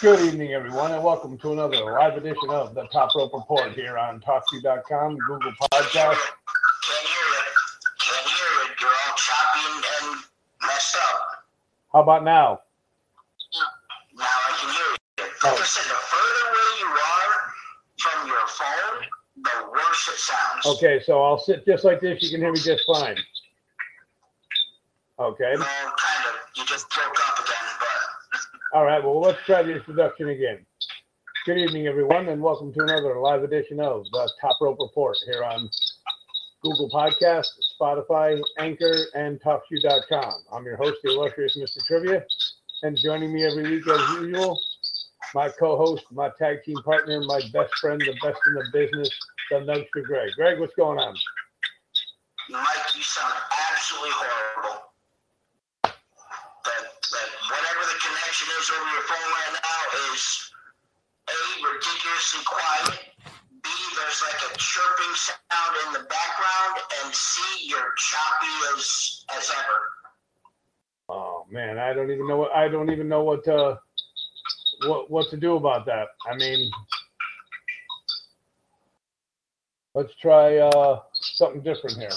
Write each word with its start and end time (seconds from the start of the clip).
Good 0.00 0.20
evening, 0.20 0.54
everyone, 0.54 0.92
and 0.92 1.04
welcome 1.04 1.36
to 1.36 1.52
another 1.52 1.76
live 1.84 2.16
edition 2.16 2.48
of 2.48 2.74
the 2.74 2.84
Top 2.86 3.14
Rope 3.14 3.34
Report 3.34 3.72
here 3.72 3.98
on 3.98 4.18
TalkShoe.com, 4.20 5.18
Google 5.18 5.52
Podcast. 5.60 5.92
Can't 5.92 7.04
hear 7.04 7.26
you. 7.28 7.44
Can't 7.98 8.26
hear 8.26 8.46
you. 8.48 8.70
You're 8.80 8.88
all 8.88 9.14
choppy 9.14 9.60
and, 9.68 9.84
and 10.14 10.22
messed 10.62 10.96
up. 10.96 11.44
How 11.92 12.00
about 12.00 12.24
now? 12.24 12.60
Now 14.16 14.24
I 14.24 14.56
can 14.58 14.74
hear 14.74 14.86
you. 14.86 15.32
Oh. 15.44 15.50
Like 15.50 15.60
I 15.60 15.64
said, 15.66 15.84
the 15.84 15.98
further 16.08 16.48
away 16.48 16.70
you 16.80 16.86
are 16.86 17.52
from 17.98 18.26
your 18.26 18.46
phone, 18.46 19.06
the 19.36 19.70
worse 19.70 20.08
it 20.08 20.16
sounds. 20.16 20.78
Okay, 20.78 21.02
so 21.04 21.22
I'll 21.22 21.38
sit 21.38 21.66
just 21.66 21.84
like 21.84 22.00
this. 22.00 22.22
You 22.22 22.30
can 22.30 22.40
hear 22.40 22.52
me 22.52 22.58
just 22.58 22.84
fine. 22.86 23.18
Okay. 25.18 25.52
No, 25.56 25.60
kind 25.60 26.24
of. 26.24 26.40
You 26.56 26.64
just 26.64 26.88
broke 26.88 27.28
up 27.28 27.38
again, 27.44 27.68
but 27.78 28.09
All 28.72 28.84
right. 28.84 29.02
Well, 29.02 29.20
let's 29.20 29.44
try 29.46 29.64
the 29.64 29.74
introduction 29.74 30.28
again. 30.28 30.64
Good 31.44 31.58
evening, 31.58 31.88
everyone, 31.88 32.28
and 32.28 32.40
welcome 32.40 32.72
to 32.72 32.82
another 32.84 33.18
live 33.18 33.42
edition 33.42 33.80
of 33.80 34.04
the 34.12 34.30
Top 34.40 34.56
Rope 34.60 34.78
Report 34.78 35.16
here 35.26 35.42
on 35.42 35.68
Google 36.62 36.88
Podcast, 36.88 37.48
Spotify, 37.80 38.40
Anchor, 38.60 38.94
and 39.14 39.40
TalkShoe.com. 39.42 40.32
I'm 40.52 40.64
your 40.64 40.76
host, 40.76 40.98
the 41.02 41.10
illustrious 41.10 41.58
Mr. 41.58 41.84
Trivia, 41.84 42.24
and 42.84 42.96
joining 42.96 43.34
me 43.34 43.44
every 43.44 43.68
week, 43.68 43.88
as 43.88 44.08
usual, 44.20 44.56
my 45.34 45.48
co-host, 45.48 46.04
my 46.12 46.30
tag 46.38 46.62
team 46.64 46.76
partner, 46.84 47.20
my 47.22 47.40
best 47.52 47.74
friend, 47.80 48.00
the 48.00 48.14
best 48.22 48.38
in 48.46 48.54
the 48.54 48.66
business, 48.72 49.10
the 49.50 49.56
Nugster 49.56 50.04
Greg. 50.04 50.30
Greg, 50.36 50.60
what's 50.60 50.74
going 50.76 51.00
on? 51.00 51.16
Mike, 52.48 52.66
you 52.94 53.02
sound 53.02 53.34
absolutely 53.72 54.10
horrible. 54.12 54.89
Is 58.48 58.70
over 58.70 58.90
your 58.90 59.02
phone 59.02 59.30
right 59.30 59.52
now 59.60 59.80
is 60.14 60.52
A, 61.28 61.38
ridiculously 61.64 62.44
quiet, 62.44 63.00
B, 63.62 63.68
there's 63.96 64.22
like 64.22 64.40
a 64.50 64.58
chirping 64.58 65.14
sound 65.14 65.74
in 65.86 65.92
the 65.92 66.08
background, 66.08 66.80
and 67.04 67.14
C, 67.14 67.68
you're 67.68 67.92
choppy 67.98 68.54
as 68.74 69.24
as 69.36 69.50
ever. 69.50 69.78
Oh 71.08 71.46
man, 71.50 71.78
I 71.78 71.92
don't 71.92 72.10
even 72.10 72.26
know 72.26 72.38
what 72.38 72.52
I 72.52 72.68
don't 72.68 72.90
even 72.90 73.08
know 73.08 73.24
what 73.24 73.46
uh 73.46 73.76
what 74.86 75.10
what 75.10 75.28
to 75.30 75.36
do 75.36 75.56
about 75.56 75.84
that. 75.86 76.08
I 76.30 76.36
mean, 76.36 76.70
let's 79.94 80.14
try 80.16 80.58
uh 80.58 81.00
something 81.12 81.62
different 81.62 81.98
here. 81.98 82.10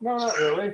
No, 0.00 0.16
not 0.16 0.38
really. 0.38 0.72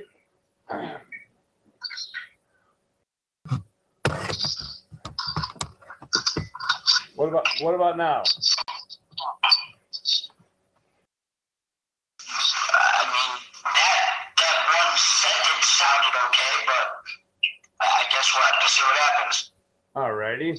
What 7.17 7.29
about 7.29 7.47
what 7.61 7.75
about 7.75 7.97
now? 7.97 8.23
I 12.69 13.05
mean, 13.07 13.39
that 13.65 14.05
that 14.37 14.57
one 14.67 14.99
sentence 14.99 15.67
sounded 15.67 16.15
okay, 16.29 16.55
but 16.67 16.85
I 17.81 17.87
I 17.87 18.05
guess 18.11 18.27
we'll 18.35 18.45
have 18.45 18.61
to 18.61 18.69
see 18.69 18.83
what 18.83 18.97
happens. 18.99 19.37
Alrighty. 19.97 20.59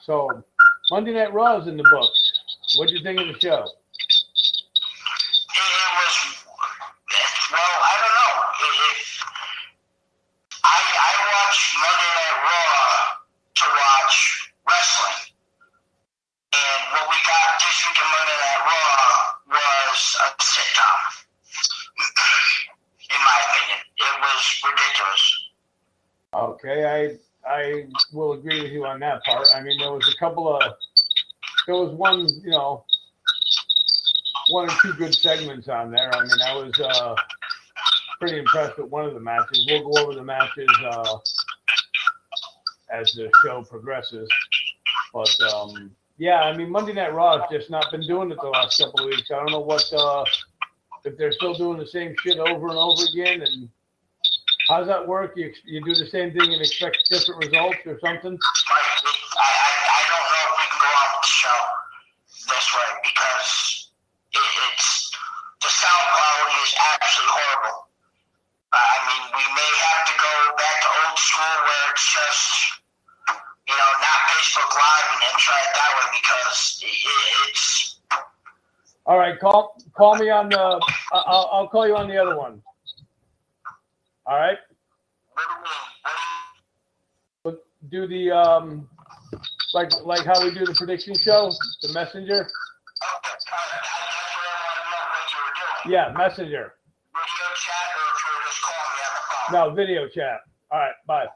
So 0.00 0.42
Monday 0.90 1.12
Night 1.12 1.32
Raw 1.34 1.58
is 1.60 1.66
in 1.66 1.76
the 1.76 1.84
books. 1.90 2.32
What 2.78 2.88
do 2.88 2.94
you 2.94 3.02
think 3.02 3.20
of 3.20 3.26
the 3.28 3.38
show? 3.38 3.62
It, 3.62 5.60
it 5.60 5.90
was 5.98 6.14
well, 7.52 7.60
I 7.60 7.94
don't 8.00 8.14
know. 8.16 8.34
It, 8.60 8.74
it, 8.88 8.98
I 10.64 10.78
I 10.80 11.12
watch 11.32 11.58
Monday 11.80 12.12
Night 12.16 12.36
Raw 12.44 13.16
to 13.56 13.64
watch 13.72 14.16
wrestling, 14.68 15.32
and 16.56 16.80
what 16.92 17.04
we 17.08 17.16
got 17.24 17.56
this 17.60 17.76
week 17.88 17.98
in 18.00 18.08
Monday 18.12 18.38
Night 18.40 18.62
Raw 18.68 19.00
was 19.48 20.00
a 20.24 20.28
sitcom. 20.40 21.00
in 23.12 23.20
my 23.24 23.38
opinion, 23.48 23.80
it 23.96 24.14
was 24.20 24.40
ridiculous. 24.68 25.24
Okay, 26.32 26.78
I 26.84 27.16
I 27.48 27.88
will 28.12 28.32
agree 28.32 28.57
with 28.68 28.74
you 28.74 28.84
on 28.84 29.00
that 29.00 29.22
part. 29.24 29.46
I 29.54 29.62
mean, 29.62 29.78
there 29.78 29.92
was 29.92 30.14
a 30.14 30.18
couple 30.18 30.56
of 30.56 30.62
there 31.66 31.76
was 31.76 31.94
one, 31.94 32.26
you 32.42 32.50
know, 32.50 32.84
one 34.50 34.68
or 34.68 34.74
two 34.82 34.92
good 34.94 35.14
segments 35.14 35.68
on 35.68 35.90
there. 35.90 36.14
I 36.14 36.22
mean, 36.22 36.42
I 36.46 36.54
was 36.56 36.80
uh, 36.80 37.14
pretty 38.20 38.38
impressed 38.38 38.78
with 38.78 38.90
one 38.90 39.04
of 39.04 39.14
the 39.14 39.20
matches. 39.20 39.66
We'll 39.68 39.90
go 39.90 40.02
over 40.02 40.14
the 40.14 40.24
matches 40.24 40.68
uh, 40.84 41.18
as 42.92 43.12
the 43.12 43.30
show 43.44 43.62
progresses, 43.64 44.28
but 45.12 45.34
um, 45.52 45.90
yeah, 46.16 46.40
I 46.40 46.56
mean, 46.56 46.70
Monday 46.70 46.94
Night 46.94 47.14
Raw 47.14 47.38
has 47.38 47.50
just 47.50 47.70
not 47.70 47.90
been 47.90 48.06
doing 48.06 48.30
it 48.30 48.38
the 48.40 48.48
last 48.48 48.78
couple 48.78 49.00
of 49.00 49.06
weeks. 49.06 49.30
I 49.30 49.36
don't 49.36 49.50
know 49.50 49.60
what 49.60 49.84
uh, 49.92 50.24
if 51.04 51.16
they're 51.16 51.32
still 51.32 51.54
doing 51.54 51.78
the 51.78 51.86
same 51.86 52.14
shit 52.22 52.38
over 52.38 52.68
and 52.68 52.78
over 52.78 53.02
again 53.12 53.42
and. 53.42 53.68
How's 54.68 54.86
that 54.86 55.00
work? 55.08 55.32
You, 55.34 55.48
you 55.64 55.80
do 55.80 55.94
the 55.96 56.04
same 56.04 56.28
thing 56.36 56.52
and 56.52 56.60
expect 56.60 57.00
different 57.08 57.40
results 57.40 57.80
or 57.88 57.96
something? 58.04 58.36
Like, 58.36 58.84
I, 59.40 59.48
I, 59.48 59.70
I 59.96 60.00
don't 60.12 60.28
know 60.28 60.44
if 60.44 60.52
we 60.60 60.64
can 60.68 60.80
go 60.84 60.92
with 60.92 61.12
the 61.16 61.24
show 61.24 61.60
this 62.52 62.66
way 62.76 62.90
because 63.00 63.48
it, 64.36 64.44
it's 64.68 65.08
the 65.64 65.72
sound 65.72 66.04
quality 66.12 66.60
is 66.60 66.72
absolutely 66.84 67.32
horrible. 67.32 67.88
I 68.68 68.96
mean, 69.08 69.24
we 69.40 69.44
may 69.56 69.72
have 69.88 70.02
to 70.04 70.14
go 70.20 70.34
back 70.60 70.76
to 70.84 70.88
old 71.00 71.16
school 71.16 71.56
where 71.64 71.84
it's 71.88 72.04
just, 72.12 72.44
you 73.64 73.72
know, 73.72 73.90
not 74.04 74.18
Facebook 74.36 74.68
Live 74.68 75.06
and 75.16 75.20
then 75.24 75.36
try 75.40 75.58
it 75.64 75.72
that 75.80 75.90
way 75.96 76.06
because 76.12 76.56
it, 76.84 76.92
it's. 77.48 77.64
All 79.08 79.16
right, 79.16 79.40
call 79.40 79.80
call 79.96 80.20
me 80.20 80.28
on 80.28 80.52
the. 80.52 80.60
I'll, 80.60 81.48
I'll 81.56 81.68
call 81.72 81.88
you 81.88 81.96
on 81.96 82.12
the 82.12 82.20
other 82.20 82.36
one. 82.36 82.60
All 84.28 84.36
right, 84.36 84.58
do 84.58 84.74
you 85.42 85.48
mean? 85.56 85.64
What 87.42 87.52
do 87.52 87.52
you, 87.52 87.56
but 87.56 87.90
do 87.90 88.06
the 88.08 88.30
um, 88.36 88.88
like 89.74 89.90
like 90.04 90.24
how 90.26 90.44
we 90.44 90.52
do 90.52 90.66
the 90.66 90.74
prediction 90.74 91.14
show, 91.16 91.50
the 91.82 91.92
messenger. 91.94 92.40
okay, 92.42 92.44
all 92.44 92.44
right, 92.44 92.52
that- 93.24 93.32
that's 93.32 94.34
what 94.36 94.44
I 94.44 94.60
want 94.60 94.76
to 94.76 94.84
know 94.90 95.04
what 95.08 95.32
you 95.32 95.40
were 95.40 95.54
doing. 95.88 95.94
Yeah, 95.94 96.12
messenger. 96.16 96.74
Video 97.14 97.48
chat 97.56 97.86
or 97.96 98.04
if 98.12 98.20
you 98.20 98.30
were 98.36 98.44
just 98.46 98.60
calling 98.62 98.92
me 98.92 99.00
on 99.08 99.12
the 99.16 99.22
phone. 99.52 99.68
No, 99.70 99.74
video 99.74 100.08
chat. 100.08 100.40
All 100.70 100.78
right, 100.78 100.94
bye. 101.06 101.26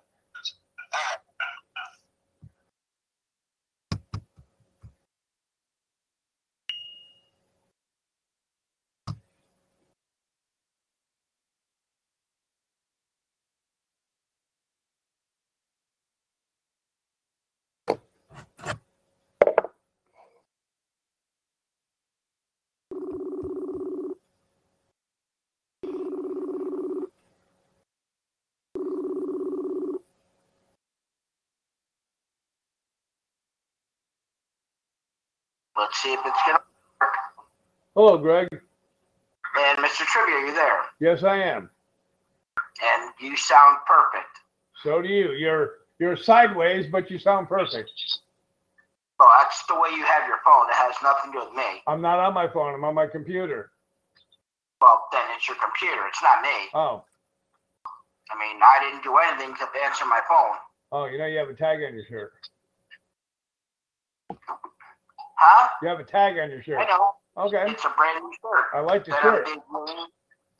Let's 35.77 36.01
see 36.03 36.13
if 36.13 36.21
it's 36.25 36.39
gonna 36.47 36.59
work. 37.01 37.15
Hello, 37.95 38.19
Greg. 38.19 38.49
And 38.53 39.79
Mr. 39.79 40.05
Trivia, 40.07 40.35
are 40.37 40.47
you 40.47 40.55
there? 40.55 40.81
Yes, 41.01 41.23
I 41.25 41.37
am. 41.37 41.69
And 42.83 43.13
you 43.21 43.37
sound 43.37 43.79
perfect. 43.87 44.31
So 44.83 45.03
do 45.03 45.09
you. 45.09 45.33
You're 45.33 45.71
you're 45.99 46.17
sideways, 46.17 46.87
but 46.91 47.11
you 47.11 47.19
sound 47.19 47.49
perfect. 47.49 47.91
Well, 49.19 49.31
that's 49.39 49.63
the 49.69 49.75
way 49.75 49.91
you 49.91 50.05
have 50.05 50.27
your 50.27 50.39
phone. 50.45 50.69
It 50.69 50.75
has 50.75 50.95
nothing 51.03 51.33
to 51.33 51.39
do 51.39 51.45
with 51.47 51.55
me. 51.55 51.83
I'm 51.87 52.01
not 52.01 52.19
on 52.19 52.35
my 52.35 52.49
phone. 52.49 52.75
I'm 52.75 52.83
on 52.85 52.95
my 52.95 53.07
computer. 53.07 53.71
well, 54.81 55.07
then 55.13 55.23
it's 55.37 55.47
your 55.47 55.57
computer. 55.63 56.03
It's 56.09 56.23
not 56.23 56.43
me. 56.43 56.49
Oh, 56.75 57.05
I 58.31 58.39
mean, 58.39 58.61
I 58.63 58.81
didn't 58.83 59.05
do 59.05 59.17
anything 59.19 59.55
to 59.57 59.67
answer 59.85 60.07
my 60.07 60.21
phone. 60.29 60.57
oh, 60.93 61.05
you 61.07 61.19
know 61.19 61.27
you 61.27 61.39
have 61.39 61.49
a 61.51 61.55
tag 61.55 61.79
on 61.87 61.95
your 61.95 62.05
shirt. 62.09 62.33
Huh? 65.45 65.69
You 65.83 65.89
have 65.89 65.99
a 65.99 66.05
tag 66.05 66.39
on 66.39 66.51
your 66.51 66.63
shirt. 66.63 66.79
I 66.79 66.85
know. 66.85 67.15
Okay, 67.37 67.65
It's 67.73 67.85
a 67.85 67.93
brand 67.97 68.23
new 68.23 68.31
shirt 68.43 68.65
I 68.75 68.81
like 68.81 69.05
the 69.05 69.11
that 69.11 69.25
I'm 69.25 69.35
shirt. 69.35 69.47
debuting. 69.47 70.05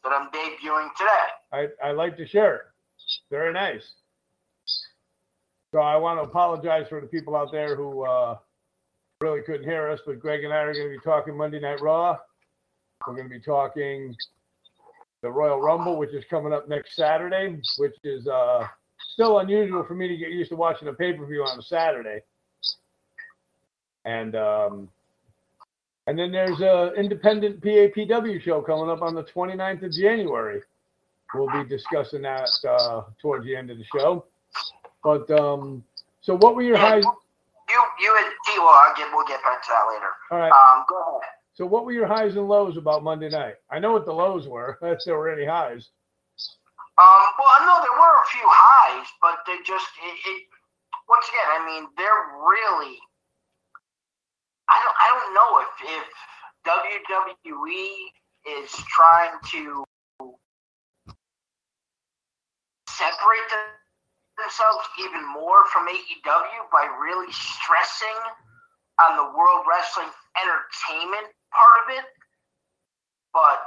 That 0.03 0.13
I'm 0.13 0.29
debuting 0.31 0.89
today. 0.97 1.71
I, 1.83 1.89
I 1.89 1.93
like 1.93 2.17
the 2.17 2.27
shirt. 2.27 2.73
Very 3.31 3.53
nice. 3.53 3.93
So 5.73 5.79
I 5.79 5.97
want 5.97 6.19
to 6.19 6.25
apologize 6.25 6.87
for 6.89 7.01
the 7.01 7.07
people 7.07 7.37
out 7.37 7.53
there 7.53 7.77
who 7.77 8.05
uh, 8.05 8.37
really 9.21 9.43
couldn't 9.43 9.65
hear 9.69 9.89
us, 9.89 10.01
but 10.05 10.19
Greg 10.19 10.43
and 10.45 10.53
I 10.53 10.59
are 10.59 10.73
going 10.75 10.87
to 10.87 10.99
be 10.99 11.05
talking 11.05 11.37
Monday 11.37 11.61
Night 11.61 11.81
Raw. 11.81 12.19
We're 13.07 13.15
going 13.15 13.29
to 13.29 13.35
be 13.35 13.41
talking 13.41 14.15
the 15.23 15.31
Royal 15.31 15.61
Rumble, 15.61 15.97
which 15.97 16.13
is 16.13 16.25
coming 16.29 16.53
up 16.53 16.69
next 16.69 16.97
Saturday, 16.97 17.61
which 17.79 17.95
is 18.03 18.27
uh, 18.27 18.67
still 19.13 19.39
unusual 19.39 19.85
for 19.85 19.95
me 19.95 20.09
to 20.09 20.17
get 20.17 20.31
used 20.31 20.51
to 20.51 20.57
watching 20.57 20.89
a 20.89 20.93
pay 20.93 21.13
per 21.13 21.25
view 21.27 21.43
on 21.43 21.59
a 21.59 21.63
Saturday. 21.63 22.21
And 24.05 24.35
um, 24.35 24.89
and 26.07 26.19
then 26.19 26.33
there's 26.33 26.61
a 26.61 26.93
independent 26.97 27.61
PAPW 27.61 28.41
show 28.43 28.61
coming 28.61 28.91
up 28.91 29.03
on 29.03 29.15
the 29.15 29.23
29th 29.23 29.85
of 29.85 29.93
January. 29.93 30.61
We'll 31.35 31.51
be 31.51 31.69
discussing 31.69 32.23
that 32.23 32.51
uh, 32.69 33.03
towards 33.21 33.45
the 33.47 33.57
end 33.57 33.71
of 33.71 33.79
the 33.79 33.85
show. 33.85 34.27
But 35.03 35.31
um, 35.31 35.85
so, 36.21 36.37
what 36.37 36.55
were 36.55 36.63
your 36.63 36.77
highs? 36.77 37.05
You, 37.05 37.83
you 38.01 38.17
and 38.19 38.27
T. 38.47 38.59
Well, 38.59 38.69
I'll 38.69 38.95
get, 38.97 39.09
we'll 39.13 39.27
get 39.27 39.43
back 39.43 39.63
to 39.63 39.69
that 39.71 39.87
later. 39.93 40.11
All 40.31 40.39
right. 40.39 40.53
Um, 40.53 40.85
go 40.89 40.99
ahead. 40.99 41.29
So, 41.55 41.67
what 41.67 41.85
were 41.85 41.93
your 41.93 42.07
highs 42.07 42.37
and 42.37 42.49
lows 42.49 42.77
about 42.77 43.03
Monday 43.03 43.29
night? 43.29 43.55
I 43.71 43.79
know 43.79 43.93
what 43.93 44.05
the 44.05 44.13
lows 44.13 44.47
were. 44.49 44.79
If 44.83 44.99
there 45.07 45.17
were 45.17 45.31
any 45.31 45.47
highs. 45.47 45.89
Um, 46.99 47.25
well, 47.39 47.59
no, 47.67 47.81
there 47.81 47.99
were 47.99 48.17
a 48.21 48.29
few 48.31 48.45
highs, 48.45 49.07
but 49.23 49.39
they 49.47 49.57
just 49.65 49.87
it, 50.05 50.29
it 50.29 50.43
once 51.09 51.27
again. 51.29 51.49
I 51.49 51.67
mean, 51.67 51.89
they're 51.97 52.37
really. 52.45 52.99
I 54.69 54.77
don't. 54.83 54.97
I 54.99 55.07
don't 55.11 55.35
know 55.35 55.51
if 55.61 55.73
if 55.99 56.07
WWE 56.67 57.89
is 58.63 58.71
trying 58.89 59.35
to 59.51 59.85
separate 62.89 63.49
themselves 64.39 64.87
even 65.01 65.27
more 65.33 65.65
from 65.73 65.89
AEW 65.89 66.71
by 66.73 66.87
really 67.01 67.33
stressing 67.33 68.19
on 69.01 69.17
the 69.17 69.37
World 69.37 69.65
Wrestling 69.69 70.11
Entertainment 70.37 71.33
part 71.53 71.77
of 71.85 71.99
it, 71.99 72.05
but. 73.33 73.59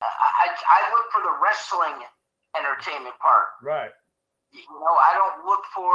I, 0.00 0.48
I 0.48 0.80
look 0.96 1.12
for 1.12 1.20
the 1.20 1.36
wrestling 1.44 2.08
entertainment 2.56 3.14
part. 3.20 3.52
Right. 3.62 3.92
You 4.52 4.64
know, 4.66 4.96
I 4.96 5.12
don't 5.14 5.46
look 5.46 5.60
for 5.74 5.92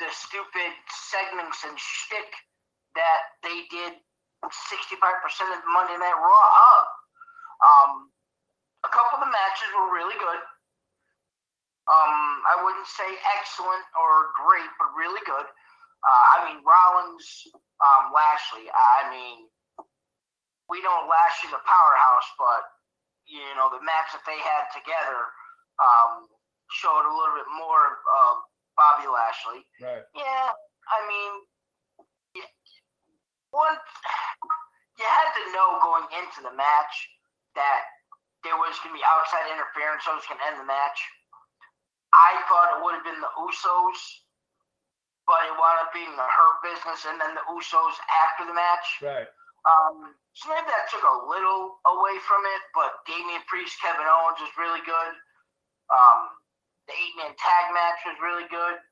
the 0.00 0.08
stupid 0.10 0.72
segments 0.88 1.60
and 1.68 1.76
shtick 1.76 2.32
that 2.96 3.36
they 3.44 3.68
did 3.68 4.00
65% 4.40 4.48
of 5.52 5.60
Monday 5.68 6.00
Night 6.00 6.16
Raw 6.16 6.46
of. 6.48 6.84
Um, 7.60 7.92
a 8.80 8.90
couple 8.90 9.20
of 9.20 9.28
the 9.28 9.32
matches 9.32 9.70
were 9.76 9.92
really 9.92 10.16
good. 10.16 10.40
Um, 11.84 12.16
I 12.48 12.64
wouldn't 12.64 12.88
say 12.88 13.08
excellent 13.36 13.84
or 13.92 14.32
great, 14.40 14.70
but 14.80 14.88
really 14.96 15.20
good. 15.28 15.44
Uh, 15.44 16.24
I 16.32 16.36
mean, 16.48 16.64
Rollins, 16.64 17.28
um, 17.84 18.08
Lashley. 18.16 18.72
I 18.72 19.12
mean, 19.12 19.44
we 20.72 20.80
know 20.80 21.04
Lashley's 21.04 21.52
a 21.52 21.60
powerhouse, 21.60 22.28
but 22.40 22.62
you 23.28 23.42
know 23.58 23.68
the 23.68 23.84
match 23.84 24.16
that 24.16 24.24
they 24.24 24.38
had 24.40 24.70
together 24.72 25.28
um, 25.76 26.30
showed 26.72 27.04
a 27.04 27.12
little 27.12 27.36
bit 27.36 27.50
more 27.52 28.00
of 28.00 28.48
Bobby 28.76 29.06
Lashley. 29.06 29.66
Right. 29.80 30.04
Yeah, 30.14 30.46
I 30.90 30.98
mean, 31.06 31.32
yeah, 32.34 32.50
one 33.50 33.76
you 35.00 35.06
had 35.08 35.30
to 35.32 35.42
know 35.56 35.80
going 35.80 36.06
into 36.20 36.44
the 36.44 36.52
match 36.52 36.94
that 37.56 37.88
there 38.44 38.56
was 38.60 38.76
going 38.84 38.92
to 38.92 39.00
be 39.00 39.04
outside 39.04 39.48
interference, 39.48 40.04
so 40.04 40.12
it 40.12 40.20
was 40.20 40.28
going 40.28 40.40
to 40.40 40.48
end 40.52 40.60
the 40.60 40.68
match. 40.68 40.98
I 42.12 42.36
thought 42.50 42.76
it 42.76 42.80
would 42.84 42.96
have 43.00 43.06
been 43.06 43.20
the 43.22 43.32
Usos, 43.40 44.00
but 45.24 45.40
it 45.48 45.56
wound 45.56 45.80
up 45.80 45.94
being 45.96 46.10
the 46.12 46.28
Hurt 46.28 46.58
Business 46.60 47.06
and 47.08 47.16
then 47.16 47.32
the 47.32 47.44
Usos 47.48 47.96
after 48.10 48.44
the 48.44 48.56
match. 48.56 48.86
Right. 49.00 49.28
Um, 49.64 50.16
so 50.36 50.48
maybe 50.52 50.68
that 50.68 50.88
took 50.88 51.04
a 51.04 51.16
little 51.28 51.80
away 51.84 52.16
from 52.24 52.44
it, 52.44 52.62
but 52.72 53.04
Damian 53.08 53.44
Priest, 53.48 53.76
Kevin 53.80 54.08
Owens 54.08 54.40
was 54.40 54.52
really 54.56 54.80
good. 54.84 55.12
Um, 55.92 56.39
the 56.90 56.98
eight 56.98 57.14
man 57.14 57.32
tag 57.38 57.70
match 57.70 58.02
was 58.02 58.18
really 58.18 58.50
good. 58.50 58.82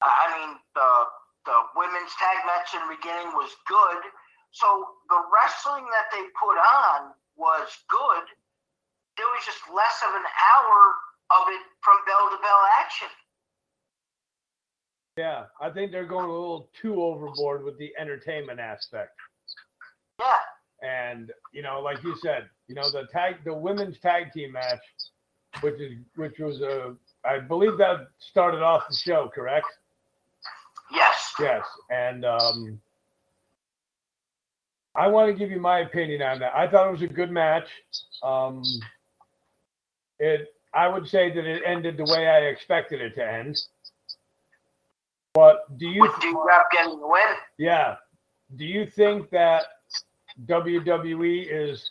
I 0.00 0.32
mean, 0.32 0.56
the 0.72 0.90
the 1.44 1.58
women's 1.76 2.14
tag 2.16 2.40
match 2.48 2.72
in 2.72 2.80
the 2.88 2.96
beginning 2.96 3.36
was 3.36 3.52
good. 3.68 4.00
So 4.52 4.96
the 5.12 5.20
wrestling 5.28 5.84
that 5.92 6.08
they 6.08 6.24
put 6.32 6.56
on 6.56 7.12
was 7.36 7.68
good. 7.88 8.24
There 9.20 9.28
was 9.28 9.44
just 9.44 9.60
less 9.68 10.00
of 10.08 10.14
an 10.16 10.24
hour 10.24 10.80
of 11.36 11.52
it 11.52 11.60
from 11.84 12.00
bell 12.06 12.30
to 12.30 12.38
bell 12.40 12.62
action. 12.80 13.12
Yeah. 15.16 15.44
I 15.60 15.70
think 15.70 15.92
they're 15.92 16.06
going 16.06 16.28
a 16.28 16.32
little 16.32 16.70
too 16.80 17.02
overboard 17.02 17.64
with 17.64 17.76
the 17.78 17.92
entertainment 17.98 18.60
aspect. 18.60 19.12
Yeah. 20.20 20.40
And 20.82 21.32
you 21.52 21.62
know, 21.62 21.80
like 21.80 22.02
you 22.02 22.16
said, 22.22 22.48
you 22.68 22.74
know, 22.74 22.90
the 22.90 23.06
tag, 23.12 23.44
the 23.44 23.54
women's 23.54 23.98
tag 23.98 24.32
team 24.32 24.52
match, 24.52 24.80
which 25.60 25.80
is 25.80 25.92
which 26.16 26.38
was 26.38 26.60
a, 26.60 26.94
I 27.24 27.38
believe 27.38 27.76
that 27.78 28.08
started 28.18 28.62
off 28.62 28.88
the 28.88 28.96
show, 28.96 29.30
correct? 29.34 29.66
Yes. 30.92 31.34
Yes, 31.40 31.64
and 31.90 32.24
um, 32.24 32.80
I 34.94 35.06
want 35.06 35.28
to 35.30 35.34
give 35.38 35.50
you 35.50 35.60
my 35.60 35.80
opinion 35.80 36.20
on 36.22 36.38
that. 36.40 36.52
I 36.54 36.66
thought 36.68 36.88
it 36.88 36.92
was 36.92 37.02
a 37.02 37.06
good 37.06 37.30
match. 37.30 37.68
Um, 38.22 38.62
it, 40.18 40.54
I 40.74 40.88
would 40.88 41.08
say 41.08 41.30
that 41.34 41.44
it 41.44 41.62
ended 41.66 41.96
the 41.96 42.04
way 42.04 42.28
I 42.28 42.40
expected 42.48 43.00
it 43.00 43.14
to 43.16 43.26
end. 43.26 43.58
But 45.34 45.78
do 45.78 45.86
you, 45.86 46.02
With 46.02 46.12
D-Rap 46.20 46.66
getting 46.70 47.00
the 47.00 47.06
win. 47.06 47.22
yeah, 47.56 47.96
do 48.56 48.64
you 48.66 48.84
think 48.86 49.30
that 49.30 49.64
WWE 50.46 51.46
is 51.50 51.90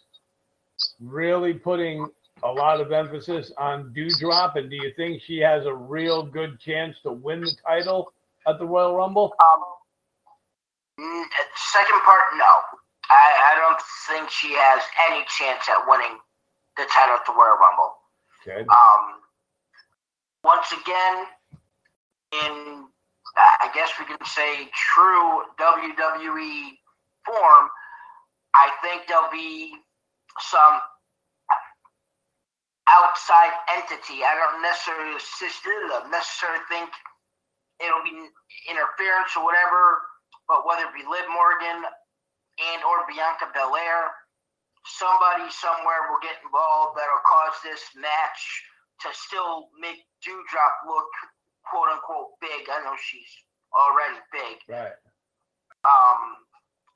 really 1.00 1.54
putting 1.56 2.06
a 2.44 2.52
lot 2.52 2.82
of 2.82 2.92
emphasis 2.92 3.52
on 3.58 3.94
Doudrop, 3.94 4.56
and 4.56 4.70
do 4.70 4.76
you 4.76 4.92
think 4.96 5.22
she 5.22 5.40
has 5.40 5.66
a 5.66 5.74
real 5.74 6.24
good 6.24 6.60
chance 6.60 6.96
to 7.04 7.12
win 7.12 7.42
the 7.42 7.56
title 7.66 8.14
at 8.48 8.58
the 8.60 8.66
Royal 8.66 8.96
Rumble? 8.96 9.34
Um, 9.40 9.64
mm, 11.00 11.24
second 11.74 12.00
part, 12.02 12.24
no. 12.38 12.80
I, 13.10 13.54
I 13.54 13.60
don't 13.60 13.82
think 14.08 14.30
she 14.30 14.54
has 14.54 14.82
any 15.10 15.26
chance 15.38 15.68
at 15.70 15.88
winning 15.88 16.18
the 16.78 16.86
title 16.92 17.16
at 17.16 17.26
the 17.26 17.34
Royal 17.34 17.58
Rumble. 17.58 17.94
Okay. 18.42 18.62
Um, 18.62 19.22
once 20.44 20.72
again, 20.72 21.26
in 22.34 22.86
I 23.38 23.70
guess 23.74 23.92
we 23.98 24.06
can 24.06 24.18
say 24.26 24.70
true 24.74 25.42
WWE 25.60 26.78
form, 27.26 27.70
I 28.54 28.70
think 28.82 29.04
there'll 29.08 29.32
be 29.32 29.74
some 30.40 30.80
outside 32.92 33.56
entity. 33.72 34.22
I 34.28 34.36
don't 34.36 34.60
necessarily 34.60 35.16
necessarily 36.12 36.64
think 36.68 36.92
it'll 37.80 38.04
be 38.04 38.30
interference 38.70 39.34
or 39.40 39.48
whatever, 39.48 40.04
but 40.46 40.68
whether 40.68 40.86
it 40.86 40.94
be 40.94 41.08
Liv 41.08 41.26
Morgan 41.32 41.88
and 41.88 42.80
or 42.84 43.08
Bianca 43.08 43.50
Belair, 43.56 44.12
somebody 44.86 45.48
somewhere 45.50 46.12
will 46.12 46.22
get 46.22 46.38
involved 46.44 47.00
that'll 47.00 47.26
cause 47.26 47.58
this 47.64 47.82
match 47.96 48.42
to 49.02 49.10
still 49.16 49.72
make 49.80 50.04
Doudrop 50.22 50.76
look 50.86 51.10
quote 51.66 51.90
unquote 51.90 52.38
big. 52.44 52.70
I 52.70 52.84
know 52.86 52.94
she's 53.00 53.32
already 53.74 54.20
big. 54.30 54.58
Right. 54.68 54.98
Um, 55.82 56.38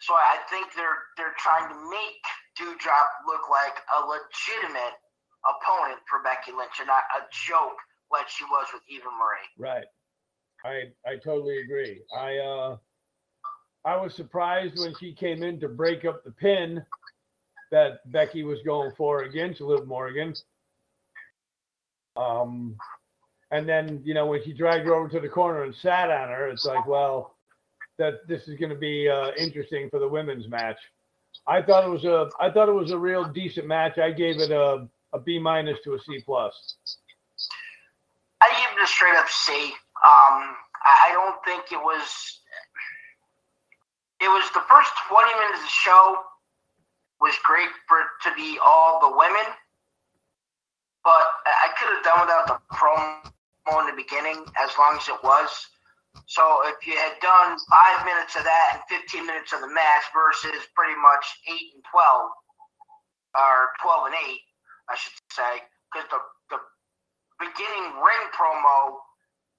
so 0.03 0.13
I 0.13 0.37
think 0.51 0.69
they're 0.77 1.09
they're 1.17 1.37
trying 1.41 1.71
to 1.71 1.77
make 1.89 2.21
Doudrop 2.59 3.09
look 3.25 3.49
like 3.49 3.79
a 3.89 4.05
legitimate 4.05 5.01
opponent 5.47 6.01
for 6.09 6.21
Becky 6.23 6.51
Lynch 6.51 6.79
and 6.79 6.87
not 6.87 7.03
a 7.17 7.25
joke 7.31 7.77
like 8.11 8.27
she 8.29 8.43
was 8.45 8.67
with 8.73 8.83
Eva 8.89 9.05
Marie. 9.05 9.49
Right. 9.57 9.85
I 10.63 11.09
I 11.09 11.17
totally 11.17 11.59
agree. 11.59 12.01
I 12.17 12.37
uh 12.37 12.77
I 13.85 13.97
was 13.97 14.15
surprised 14.15 14.79
when 14.79 14.93
she 14.99 15.13
came 15.13 15.43
in 15.43 15.59
to 15.59 15.67
break 15.67 16.05
up 16.05 16.23
the 16.23 16.31
pin 16.31 16.83
that 17.71 18.11
Becky 18.11 18.43
was 18.43 18.59
going 18.65 18.91
for 18.97 19.23
against 19.23 19.61
Liv 19.61 19.87
Morgan. 19.87 20.33
Um 22.15 22.77
and 23.51 23.69
then, 23.69 24.01
you 24.03 24.13
know, 24.13 24.25
when 24.25 24.43
she 24.43 24.53
dragged 24.53 24.85
her 24.85 24.95
over 24.95 25.07
to 25.09 25.19
the 25.19 25.29
corner 25.29 25.63
and 25.63 25.75
sat 25.75 26.09
on 26.09 26.29
her, 26.29 26.47
it's 26.49 26.65
like, 26.65 26.85
well, 26.87 27.35
that 27.97 28.27
this 28.27 28.47
is 28.47 28.59
going 28.59 28.71
to 28.71 28.75
be 28.77 29.07
uh, 29.07 29.31
interesting 29.37 29.89
for 29.89 29.99
the 29.99 30.07
women's 30.07 30.47
match. 30.47 30.77
I 31.47 31.61
thought 31.61 31.85
it 31.85 31.89
was 31.89 32.05
a 32.05 32.29
I 32.39 32.49
thought 32.49 32.69
it 32.69 32.73
was 32.73 32.91
a 32.91 32.97
real 32.97 33.25
decent 33.25 33.67
match. 33.67 33.97
I 33.97 34.11
gave 34.11 34.39
it 34.39 34.51
a 34.51 34.87
a 35.15 35.19
B 35.19 35.39
minus 35.39 35.79
to 35.85 35.93
a 35.93 35.99
C 35.99 36.19
plus. 36.25 36.75
I 38.41 38.49
give 38.49 38.77
it 38.77 38.83
a 38.83 38.87
straight 38.87 39.15
up 39.15 39.29
C. 39.29 39.51
Um, 40.03 40.55
I 40.83 41.09
don't 41.13 41.39
think 41.45 41.71
it 41.71 41.81
was. 41.81 42.41
It 44.19 44.27
was 44.27 44.43
the 44.53 44.61
first 44.67 44.91
twenty 45.07 45.33
minutes 45.39 45.59
of 45.59 45.65
the 45.65 45.71
show 45.71 46.19
was 47.21 47.33
great 47.43 47.69
for 47.87 48.03
to 48.27 48.35
be 48.35 48.59
all 48.59 48.99
the 48.99 49.15
women, 49.15 49.47
but 51.03 51.25
I 51.47 51.71
could 51.79 51.95
have 51.95 52.03
done 52.03 52.19
without 52.27 52.45
the 52.47 52.59
promo 52.75 53.79
in 53.79 53.87
the 53.87 53.95
beginning 53.95 54.43
as 54.59 54.69
long 54.77 54.99
as 54.99 55.07
it 55.07 55.23
was. 55.23 55.49
So 56.27 56.43
if 56.67 56.85
you 56.85 56.95
had 56.95 57.15
done 57.21 57.57
five 57.71 58.05
minutes 58.05 58.35
of 58.35 58.43
that 58.43 58.67
and 58.75 58.81
fifteen 58.91 59.25
minutes 59.25 59.53
of 59.53 59.61
the 59.61 59.71
match 59.71 60.03
versus 60.13 60.67
pretty 60.75 60.99
much 60.99 61.25
eight 61.47 61.73
and 61.73 61.83
twelve, 61.89 62.31
or 63.35 63.71
twelve 63.81 64.07
and 64.07 64.15
eight, 64.27 64.43
I 64.89 64.95
should 64.95 65.13
say, 65.33 65.63
because 65.91 66.07
the 66.09 66.19
the 66.53 66.59
beginning 67.41 67.85
ring 67.99 68.23
promo 68.37 69.01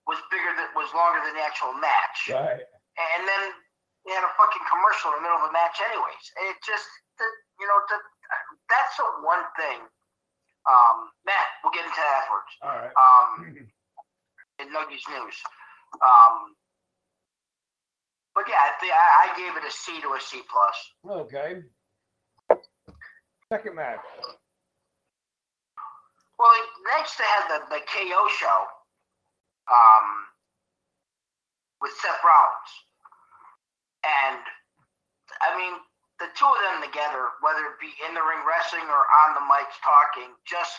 was 0.06 0.18
bigger 0.30 0.52
than 0.54 0.68
was 0.78 0.88
longer 0.95 1.18
than 1.25 1.35
the 1.35 1.42
actual 1.42 1.75
match, 1.76 2.30
Right. 2.30 2.62
and 2.62 3.23
then 3.26 3.42
they 4.06 4.14
had 4.14 4.23
a 4.23 4.30
fucking 4.38 4.62
commercial 4.71 5.11
in 5.12 5.18
the 5.18 5.23
middle 5.26 5.42
of 5.42 5.50
the 5.50 5.54
match, 5.56 5.83
anyways. 5.83 6.25
It 6.47 6.54
just, 6.62 6.87
the, 7.18 7.26
you 7.59 7.66
know, 7.66 7.75
the, 7.90 7.99
that's 8.71 8.95
the 8.97 9.06
one 9.26 9.42
thing. 9.59 9.83
Um, 10.62 11.11
Matt, 11.26 11.47
we'll 11.62 11.75
get 11.75 11.83
into 11.90 11.99
that 11.99 12.14
afterwards. 12.23 12.52
All 12.62 12.71
right. 12.71 12.95
Um, 12.95 13.30
in 14.62 14.66
Nuggies 14.71 15.02
news. 15.11 15.37
Um, 15.99 16.54
but 18.35 18.47
yeah, 18.47 18.62
I, 18.62 18.71
think 18.78 18.92
I, 18.95 19.06
I 19.26 19.37
gave 19.37 19.56
it 19.59 19.66
a 19.66 19.73
C 19.75 20.00
to 20.02 20.09
a 20.14 20.21
C 20.23 20.42
plus. 20.47 20.78
Okay. 21.26 21.62
Second 23.50 23.75
match. 23.75 24.00
Well, 26.38 26.52
next 26.97 27.16
they 27.16 27.25
had 27.25 27.49
the, 27.49 27.59
the 27.73 27.83
KO 27.88 28.28
show 28.37 28.59
um, 29.73 30.07
with 31.81 31.93
Seth 32.00 32.21
Rollins. 32.21 32.73
And, 34.05 34.40
I 35.43 35.57
mean, 35.57 35.75
the 36.21 36.28
two 36.37 36.49
of 36.49 36.61
them 36.61 36.85
together, 36.85 37.35
whether 37.40 37.64
it 37.73 37.81
be 37.81 37.93
in 38.05 38.12
the 38.12 38.23
ring 38.23 38.45
wrestling 38.45 38.87
or 38.88 39.02
on 39.26 39.37
the 39.37 39.45
mics 39.49 39.76
talking, 39.81 40.33
just 40.45 40.78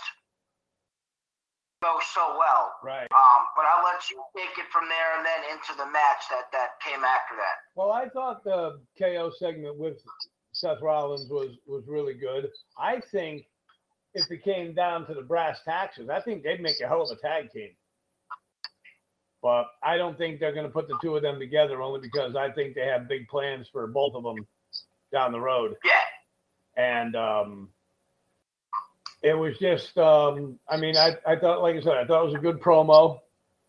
go 1.82 1.98
so 2.14 2.38
well. 2.38 2.74
Right. 2.82 3.10
Um, 3.14 3.42
but 3.56 3.66
I'll 3.66 3.86
let 3.86 4.02
you 4.10 4.18
take 4.34 4.58
it 4.58 4.70
from 4.72 4.90
there 4.90 5.18
and 5.18 5.26
then 5.26 5.42
into 5.54 5.74
the 5.78 5.86
match 5.90 6.26
that, 6.30 6.50
that 6.54 6.82
came 6.82 7.04
after 7.06 7.38
that. 7.38 7.66
Well, 7.76 7.92
I 7.92 8.10
thought 8.10 8.44
the 8.44 8.82
KO 8.98 9.30
segment 9.38 9.78
with 9.78 10.02
Seth 10.54 10.82
Rollins 10.82 11.30
was 11.30 11.58
was 11.68 11.84
really 11.88 12.16
good. 12.16 12.50
I 12.80 13.00
think 13.12 13.46
if 14.18 14.32
it 14.32 14.44
came 14.44 14.74
down 14.74 15.06
to 15.08 15.14
the 15.14 15.22
brass 15.22 15.60
taxes, 15.64 16.10
I 16.10 16.20
think 16.22 16.44
they'd 16.44 16.62
make 16.62 16.82
a 16.84 16.88
hell 16.88 17.04
of 17.04 17.16
a 17.16 17.22
tag 17.22 17.52
team. 17.52 17.70
But 19.44 19.68
I 19.84 19.98
don't 19.98 20.18
think 20.18 20.40
they're 20.40 20.54
going 20.54 20.66
to 20.66 20.72
put 20.72 20.88
the 20.88 20.98
two 21.02 21.16
of 21.16 21.22
them 21.22 21.40
together 21.40 21.82
only 21.82 22.02
because 22.02 22.36
I 22.36 22.52
think 22.52 22.74
they 22.74 22.88
have 22.88 23.08
big 23.08 23.28
plans 23.28 23.68
for 23.72 23.86
both 23.86 24.16
of 24.16 24.24
them 24.24 24.48
down 25.14 25.32
the 25.32 25.40
road. 25.40 25.76
Yeah. 25.86 26.84
And 26.84 27.16
um, 27.16 27.70
it 29.22 29.36
was 29.36 29.56
just, 29.60 29.96
um, 29.98 30.60
I 30.68 30.78
mean, 30.78 30.98
I, 30.98 31.16
I 31.26 31.38
thought, 31.38 31.62
like 31.62 31.76
I 31.76 31.82
said, 31.82 31.98
I 31.98 32.06
thought 32.06 32.24
it 32.24 32.26
was 32.26 32.36
a 32.36 32.40
good 32.40 32.60
promo 32.60 33.20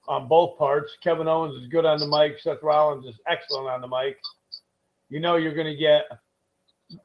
on 0.08 0.28
both 0.28 0.56
parts. 0.56 0.90
Kevin 1.04 1.28
Owens 1.28 1.62
is 1.62 1.68
good 1.68 1.84
on 1.84 1.98
the 1.98 2.06
mic. 2.06 2.40
Seth 2.40 2.62
Rollins 2.62 3.04
is 3.04 3.20
excellent 3.26 3.68
on 3.68 3.82
the 3.82 3.88
mic. 3.88 4.16
You 5.10 5.20
know, 5.20 5.36
you're 5.36 5.54
going 5.54 5.66
to 5.66 5.76
get 5.76 6.04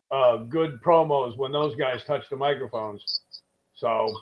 uh, 0.10 0.38
good 0.38 0.82
promos 0.82 1.38
when 1.38 1.52
those 1.52 1.76
guys 1.76 2.02
touch 2.08 2.24
the 2.30 2.38
microphones. 2.38 3.22
So 3.84 4.16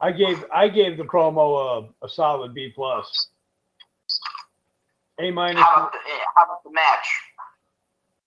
I 0.00 0.10
gave 0.10 0.42
I 0.50 0.66
gave 0.68 0.96
the 0.96 1.04
promo 1.04 1.84
a, 2.02 2.06
a 2.06 2.08
solid 2.08 2.54
B 2.54 2.72
plus. 2.74 3.28
A 5.20 5.30
minus. 5.30 5.62
How 5.62 5.74
about 5.74 5.92
the, 5.92 5.98
eh, 5.98 6.24
how 6.34 6.44
about 6.44 6.64
the 6.64 6.70
match? 6.70 7.08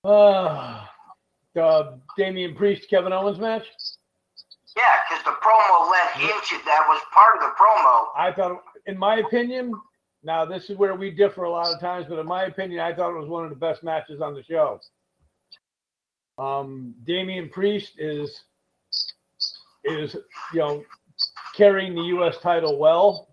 Uh, 0.03 0.86
the 1.55 2.00
Damian 2.15 2.53
Priest 2.53 2.88
Kevin 2.88 3.12
Owens 3.12 3.39
match. 3.39 3.63
Yeah, 4.77 4.83
because 5.10 5.24
the 5.25 5.31
promo 5.31 5.89
led 5.89 6.22
into 6.22 6.63
that 6.65 6.86
was 6.88 7.01
part 7.12 7.36
of 7.36 7.41
the 7.41 7.55
promo. 7.60 8.10
I 8.15 8.31
thought, 8.31 8.62
in 8.86 8.95
my 8.95 9.17
opinion, 9.17 9.74
now 10.22 10.45
this 10.45 10.69
is 10.69 10.77
where 10.77 10.93
we 10.93 11.10
differ 11.10 11.45
a 11.45 11.50
lot 11.50 11.74
of 11.74 11.79
times, 11.79 12.05
but 12.07 12.19
in 12.19 12.27
my 12.27 12.43
opinion, 12.43 12.79
I 12.79 12.93
thought 12.93 13.10
it 13.10 13.19
was 13.19 13.27
one 13.27 13.43
of 13.43 13.50
the 13.50 13.55
best 13.55 13.81
matches 13.83 14.22
on 14.22 14.36
the 14.36 14.43
show. 14.43 14.79
Um, 16.38 16.93
Damian 17.05 17.50
Priest 17.50 17.93
is 17.98 18.43
is 19.83 20.15
you 20.53 20.59
know 20.59 20.83
carrying 21.55 21.95
the 21.95 22.01
U.S. 22.03 22.37
title 22.41 22.77
well. 22.79 23.27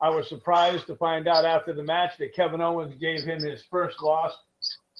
I 0.00 0.10
was 0.10 0.28
surprised 0.28 0.86
to 0.88 0.96
find 0.96 1.28
out 1.28 1.44
after 1.44 1.72
the 1.72 1.82
match 1.84 2.12
that 2.18 2.34
Kevin 2.34 2.60
Owens 2.60 2.94
gave 3.00 3.22
him 3.22 3.40
his 3.40 3.62
first 3.70 4.02
loss, 4.02 4.32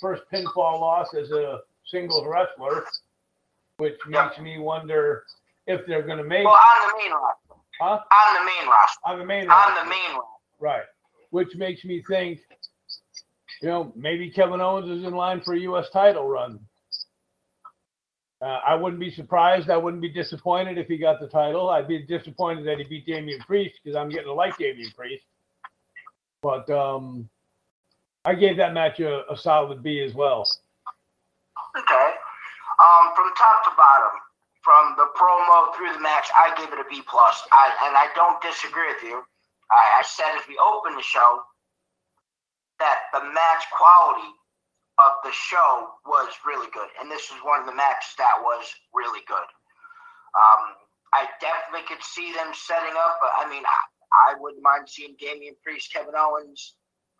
first 0.00 0.22
pinfall 0.32 0.80
loss 0.80 1.08
as 1.14 1.30
a 1.32 1.58
singles 1.86 2.24
wrestler, 2.26 2.84
which 3.78 3.96
makes 4.06 4.38
me 4.38 4.58
wonder 4.58 5.24
if 5.66 5.84
they're 5.86 6.02
going 6.02 6.18
to 6.18 6.24
make 6.24 6.44
Well, 6.44 6.54
on 6.54 6.88
the 6.88 6.94
main 7.02 7.12
roster. 7.12 7.62
huh 7.80 7.98
On 7.98 8.34
the 8.34 8.44
main 8.44 8.68
roster. 8.68 9.00
on 9.06 9.18
the 9.18 9.24
main 9.24 9.50
On 9.50 9.74
the 9.84 9.90
main 9.90 10.10
roster. 10.14 10.28
Right. 10.60 10.82
Which 11.30 11.48
makes 11.56 11.84
me 11.84 12.02
think, 12.08 12.38
you 13.60 13.68
know, 13.68 13.92
maybe 13.96 14.30
Kevin 14.30 14.60
Owens 14.60 14.88
is 14.88 15.04
in 15.04 15.14
line 15.14 15.40
for 15.40 15.54
a 15.54 15.60
U.S. 15.60 15.86
title 15.92 16.28
run. 16.28 16.60
Uh, 18.42 18.58
I 18.66 18.74
wouldn't 18.74 18.98
be 18.98 19.10
surprised. 19.10 19.70
I 19.70 19.76
wouldn't 19.76 20.02
be 20.02 20.08
disappointed 20.08 20.76
if 20.76 20.88
he 20.88 20.98
got 20.98 21.20
the 21.20 21.28
title. 21.28 21.70
I'd 21.70 21.86
be 21.86 22.02
disappointed 22.02 22.66
that 22.66 22.78
he 22.78 22.84
beat 22.84 23.06
Damian 23.06 23.38
Priest 23.40 23.78
because 23.82 23.94
I'm 23.96 24.08
getting 24.08 24.26
to 24.26 24.32
like 24.32 24.58
Damian 24.58 24.90
Priest. 24.96 25.24
But 26.42 26.68
um, 26.68 27.28
I 28.24 28.34
gave 28.34 28.56
that 28.56 28.74
match 28.74 28.98
a, 28.98 29.30
a 29.30 29.36
solid 29.36 29.80
B 29.80 30.00
as 30.00 30.12
well. 30.12 30.44
Okay. 31.78 32.10
Um, 32.82 33.14
from 33.14 33.30
top 33.38 33.62
to 33.62 33.70
bottom, 33.76 34.18
from 34.62 34.94
the 34.96 35.06
promo 35.14 35.74
through 35.76 35.92
the 35.92 36.00
match, 36.00 36.26
I 36.34 36.52
give 36.58 36.72
it 36.72 36.80
a 36.80 36.88
B 36.90 37.00
plus. 37.08 37.46
I 37.52 37.70
and 37.86 37.96
I 37.96 38.08
don't 38.16 38.42
disagree 38.42 38.88
with 38.88 39.04
you. 39.04 39.22
I, 39.70 40.00
I 40.00 40.02
said 40.02 40.34
as 40.34 40.48
we 40.48 40.58
opened 40.58 40.98
the 40.98 41.02
show 41.02 41.42
that 42.80 43.06
the 43.12 43.20
match 43.22 43.64
quality 43.70 44.34
of 44.98 45.12
the 45.24 45.32
show 45.32 45.88
was 46.04 46.28
really 46.44 46.68
good, 46.72 46.88
and 47.00 47.10
this 47.10 47.30
was 47.30 47.40
one 47.44 47.60
of 47.60 47.66
the 47.66 47.74
matches 47.74 48.12
that 48.18 48.36
was 48.40 48.64
really 48.92 49.24
good. 49.26 49.48
Um, 50.36 50.76
I 51.12 51.28
definitely 51.40 51.84
could 51.88 52.02
see 52.04 52.32
them 52.32 52.52
setting 52.52 52.96
up. 52.96 53.20
I 53.20 53.48
mean, 53.48 53.64
I, 53.64 54.32
I 54.32 54.40
wouldn't 54.40 54.62
mind 54.62 54.88
seeing 54.88 55.16
Damian 55.20 55.56
Priest, 55.62 55.92
Kevin 55.92 56.16
Owens 56.16 56.76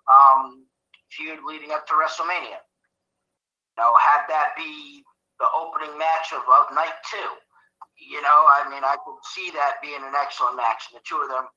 um, 0.09 0.65
feud 1.11 1.41
leading 1.45 1.73
up 1.73 1.87
to 1.89 1.95
WrestleMania. 1.95 2.61
You 2.61 3.77
know, 3.81 3.93
have 3.97 4.29
that 4.29 4.53
be 4.57 5.05
the 5.41 5.49
opening 5.57 5.97
match 5.97 6.33
of, 6.33 6.45
of 6.45 6.73
night 6.75 6.97
two. 7.09 7.31
You 8.01 8.21
know, 8.21 8.49
I 8.49 8.67
mean, 8.69 8.85
I 8.85 8.97
could 9.05 9.21
see 9.37 9.53
that 9.53 9.81
being 9.81 10.01
an 10.01 10.17
excellent 10.17 10.57
match, 10.57 10.89
and 10.91 10.99
the 10.99 11.05
two 11.05 11.21
of 11.21 11.29
them 11.29 11.49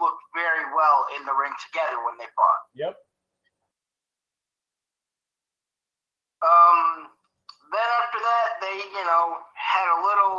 looked 0.00 0.24
very 0.34 0.66
well 0.74 1.06
in 1.16 1.24
the 1.24 1.36
ring 1.36 1.52
together 1.68 2.00
when 2.04 2.16
they 2.18 2.28
fought. 2.34 2.62
Yep. 2.74 2.96
Um, 6.42 7.08
then 7.70 7.88
after 8.02 8.20
that, 8.20 8.48
they, 8.60 8.76
you 8.92 9.04
know, 9.06 9.38
had 9.54 9.86
a 9.88 9.98
little. 10.02 10.38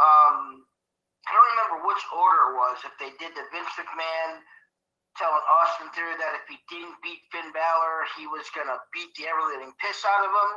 Um, 0.00 0.64
I 1.28 1.30
don't 1.30 1.50
remember 1.54 1.86
which 1.86 2.02
order 2.10 2.40
it 2.50 2.54
was. 2.58 2.76
If 2.82 2.94
they 2.98 3.12
did 3.20 3.36
the 3.36 3.44
Vince 3.52 3.70
McMahon 3.78 4.42
telling 5.20 5.44
Austin 5.60 5.92
Theory 5.92 6.16
that 6.16 6.40
if 6.40 6.48
he 6.48 6.56
didn't 6.72 6.96
beat 7.04 7.20
Finn 7.30 7.52
Balor, 7.52 8.08
he 8.16 8.24
was 8.26 8.48
gonna 8.56 8.80
beat 8.96 9.12
the 9.14 9.28
ever 9.28 9.44
living 9.52 9.76
piss 9.76 10.02
out 10.08 10.24
of 10.24 10.32
him, 10.32 10.52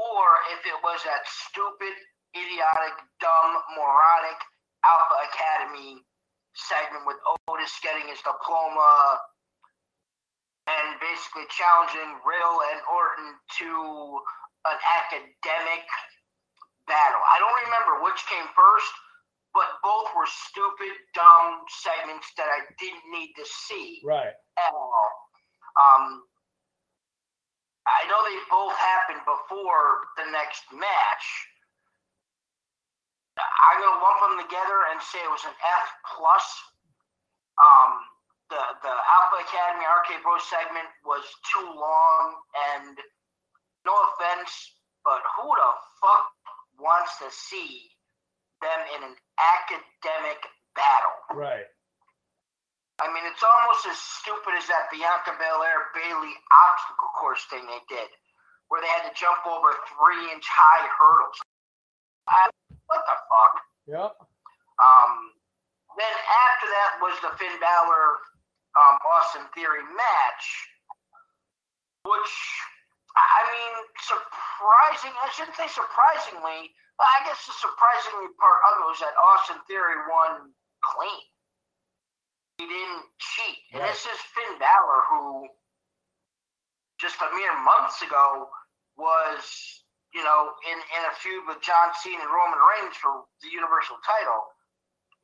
or 0.00 0.24
if 0.56 0.64
it 0.64 0.78
was 0.80 1.04
that 1.04 1.22
stupid, 1.28 1.92
idiotic, 2.32 2.96
dumb, 3.20 3.52
moronic 3.76 4.40
Alpha 4.82 5.16
Academy 5.28 6.00
segment 6.56 7.04
with 7.04 7.20
Otis 7.46 7.72
getting 7.84 8.08
his 8.08 8.18
diploma 8.24 9.20
and 10.70 11.00
basically 11.02 11.46
challenging 11.50 12.20
Riddle 12.22 12.60
and 12.70 12.80
Orton 12.86 13.30
to 13.58 13.70
an 14.70 14.78
academic 15.02 15.84
battle. 16.86 17.22
I 17.26 17.38
don't 17.42 17.58
remember 17.66 18.04
which 18.04 18.20
came 18.30 18.46
first, 18.54 18.92
but 19.54 19.66
both 19.82 20.10
were 20.14 20.28
stupid, 20.28 20.94
dumb 21.14 21.64
segments 21.82 22.30
that 22.36 22.46
I 22.46 22.62
didn't 22.78 23.06
need 23.10 23.34
to 23.34 23.44
see 23.46 24.00
Right. 24.04 24.34
at 24.58 24.72
all. 24.74 25.10
Um, 25.74 26.22
I 27.86 28.06
know 28.06 28.22
they 28.22 28.38
both 28.50 28.76
happened 28.76 29.24
before 29.24 30.06
the 30.16 30.26
next 30.30 30.70
match. 30.72 31.26
I'm 33.40 33.80
gonna 33.80 34.02
lump 34.02 34.20
them 34.20 34.36
together 34.46 34.84
and 34.92 35.00
say 35.00 35.18
it 35.22 35.30
was 35.30 35.44
an 35.44 35.54
F 35.64 35.86
plus. 36.14 36.46
Um, 37.56 38.04
the 38.50 38.62
the 38.82 38.90
Alpha 38.90 39.38
Academy 39.46 39.86
RK 39.86 40.22
Bro 40.26 40.42
segment 40.42 40.90
was 41.06 41.22
too 41.54 41.70
long, 41.70 42.24
and 42.74 42.98
no 43.86 43.94
offense, 44.10 44.50
but 45.06 45.22
who 45.38 45.48
the 45.48 45.70
fuck 46.02 46.26
wants 46.76 47.16
to 47.22 47.30
see 47.30 47.88
them 48.60 48.80
in 48.98 49.00
an 49.06 49.16
academic 49.38 50.42
battle? 50.74 51.16
Right. 51.32 51.70
I 53.00 53.08
mean, 53.08 53.24
it's 53.24 53.40
almost 53.40 53.88
as 53.88 53.96
stupid 53.96 54.52
as 54.60 54.68
that 54.68 54.92
Bianca 54.92 55.32
Belair 55.40 55.88
Bailey 55.96 56.36
obstacle 56.52 57.08
course 57.16 57.40
thing 57.48 57.64
they 57.64 57.80
did, 57.88 58.10
where 58.68 58.84
they 58.84 58.92
had 58.92 59.08
to 59.08 59.14
jump 59.16 59.40
over 59.48 59.72
three 59.96 60.28
inch 60.36 60.44
high 60.44 60.84
hurdles. 61.00 61.38
I, 62.28 62.52
what 62.92 63.00
the 63.08 63.16
fuck? 63.30 63.54
Yep. 63.88 64.12
Um, 64.84 65.12
then 65.96 66.12
after 66.12 66.66
that 66.68 66.90
was 67.00 67.16
the 67.24 67.32
Finn 67.40 67.56
Balor 67.56 68.20
um, 68.76 68.96
Austin 69.02 69.46
Theory 69.54 69.82
match, 69.94 70.44
which 72.06 72.32
I 73.16 73.40
mean, 73.50 73.74
surprising. 74.06 75.14
I 75.18 75.28
shouldn't 75.34 75.56
say 75.58 75.66
surprisingly. 75.66 76.70
But 77.00 77.08
I 77.16 77.24
guess 77.24 77.40
the 77.48 77.56
surprisingly 77.56 78.28
part 78.36 78.60
of 78.68 78.72
it 78.76 78.86
was 78.92 79.00
that 79.00 79.16
Austin 79.16 79.56
Theory 79.64 79.96
won 80.04 80.52
clean. 80.84 81.24
He 82.60 82.68
didn't 82.68 83.08
cheat, 83.16 83.56
and 83.72 83.80
this 83.88 84.04
is 84.04 84.20
Finn 84.36 84.60
Balor, 84.60 85.00
who 85.08 85.48
just 87.00 87.16
a 87.24 87.32
mere 87.32 87.56
months 87.64 88.04
ago 88.04 88.52
was, 89.00 89.40
you 90.12 90.20
know, 90.20 90.52
in, 90.68 90.76
in 90.76 91.02
a 91.08 91.14
feud 91.24 91.48
with 91.48 91.64
John 91.64 91.88
Cena 92.04 92.20
and 92.20 92.28
Roman 92.28 92.60
Reigns 92.60 93.00
for 93.00 93.24
the 93.40 93.48
Universal 93.48 93.96
title. 94.04 94.52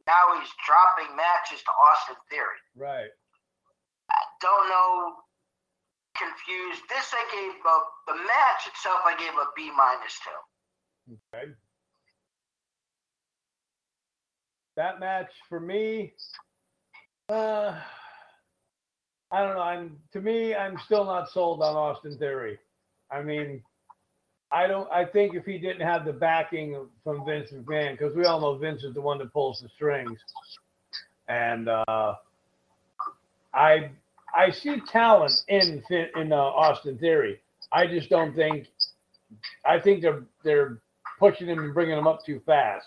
Now 0.09 0.33
he's 0.41 0.49
dropping 0.65 1.13
matches 1.13 1.61
to 1.61 1.73
Austin 1.77 2.17
Theory. 2.33 2.57
Right. 2.73 3.13
Don't 4.41 4.69
know. 4.69 5.13
Confused. 6.17 6.83
This 6.89 7.13
I 7.13 7.25
gave 7.35 7.53
a, 7.53 8.13
the 8.13 8.17
match 8.17 8.67
itself. 8.67 9.01
I 9.05 9.17
gave 9.19 9.33
a 9.33 9.47
B 9.55 9.71
minus 9.77 10.19
two. 10.25 11.17
Okay. 11.35 11.53
That 14.77 15.01
match 15.01 15.31
for 15.49 15.61
me, 15.61 16.13
uh, 17.29 17.79
I 19.31 19.43
don't 19.43 19.57
know. 19.57 19.63
I'm 19.63 19.99
to 20.13 20.21
me, 20.21 20.55
I'm 20.55 20.79
still 20.85 21.05
not 21.05 21.31
sold 21.31 21.63
on 21.63 21.77
Austin 21.77 22.17
Theory. 22.19 22.59
I 23.11 23.23
mean, 23.23 23.63
I 24.53 24.67
don't. 24.67 24.91
I 24.91 25.05
think 25.05 25.35
if 25.35 25.45
he 25.45 25.59
didn't 25.59 25.87
have 25.87 26.05
the 26.05 26.13
backing 26.13 26.87
from 27.05 27.25
Vince 27.27 27.51
McMahon, 27.51 27.93
because 27.93 28.15
we 28.15 28.25
all 28.25 28.41
know 28.41 28.57
Vince 28.57 28.85
is 28.85 28.95
the 28.95 29.01
one 29.01 29.19
that 29.19 29.33
pulls 29.33 29.61
the 29.61 29.69
strings, 29.69 30.19
and 31.29 31.69
uh, 31.69 32.15
I 33.53 33.91
I 34.37 34.51
see 34.51 34.81
talent 34.81 35.41
in 35.49 35.83
in 36.17 36.33
uh, 36.33 36.37
Austin 36.37 36.99
Theory. 36.99 37.41
I 37.73 37.87
just 37.87 38.11
don't 38.11 38.35
think. 38.35 38.69
I 39.65 39.81
think 39.81 40.03
they're 40.03 40.23
they're 40.45 40.79
pushing 41.19 41.49
him 41.49 41.59
and 41.59 41.73
bringing 41.75 41.97
him 41.99 42.07
up 42.07 42.25
too 42.25 42.41
fast. 42.45 42.87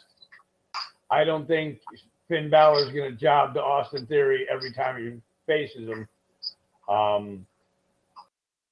I 1.12 1.24
don't 1.24 1.48
think 1.48 1.80
Finn 2.28 2.50
Balor 2.50 2.86
is 2.86 2.94
going 2.94 3.12
to 3.12 3.18
job 3.18 3.56
to 3.56 3.62
Austin 3.64 4.06
Theory 4.06 4.46
every 4.50 4.72
time 4.72 5.04
he 5.04 5.20
faces 5.52 5.90
him. 5.90 6.08
Um, 6.88 7.46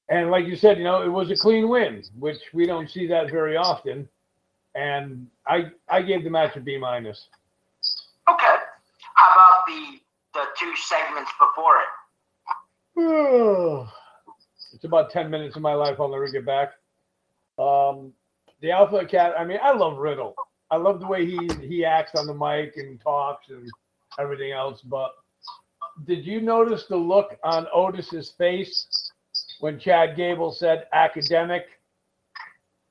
and 0.09 0.29
like 0.29 0.45
you 0.45 0.55
said, 0.55 0.77
you 0.77 0.83
know, 0.83 1.01
it 1.01 1.09
was 1.09 1.31
a 1.31 1.35
clean 1.35 1.67
win, 1.67 2.03
which 2.19 2.37
we 2.53 2.65
don't 2.65 2.89
see 2.89 3.07
that 3.07 3.31
very 3.31 3.57
often. 3.57 4.07
And 4.75 5.27
I 5.47 5.71
I 5.89 6.03
gave 6.03 6.23
the 6.23 6.29
match 6.29 6.55
a 6.55 6.59
B 6.59 6.77
minus. 6.77 7.27
Okay. 8.29 8.55
How 9.15 9.33
about 9.33 9.65
the 9.67 9.99
the 10.35 10.45
two 10.59 10.73
segments 10.75 11.31
before 11.39 11.77
it? 11.77 11.96
it's 14.73 14.83
about 14.83 15.11
ten 15.11 15.29
minutes 15.29 15.55
of 15.55 15.61
my 15.61 15.75
life. 15.75 15.97
I'll 15.99 16.09
never 16.09 16.27
get 16.29 16.47
back. 16.47 16.69
Um, 17.59 18.11
the 18.61 18.71
Alpha 18.71 19.05
Cat. 19.05 19.33
I 19.37 19.45
mean, 19.45 19.59
I 19.61 19.71
love 19.71 19.99
Riddle. 19.99 20.33
I 20.71 20.77
love 20.77 20.99
the 20.99 21.05
way 21.05 21.23
he 21.23 21.37
he 21.61 21.85
acts 21.85 22.15
on 22.15 22.25
the 22.25 22.33
mic 22.33 22.75
and 22.77 22.99
talks 22.99 23.49
and 23.49 23.69
everything 24.19 24.51
else. 24.51 24.81
But 24.81 25.11
did 26.07 26.25
you 26.25 26.41
notice 26.41 26.85
the 26.89 26.97
look 26.97 27.37
on 27.43 27.67
Otis's 27.71 28.33
face 28.35 28.87
when 29.59 29.79
Chad 29.79 30.15
Gable 30.15 30.51
said 30.51 30.87
academic? 30.91 31.65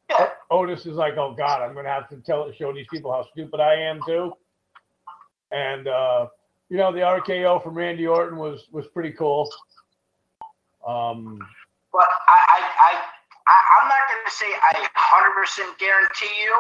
Yeah. 0.09 0.29
Otis 0.53 0.87
is 0.87 0.95
like, 0.95 1.15
oh 1.17 1.35
God, 1.37 1.63
I'm 1.63 1.75
gonna 1.75 1.89
have 1.89 2.09
to 2.11 2.17
tell 2.19 2.49
show 2.53 2.73
these 2.73 2.87
people 2.93 3.11
how 3.11 3.27
stupid 3.33 3.59
I 3.59 3.75
am 3.75 3.99
too. 4.07 4.33
And 5.51 5.89
uh, 5.89 6.29
you 6.69 6.77
know, 6.77 6.93
the 6.93 7.01
RKO 7.01 7.61
from 7.65 7.77
Randy 7.77 8.07
Orton 8.07 8.39
was 8.39 8.69
was 8.71 8.87
pretty 8.95 9.11
cool. 9.11 9.51
Um, 10.87 11.39
But 11.93 12.09
I 12.29 12.39
I, 12.49 12.61
I, 12.79 12.93
I 13.49 13.57
I'm 13.83 13.89
not 13.89 14.03
going 14.09 14.25
to 14.25 14.33
say 14.33 14.47
I 14.63 14.87
100% 14.97 15.79
guarantee 15.79 16.35
you, 16.43 16.55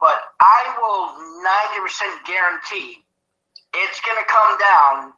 but 0.00 0.18
I 0.40 0.76
will 0.80 1.14
90% 1.80 2.26
guarantee 2.26 3.04
it's 3.74 4.00
going 4.00 4.18
to 4.18 4.28
come 4.28 4.58
down 4.58 5.12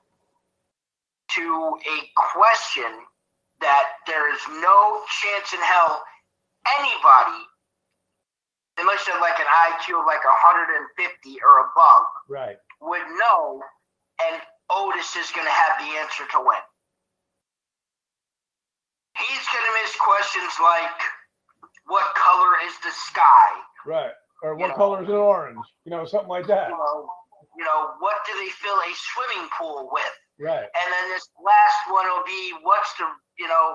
to 1.37 1.79
a 1.79 1.97
question 2.35 2.91
that 3.61 3.87
there 4.07 4.33
is 4.33 4.41
no 4.49 5.03
chance 5.23 5.53
in 5.53 5.61
hell 5.61 6.03
anybody, 6.79 7.43
unless 8.79 9.07
you're 9.07 9.21
like 9.21 9.39
an 9.39 9.47
IQ 9.47 10.01
of 10.01 10.07
like 10.07 10.25
150 10.25 11.39
or 11.43 11.71
above, 11.71 12.05
right. 12.29 12.57
would 12.81 13.07
know, 13.19 13.63
and 14.27 14.41
Otis 14.71 15.17
is 15.17 15.31
going 15.33 15.47
to 15.47 15.53
have 15.53 15.79
the 15.79 15.99
answer 15.99 16.25
to 16.33 16.39
win. 16.41 16.63
He's 19.19 19.45
going 19.51 19.67
to 19.67 19.75
miss 19.83 19.95
questions 19.97 20.53
like, 20.63 20.99
"What 21.87 22.07
color 22.15 22.53
is 22.67 22.75
the 22.85 22.91
sky?" 22.93 23.49
Right. 23.87 24.13
Or 24.43 24.55
You 24.55 24.61
what 24.61 24.69
know. 24.69 24.75
color 24.77 25.03
is 25.03 25.09
an 25.09 25.15
orange? 25.17 25.65
You 25.85 25.91
know, 25.91 26.05
something 26.05 26.29
like 26.29 26.47
that. 26.47 26.71
You 26.71 26.77
know, 26.79 27.09
you 27.59 27.65
know, 27.65 27.95
what 27.99 28.19
do 28.27 28.33
they 28.39 28.51
fill 28.51 28.79
a 28.79 28.93
swimming 28.95 29.49
pool 29.59 29.89
with? 29.91 30.15
Right. 30.39 30.63
And 30.71 30.87
then 30.93 31.07
this 31.11 31.27
last 31.43 31.81
one 31.91 32.07
will 32.07 32.25
be, 32.25 32.55
"What's 32.63 32.95
the 32.99 33.07
you 33.39 33.49
know 33.49 33.75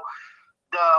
the 0.72 0.90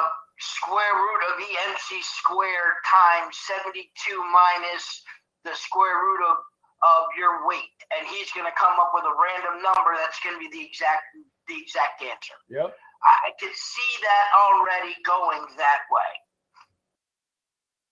square 0.41 0.95
root 0.95 1.21
of 1.33 1.41
EMC 1.41 2.03
squared 2.03 2.75
times 2.85 3.37
72 3.47 3.89
minus 4.33 5.03
the 5.45 5.55
square 5.55 5.97
root 6.03 6.21
of 6.29 6.37
of 6.83 7.05
your 7.17 7.47
weight?" 7.49 7.73
And 7.97 8.07
he's 8.09 8.31
going 8.33 8.47
to 8.47 8.57
come 8.59 8.79
up 8.79 8.93
with 8.93 9.05
a 9.05 9.15
random 9.17 9.63
number 9.63 9.97
that's 9.97 10.21
going 10.21 10.37
to 10.37 10.41
be 10.41 10.51
the 10.53 10.67
exact 10.67 11.05
the 11.49 11.57
exact 11.57 12.03
answer. 12.03 12.35
Yep. 12.51 12.77
I, 13.05 13.31
could 13.39 13.55
see 13.55 14.03
that 14.03 14.27
already 14.41 14.95
going 15.05 15.45
that 15.59 15.81
way. 15.91 16.01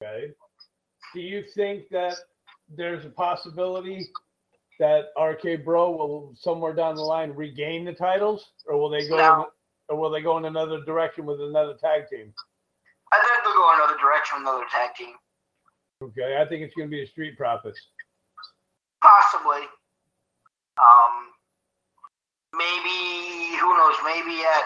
Okay. 0.02 0.32
Do 1.14 1.20
you 1.20 1.44
think 1.54 1.88
that 1.90 2.14
there's 2.74 3.04
a 3.04 3.10
possibility 3.10 4.06
that 4.78 5.10
RK 5.20 5.64
Bro 5.64 5.90
will 5.92 6.34
somewhere 6.34 6.72
down 6.72 6.94
the 6.94 7.02
line 7.02 7.32
regain 7.32 7.84
the 7.84 7.92
titles, 7.92 8.52
or 8.66 8.78
will 8.80 8.88
they 8.88 9.06
go? 9.08 9.16
No. 9.16 9.48
or 9.88 9.96
will 9.96 10.10
they 10.10 10.22
go 10.22 10.38
in 10.38 10.46
another 10.46 10.82
direction 10.84 11.26
with 11.26 11.40
another 11.40 11.74
tag 11.74 12.08
team? 12.08 12.32
I 13.12 13.20
think 13.20 13.44
they'll 13.44 13.52
go 13.52 13.74
another 13.74 13.98
direction 13.98 14.38
with 14.38 14.48
another 14.48 14.64
tag 14.72 14.94
team. 14.96 15.14
Okay. 16.02 16.38
I 16.40 16.48
think 16.48 16.62
it's 16.62 16.74
going 16.74 16.88
to 16.88 16.90
be 16.90 17.00
the 17.00 17.06
Street 17.06 17.36
Profits. 17.36 17.78
Possibly. 19.02 19.68
Um, 20.80 21.28
maybe 22.54 23.56
who 23.60 23.76
knows? 23.76 23.96
Maybe 24.04 24.40
at 24.40 24.64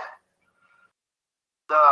the 1.69 1.87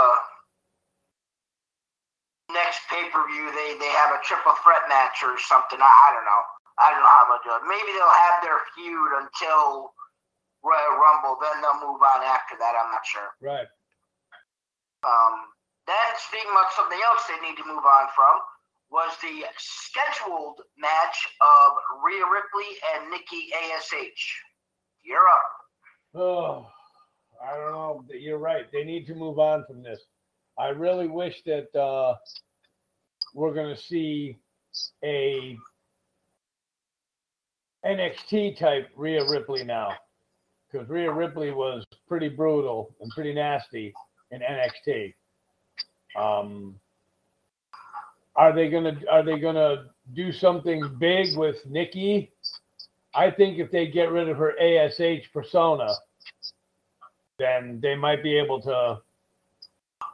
next 2.52 2.86
pay 2.90 3.08
per 3.10 3.22
view, 3.26 3.50
they 3.52 3.78
they 3.78 3.92
have 3.94 4.14
a 4.14 4.22
triple 4.22 4.54
threat 4.62 4.86
match 4.88 5.22
or 5.24 5.38
something. 5.38 5.80
I, 5.80 5.90
I 5.90 6.08
don't 6.14 6.26
know. 6.26 6.42
I 6.74 6.86
don't 6.90 7.02
know 7.02 7.14
how 7.14 7.24
they'll 7.30 7.44
do 7.46 7.54
it. 7.54 7.70
Maybe 7.70 7.94
they'll 7.94 8.20
have 8.26 8.42
their 8.42 8.58
feud 8.74 9.10
until 9.22 9.94
Royal 10.66 10.98
Rumble. 10.98 11.38
Then 11.38 11.62
they'll 11.62 11.78
move 11.78 12.02
on 12.02 12.20
after 12.26 12.58
that. 12.58 12.74
I'm 12.74 12.90
not 12.90 13.06
sure. 13.06 13.30
Right. 13.38 13.68
Um, 15.06 15.54
then 15.86 16.08
speaking 16.16 16.50
about 16.50 16.72
something 16.72 16.98
else 17.04 17.28
they 17.28 17.38
need 17.44 17.60
to 17.60 17.66
move 17.68 17.84
on 17.84 18.08
from 18.16 18.40
was 18.90 19.12
the 19.20 19.44
scheduled 19.58 20.60
match 20.78 21.18
of 21.42 21.68
Rhea 22.02 22.24
Ripley 22.24 22.70
and 22.94 23.10
Nikki 23.10 23.50
Ash. 23.52 23.92
You're 25.02 25.28
up. 25.28 25.50
Oh, 26.14 26.66
I 27.42 27.56
don't 27.56 27.72
know. 27.72 28.04
You're 28.10 28.38
right. 28.38 28.70
They 28.72 28.84
need 28.84 29.06
to 29.06 29.14
move 29.14 29.38
on 29.38 29.64
from 29.66 29.82
this. 29.82 30.00
I 30.58 30.68
really 30.68 31.08
wish 31.08 31.42
that 31.46 31.74
uh, 31.78 32.14
we're 33.34 33.54
going 33.54 33.74
to 33.74 33.80
see 33.80 34.38
a 35.04 35.56
NXT 37.84 38.58
type 38.58 38.88
Rhea 38.96 39.28
Ripley 39.28 39.64
now, 39.64 39.90
because 40.70 40.88
Rhea 40.88 41.12
Ripley 41.12 41.50
was 41.50 41.84
pretty 42.08 42.28
brutal 42.28 42.94
and 43.00 43.10
pretty 43.10 43.34
nasty 43.34 43.92
in 44.30 44.40
NXT. 44.40 45.14
Um, 46.18 46.76
are 48.36 48.52
they 48.52 48.68
gonna 48.68 48.98
Are 49.10 49.22
they 49.22 49.38
gonna 49.38 49.86
do 50.14 50.32
something 50.32 50.96
big 50.98 51.36
with 51.36 51.56
Nikki? 51.66 52.32
I 53.14 53.30
think 53.30 53.58
if 53.58 53.70
they 53.70 53.86
get 53.86 54.10
rid 54.10 54.28
of 54.28 54.36
her 54.38 54.58
ASH 54.58 55.30
persona, 55.32 55.88
then 57.38 57.80
they 57.82 57.94
might 57.94 58.22
be 58.22 58.36
able 58.38 58.60
to 58.62 59.00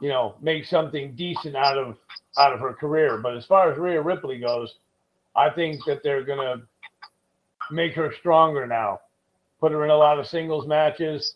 you 0.01 0.09
know, 0.09 0.35
make 0.41 0.65
something 0.65 1.13
decent 1.15 1.55
out 1.55 1.77
of 1.77 1.95
out 2.37 2.53
of 2.53 2.59
her 2.59 2.73
career. 2.73 3.17
But 3.17 3.37
as 3.37 3.45
far 3.45 3.71
as 3.71 3.77
Rhea 3.77 4.01
Ripley 4.01 4.39
goes, 4.39 4.75
I 5.35 5.49
think 5.51 5.85
that 5.85 6.01
they're 6.03 6.23
gonna 6.23 6.63
make 7.69 7.93
her 7.93 8.11
stronger 8.19 8.65
now. 8.65 8.99
Put 9.59 9.71
her 9.71 9.85
in 9.85 9.91
a 9.91 9.95
lot 9.95 10.19
of 10.19 10.27
singles 10.27 10.67
matches. 10.67 11.35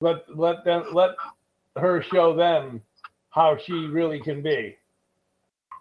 Let 0.00 0.36
let 0.36 0.64
them 0.64 0.86
let 0.92 1.10
her 1.76 2.02
show 2.02 2.34
them 2.34 2.82
how 3.30 3.56
she 3.56 3.72
really 3.72 4.20
can 4.20 4.42
be. 4.42 4.76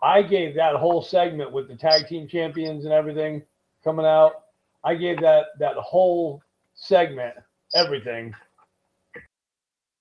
I 0.04 0.22
gave 0.22 0.56
that 0.56 0.76
whole 0.76 1.02
segment 1.02 1.52
with 1.52 1.68
the 1.68 1.76
tag 1.76 2.08
team 2.08 2.28
champions 2.28 2.86
and 2.86 2.94
everything 2.94 3.42
coming 3.84 4.06
out. 4.06 4.44
I 4.84 4.94
gave 4.94 5.20
that 5.22 5.46
that 5.60 5.76
whole 5.78 6.44
segment 6.76 7.34
everything 7.74 8.34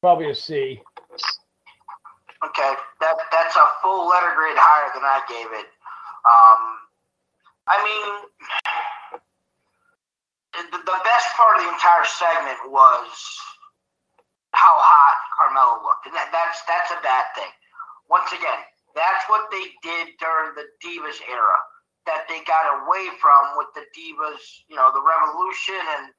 probably 0.04 0.28
a 0.28 0.36
C. 0.36 0.76
Okay, 2.44 2.72
that 3.00 3.16
that's 3.32 3.56
a 3.56 3.66
full 3.80 4.04
letter 4.04 4.36
grade 4.36 4.60
higher 4.60 4.92
than 4.92 5.00
I 5.00 5.24
gave 5.24 5.48
it. 5.48 5.64
Um, 6.28 6.60
I 7.72 7.80
mean, 7.80 8.28
the, 10.52 10.76
the 10.76 10.98
best 11.08 11.32
part 11.40 11.56
of 11.56 11.64
the 11.64 11.72
entire 11.72 12.04
segment 12.04 12.60
was 12.68 13.08
how 14.52 14.76
hot 14.76 15.16
Carmella 15.40 15.80
looked, 15.80 16.04
and 16.04 16.12
that, 16.12 16.28
that's 16.36 16.60
that's 16.68 16.92
a 16.92 17.00
bad 17.00 17.24
thing. 17.32 17.48
Once 18.12 18.28
again, 18.28 18.60
that's 18.92 19.24
what 19.32 19.48
they 19.48 19.72
did 19.80 20.12
during 20.20 20.52
the 20.52 20.68
Divas 20.84 21.16
era 21.32 21.56
that 22.04 22.28
they 22.28 22.44
got 22.44 22.68
away 22.84 23.08
from 23.24 23.56
with 23.56 23.72
the 23.72 23.88
Divas, 23.96 24.68
you 24.68 24.76
know, 24.76 24.92
the 24.92 25.00
Revolution 25.00 25.80
and 25.96 26.12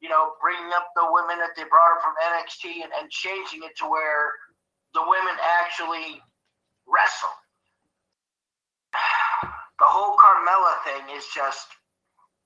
you 0.00 0.08
know 0.08 0.36
bringing 0.40 0.72
up 0.72 0.92
the 0.96 1.06
women 1.08 1.38
that 1.38 1.56
they 1.56 1.64
brought 1.64 1.96
up 1.96 2.02
from 2.02 2.14
NXT 2.20 2.84
and, 2.84 2.92
and 3.00 3.10
changing 3.10 3.64
it 3.64 3.76
to 3.78 3.88
where 3.88 4.32
the 4.94 5.02
women 5.02 5.36
actually 5.60 6.22
wrestle. 6.86 7.34
The 9.76 9.84
whole 9.84 10.16
Carmella 10.16 10.80
thing 10.88 11.04
is 11.12 11.28
just, 11.36 11.68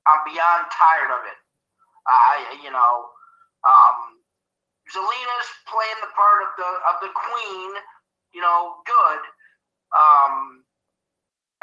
I'm 0.02 0.18
beyond 0.26 0.66
tired 0.74 1.14
of 1.14 1.22
it. 1.30 1.38
I, 2.02 2.58
you 2.58 2.74
know, 2.74 3.06
um, 3.62 4.18
Zelina's 4.90 5.50
playing 5.70 6.00
the 6.02 6.10
part 6.10 6.42
of 6.42 6.50
the 6.58 6.70
of 6.90 6.96
the 6.98 7.14
queen, 7.14 7.70
you 8.34 8.42
know, 8.42 8.82
good. 8.82 9.22
Um, 9.94 10.66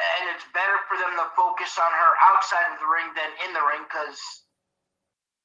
and 0.00 0.32
it's 0.32 0.48
better 0.56 0.80
for 0.88 0.96
them 0.96 1.12
to 1.20 1.28
focus 1.36 1.76
on 1.76 1.92
her 1.92 2.12
outside 2.32 2.72
of 2.72 2.80
the 2.80 2.88
ring 2.88 3.12
than 3.12 3.28
in 3.44 3.52
the 3.52 3.60
ring 3.60 3.84
because 3.84 4.16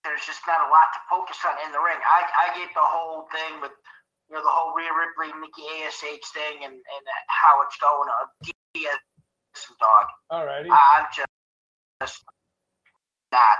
there's 0.03 0.23
just 0.27 0.43
not 0.45 0.59
a 0.67 0.69
lot 0.69 0.91
to 0.93 1.01
focus 1.07 1.39
on 1.47 1.55
in 1.63 1.71
the 1.71 1.79
ring. 1.79 1.97
I, 2.03 2.27
I 2.27 2.45
get 2.59 2.69
the 2.75 2.83
whole 2.83 3.27
thing 3.31 3.63
with 3.63 3.71
you 4.29 4.35
know, 4.35 4.43
the 4.43 4.51
whole 4.51 4.75
Rhea 4.75 4.91
Ripley, 4.91 5.31
Nikki 5.39 5.63
ASH 5.83 6.03
thing 6.31 6.63
and, 6.63 6.75
and 6.75 7.03
how 7.27 7.63
it's 7.63 7.75
going. 7.79 8.07
Uh, 8.07 8.27
Diaz 8.73 8.99
dog. 9.79 10.05
Alrighty. 10.31 10.69
I'm 10.71 11.05
just, 11.13 11.29
just 12.01 12.23
not 13.31 13.59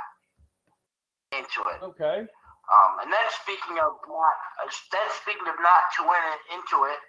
into 1.31 1.61
it. 1.69 1.79
Okay. 1.83 2.25
Um, 2.71 2.91
and 3.03 3.11
then 3.11 3.27
speaking 3.43 3.77
of 3.77 3.99
not, 4.07 4.37
uh, 4.63 4.71
then 4.91 5.07
speaking 5.21 5.47
of 5.47 5.57
not 5.61 5.91
to 5.99 6.01
win 6.07 6.23
it, 6.31 6.41
into 6.57 6.87
it, 6.87 7.01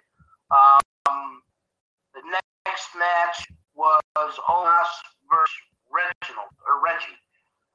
um, 0.51 1.40
the 2.12 2.23
next 2.27 2.90
match 2.99 3.47
was 3.75 4.35
Omos 4.44 4.92
versus 5.31 5.64
Reginald 5.88 6.53
or 6.66 6.83
Reggie. 6.83 7.18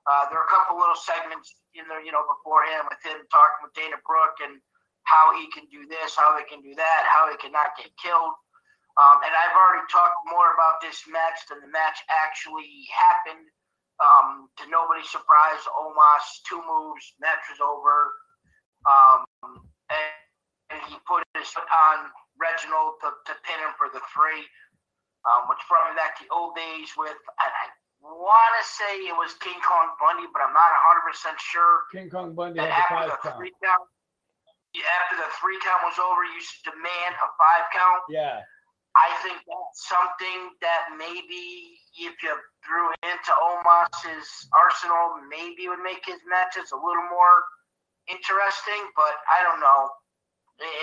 Uh, 0.08 0.30
there 0.32 0.40
are 0.40 0.48
a 0.48 0.52
couple 0.52 0.80
little 0.80 0.98
segments 0.98 1.52
in 1.76 1.84
there, 1.92 2.00
you 2.00 2.12
know, 2.12 2.24
beforehand 2.24 2.88
with 2.88 3.00
him 3.04 3.20
talking 3.28 3.62
with 3.64 3.76
Dana 3.76 4.00
Brooke 4.08 4.40
and 4.42 4.62
how 5.04 5.34
he 5.36 5.50
can 5.52 5.66
do 5.74 5.90
this, 5.90 6.16
how 6.16 6.38
he 6.38 6.46
can 6.46 6.62
do 6.62 6.74
that, 6.78 7.02
how 7.10 7.28
he 7.30 7.36
cannot 7.42 7.76
get 7.76 7.90
killed. 7.98 8.34
Um, 9.00 9.24
and 9.24 9.32
I've 9.32 9.56
already 9.56 9.88
talked 9.88 10.18
more 10.28 10.52
about 10.54 10.84
this 10.84 11.08
match 11.08 11.40
than 11.48 11.64
the 11.64 11.72
match 11.72 11.98
actually 12.12 12.90
happened. 12.92 13.48
Um, 14.00 14.48
to 14.60 14.64
nobody's 14.72 15.12
surprise, 15.12 15.60
Omos 15.68 16.26
two 16.48 16.64
moves, 16.64 17.04
match 17.20 17.44
was 17.52 17.60
over. 17.60 18.16
Um, 18.88 19.28
and, 19.92 20.08
and, 20.72 20.80
he 20.88 20.96
put 21.04 21.20
his 21.36 21.52
foot 21.52 21.68
on 21.68 22.08
Reginald 22.40 22.96
to, 23.04 23.12
to 23.12 23.34
pin 23.44 23.60
him 23.60 23.76
for 23.76 23.92
the 23.92 24.00
three, 24.16 24.48
um, 25.28 25.52
which 25.52 25.60
brought 25.68 25.92
me 25.92 26.00
back 26.00 26.16
to 26.16 26.24
the 26.24 26.32
old 26.32 26.56
days 26.56 26.96
with, 26.96 27.20
I 27.44 27.76
want 28.02 28.54
to 28.60 28.64
say 28.64 29.08
it 29.08 29.16
was 29.16 29.36
King 29.40 29.60
Kong 29.64 29.96
Bundy, 30.00 30.28
but 30.32 30.42
I'm 30.42 30.56
not 30.56 30.72
100% 31.08 31.36
sure. 31.40 31.88
King 31.92 32.10
Kong 32.10 32.34
Bundy 32.34 32.60
had 32.60 32.70
the 32.70 32.76
after 32.76 32.96
five 32.96 33.10
the 33.12 33.20
count. 33.24 33.38
three 33.38 33.54
count, 33.64 33.86
after 34.76 35.16
the 35.20 35.30
three 35.42 35.60
count 35.60 35.82
was 35.84 35.98
over, 36.00 36.24
you 36.24 36.40
should 36.40 36.72
demand 36.72 37.14
a 37.20 37.28
five 37.36 37.66
count. 37.74 38.04
Yeah. 38.08 38.42
I 38.98 39.10
think 39.22 39.38
that's 39.46 39.86
something 39.86 40.58
that 40.66 40.92
maybe 40.98 41.78
if 41.96 42.18
you 42.24 42.34
threw 42.66 42.90
into 43.06 43.32
Omos's 43.38 44.50
arsenal, 44.52 45.22
maybe 45.30 45.70
would 45.70 45.86
make 45.86 46.04
his 46.04 46.20
matches 46.26 46.74
a 46.74 46.80
little 46.80 47.06
more 47.08 47.46
interesting. 48.10 48.82
But 48.98 49.14
I 49.30 49.46
don't 49.46 49.62
know. 49.62 49.94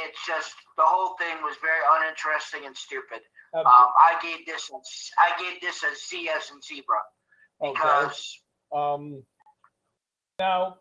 It's 0.07 0.23
just 0.25 0.55
the 0.79 0.87
whole 0.87 1.19
thing 1.19 1.43
was 1.43 1.59
very 1.61 1.83
uninteresting 1.99 2.65
and 2.65 2.77
stupid. 2.77 3.21
Um, 3.57 3.65
I 3.67 4.19
gave 4.23 4.45
this 4.47 4.71
a, 4.71 4.77
I 5.19 5.41
gave 5.41 5.61
this 5.61 5.83
a 5.83 5.95
Z 5.97 6.29
as 6.29 6.51
in 6.51 6.61
zebra 6.61 6.99
okay. 7.63 7.73
because 7.73 8.39
Um, 8.73 9.23
now, 10.39 10.77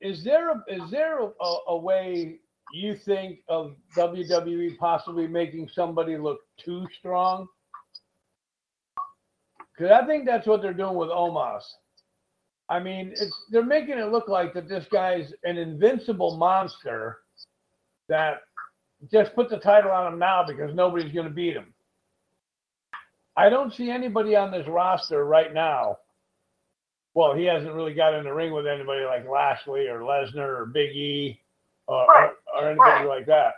is 0.00 0.24
there 0.24 0.50
a, 0.50 0.64
is 0.68 0.90
there 0.90 1.20
a, 1.20 1.56
a 1.68 1.76
way 1.76 2.38
you 2.72 2.96
think 2.96 3.40
of 3.48 3.76
WWE 3.96 4.76
possibly 4.78 5.26
making 5.26 5.68
somebody 5.72 6.16
look 6.16 6.40
too 6.58 6.86
strong? 6.98 7.46
Because 9.76 9.92
I 9.92 10.06
think 10.06 10.26
that's 10.26 10.46
what 10.46 10.62
they're 10.62 10.72
doing 10.72 10.96
with 10.96 11.10
Omos. 11.10 11.62
I 12.68 12.80
mean, 12.80 13.12
it's, 13.12 13.44
they're 13.50 13.64
making 13.64 13.98
it 13.98 14.10
look 14.10 14.26
like 14.26 14.52
that 14.54 14.68
this 14.68 14.86
guy's 14.90 15.32
an 15.44 15.56
invincible 15.56 16.36
monster 16.36 17.18
that 18.08 18.38
just 19.12 19.34
put 19.34 19.48
the 19.48 19.58
title 19.58 19.90
on 19.90 20.12
him 20.12 20.18
now 20.18 20.44
because 20.46 20.74
nobody's 20.74 21.12
going 21.12 21.28
to 21.28 21.32
beat 21.32 21.54
him. 21.54 21.72
I 23.36 23.48
don't 23.48 23.74
see 23.74 23.90
anybody 23.90 24.34
on 24.34 24.50
this 24.50 24.66
roster 24.66 25.24
right 25.24 25.52
now 25.52 25.98
well, 27.16 27.34
he 27.34 27.44
hasn't 27.44 27.72
really 27.72 27.94
got 27.94 28.12
in 28.12 28.24
the 28.24 28.32
ring 28.32 28.52
with 28.52 28.66
anybody 28.66 29.06
like 29.06 29.26
Lashley 29.26 29.88
or 29.88 30.00
Lesnar 30.00 30.60
or 30.60 30.66
Big 30.66 30.94
E 30.94 31.40
or, 31.86 32.06
Right, 32.06 32.30
or, 32.54 32.62
or 32.62 32.68
anybody 32.68 32.90
right. 32.90 33.08
like 33.08 33.26
that. 33.26 33.54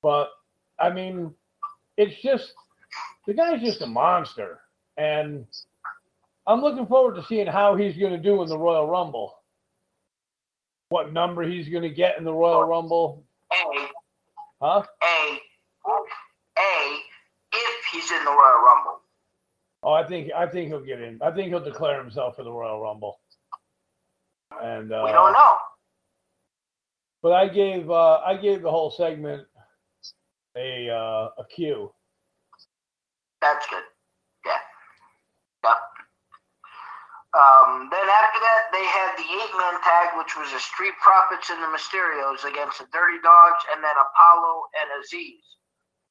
But 0.00 0.30
I 0.80 0.88
mean, 0.88 1.34
it's 1.98 2.18
just 2.22 2.54
the 3.26 3.34
guy's 3.34 3.60
just 3.60 3.82
a 3.82 3.86
monster, 3.86 4.60
and 4.96 5.44
I'm 6.46 6.62
looking 6.62 6.86
forward 6.86 7.16
to 7.16 7.24
seeing 7.26 7.46
how 7.46 7.76
he's 7.76 7.98
going 7.98 8.12
to 8.12 8.18
do 8.18 8.42
in 8.42 8.48
the 8.48 8.58
Royal 8.58 8.88
Rumble. 8.88 9.34
What 10.88 11.12
number 11.12 11.42
he's 11.42 11.68
going 11.68 11.82
to 11.82 11.90
get 11.90 12.16
in 12.16 12.24
the 12.24 12.32
Royal 12.32 12.64
Rumble? 12.64 13.24
A, 13.52 13.88
Huh? 14.62 14.82
A, 15.02 15.40
A, 16.58 16.98
if 17.52 17.84
he's 17.92 18.10
in 18.10 18.15
the 18.26 18.32
Royal 18.32 18.62
Rumble. 18.62 19.00
Oh, 19.82 19.92
I 19.92 20.04
think 20.06 20.32
I 20.34 20.46
think 20.46 20.68
he'll 20.68 20.84
get 20.84 21.00
in. 21.00 21.18
I 21.22 21.30
think 21.30 21.48
he'll 21.48 21.62
declare 21.64 22.02
himself 22.02 22.36
for 22.36 22.42
the 22.42 22.52
Royal 22.52 22.80
Rumble. 22.80 23.20
And 24.62 24.92
uh, 24.92 25.02
We 25.04 25.12
don't 25.12 25.32
know. 25.32 25.56
But 27.22 27.32
I 27.32 27.48
gave 27.48 27.90
uh, 27.90 28.18
I 28.18 28.36
gave 28.36 28.62
the 28.62 28.70
whole 28.70 28.90
segment 28.90 29.46
a 30.56 30.90
uh, 30.90 31.28
a 31.38 31.44
Q. 31.54 31.92
That's 33.40 33.66
good. 33.68 33.84
Yeah. 34.44 34.58
Yep. 35.64 35.76
Um, 37.36 37.92
then 37.92 38.08
after 38.08 38.40
that, 38.40 38.72
they 38.72 38.80
had 38.80 39.12
the 39.20 39.28
eight-man 39.28 39.76
tag, 39.84 40.16
which 40.16 40.32
was 40.40 40.48
the 40.56 40.58
Street 40.58 40.96
Profits 41.04 41.50
and 41.52 41.60
the 41.60 41.68
Mysterios 41.68 42.48
against 42.48 42.80
the 42.80 42.88
Dirty 42.96 43.20
Dogs, 43.22 43.60
and 43.70 43.84
then 43.84 43.92
Apollo 43.92 44.72
and 44.80 44.88
Azeez. 44.96 45.44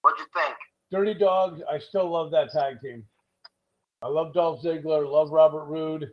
What'd 0.06 0.19
you 0.19 0.30
think? 0.38 0.54
Dirty 0.91 1.13
Dogs. 1.13 1.62
I 1.69 1.80
still 1.80 2.10
love 2.10 2.32
that 2.32 2.52
tag 2.52 2.82
team. 2.82 3.04
I 4.02 4.08
love 4.08 4.34
Dolph 4.34 4.62
Ziggler. 4.63 5.10
Love 5.10 5.32
Robert 5.32 5.65
Roode. 5.65 6.12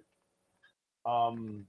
Um, 1.04 1.66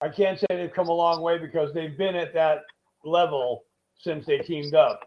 I 0.00 0.08
can't 0.08 0.38
say 0.38 0.46
they've 0.50 0.72
come 0.72 0.88
a 0.88 0.92
long 0.92 1.22
way 1.22 1.38
because 1.38 1.72
they've 1.74 1.96
been 1.98 2.14
at 2.14 2.32
that 2.34 2.62
level 3.04 3.64
since 3.98 4.24
they 4.26 4.38
teamed 4.38 4.74
up. 4.74 5.00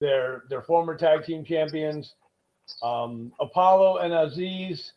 They're 0.00 0.42
they're 0.48 0.62
former 0.62 0.96
tag 0.96 1.24
team 1.24 1.44
champions. 1.44 2.14
Um, 2.82 3.32
Apollo 3.38 3.98
and 3.98 4.12
Azeez, 4.12 4.90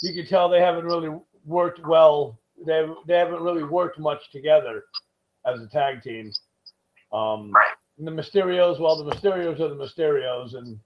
you 0.00 0.14
can 0.14 0.26
tell 0.26 0.48
they 0.48 0.60
haven't 0.60 0.86
really 0.86 1.10
worked 1.44 1.86
well. 1.86 2.38
They 2.66 2.86
they 3.06 3.16
haven't 3.16 3.42
really 3.42 3.64
worked 3.64 3.98
much 3.98 4.30
together 4.32 4.84
as 5.46 5.60
a 5.60 5.68
tag 5.68 6.02
team. 6.02 6.32
Um, 7.12 7.52
Right. 7.52 7.77
The 7.98 8.10
Mysterios, 8.10 8.78
well, 8.78 9.02
the 9.02 9.10
Mysterios 9.10 9.60
are 9.60 9.68
the 9.68 9.74
Mysterios, 9.74 10.54
and 10.54 10.78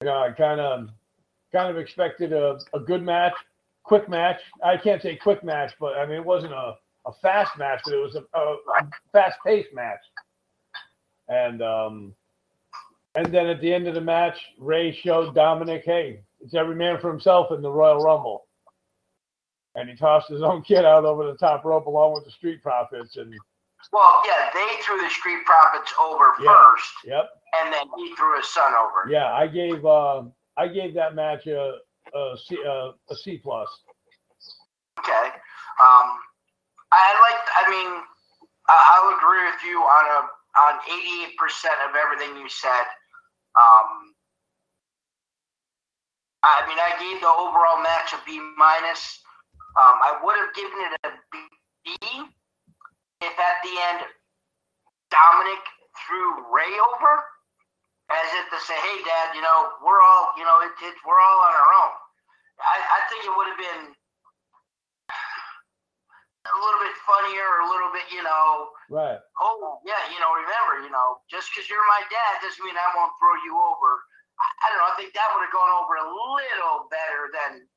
you 0.00 0.06
know, 0.06 0.16
I 0.16 0.30
kind 0.30 0.60
of 0.60 0.88
kind 1.52 1.70
of 1.70 1.76
expected 1.76 2.32
a, 2.32 2.58
a 2.72 2.80
good 2.80 3.02
match, 3.02 3.34
quick 3.82 4.08
match. 4.08 4.40
I 4.64 4.76
can't 4.76 5.02
say 5.02 5.16
quick 5.16 5.44
match, 5.44 5.72
but 5.78 5.96
I 5.96 6.06
mean 6.06 6.16
it 6.16 6.24
wasn't 6.24 6.52
a, 6.52 6.74
a 7.06 7.12
fast 7.20 7.58
match, 7.58 7.80
but 7.84 7.94
it 7.94 8.02
was 8.02 8.16
a, 8.16 8.38
a, 8.38 8.56
a 8.80 8.90
fast 9.12 9.38
paced 9.44 9.74
match. 9.74 10.00
And 11.28 11.62
um, 11.62 12.14
and 13.14 13.34
then 13.34 13.46
at 13.48 13.60
the 13.60 13.72
end 13.72 13.88
of 13.88 13.94
the 13.94 14.00
match, 14.00 14.36
Rey 14.58 14.92
showed 14.92 15.34
Dominic, 15.34 15.82
hey, 15.84 16.20
it's 16.40 16.54
every 16.54 16.76
man 16.76 17.00
for 17.00 17.10
himself 17.10 17.50
in 17.50 17.62
the 17.62 17.70
Royal 17.70 18.00
Rumble. 18.00 18.46
And 19.74 19.88
he 19.88 19.96
tossed 19.96 20.28
his 20.28 20.42
own 20.42 20.62
kid 20.66 20.84
out 20.84 21.04
over 21.04 21.26
the 21.26 21.36
top 21.36 21.64
rope 21.64 21.86
along 21.86 22.14
with 22.14 22.24
the 22.24 22.30
Street 22.30 22.62
Profits. 22.62 23.16
And 23.16 23.34
Well, 23.92 24.22
yeah, 24.26 24.50
they 24.54 24.68
threw 24.82 25.00
the 25.00 25.08
Street 25.10 25.44
Profits 25.46 25.92
over 26.00 26.34
Yeah. 26.40 26.52
first, 26.52 26.90
yep, 27.04 27.30
and 27.62 27.72
then 27.72 27.86
he 27.96 28.14
threw 28.16 28.36
his 28.36 28.48
son 28.48 28.74
over. 28.74 29.06
yeah, 29.08 29.32
I 29.32 29.46
gave 29.46 29.84
uh, 29.86 30.24
I 30.56 30.68
gave 30.68 30.94
that 30.94 31.14
match 31.14 31.46
a 31.46 31.78
a 32.14 32.36
C, 32.36 32.58
a, 32.66 32.92
a 33.10 33.14
C 33.16 33.38
plus. 33.38 33.68
Okay. 34.98 35.28
Um, 35.80 36.18
I 36.90 37.12
like. 37.22 37.40
I 37.66 37.70
mean, 37.70 38.02
I, 38.68 38.76
I'll 38.98 39.16
agree 39.16 39.44
with 39.46 39.62
you 39.64 39.78
on 39.80 40.04
a 40.04 40.20
on 40.60 40.80
eighty 40.90 41.24
eight 41.24 41.36
percent 41.36 41.74
of 41.88 41.94
everything 41.94 42.36
you 42.36 42.48
said. 42.48 42.84
Um, 43.58 44.12
I 46.42 46.66
mean, 46.68 46.78
I 46.78 46.92
gave 46.98 47.20
the 47.20 47.28
overall 47.28 47.82
match 47.82 48.12
a 48.12 48.18
B 48.26 48.38
minus. 48.56 49.20
Um, 49.78 49.96
I 50.02 50.18
would 50.22 50.36
have 50.36 50.54
given 50.54 50.78
it 50.82 51.00
a 51.04 51.10
B 51.32 52.26
if 53.20 53.34
at 53.38 53.56
the 53.62 53.74
end 53.92 54.00
Dominic 55.10 55.62
threw 56.06 56.28
Rey 56.52 56.72
over, 56.78 57.12
as 58.12 58.28
if 58.38 58.46
to 58.52 58.58
say, 58.64 58.76
"Hey, 58.76 58.98
Dad, 59.04 59.34
you 59.34 59.42
know, 59.42 59.72
we're 59.84 60.00
all, 60.00 60.32
you 60.36 60.44
know, 60.44 60.60
it, 60.62 60.72
it, 60.84 60.94
we're 61.06 61.20
all 61.20 61.38
on 61.42 61.52
our 61.52 61.70
own." 61.84 61.94
I, 62.60 62.76
I 62.82 63.00
think 63.08 63.24
it 63.24 63.32
would 63.34 63.48
have 63.48 63.60
been 63.60 63.82
a 66.48 66.56
little 66.58 66.80
bit 66.80 66.96
funnier, 67.04 67.44
or 67.44 67.60
a 67.66 67.70
little 67.70 67.92
bit, 67.92 68.06
you 68.10 68.22
know, 68.24 68.72
Right. 68.88 69.20
oh 69.40 69.78
yeah, 69.84 70.00
you 70.10 70.18
know, 70.20 70.32
remember, 70.32 70.80
you 70.86 70.90
know, 70.90 71.20
just 71.30 71.50
because 71.52 71.68
you're 71.68 71.82
my 71.92 72.02
dad 72.08 72.40
doesn't 72.40 72.64
mean 72.64 72.76
I 72.76 72.88
won't 72.96 73.12
throw 73.20 73.36
you 73.44 73.52
over. 73.58 73.90
I, 74.40 74.46
I 74.64 74.66
don't 74.72 74.80
know. 74.80 74.90
I 74.90 74.96
think 74.96 75.12
that 75.12 75.28
would 75.34 75.44
have 75.44 75.52
gone 75.52 75.68
over 75.82 75.94
a 75.98 76.08
little 76.08 76.88
better 76.88 77.28
than, 77.34 77.68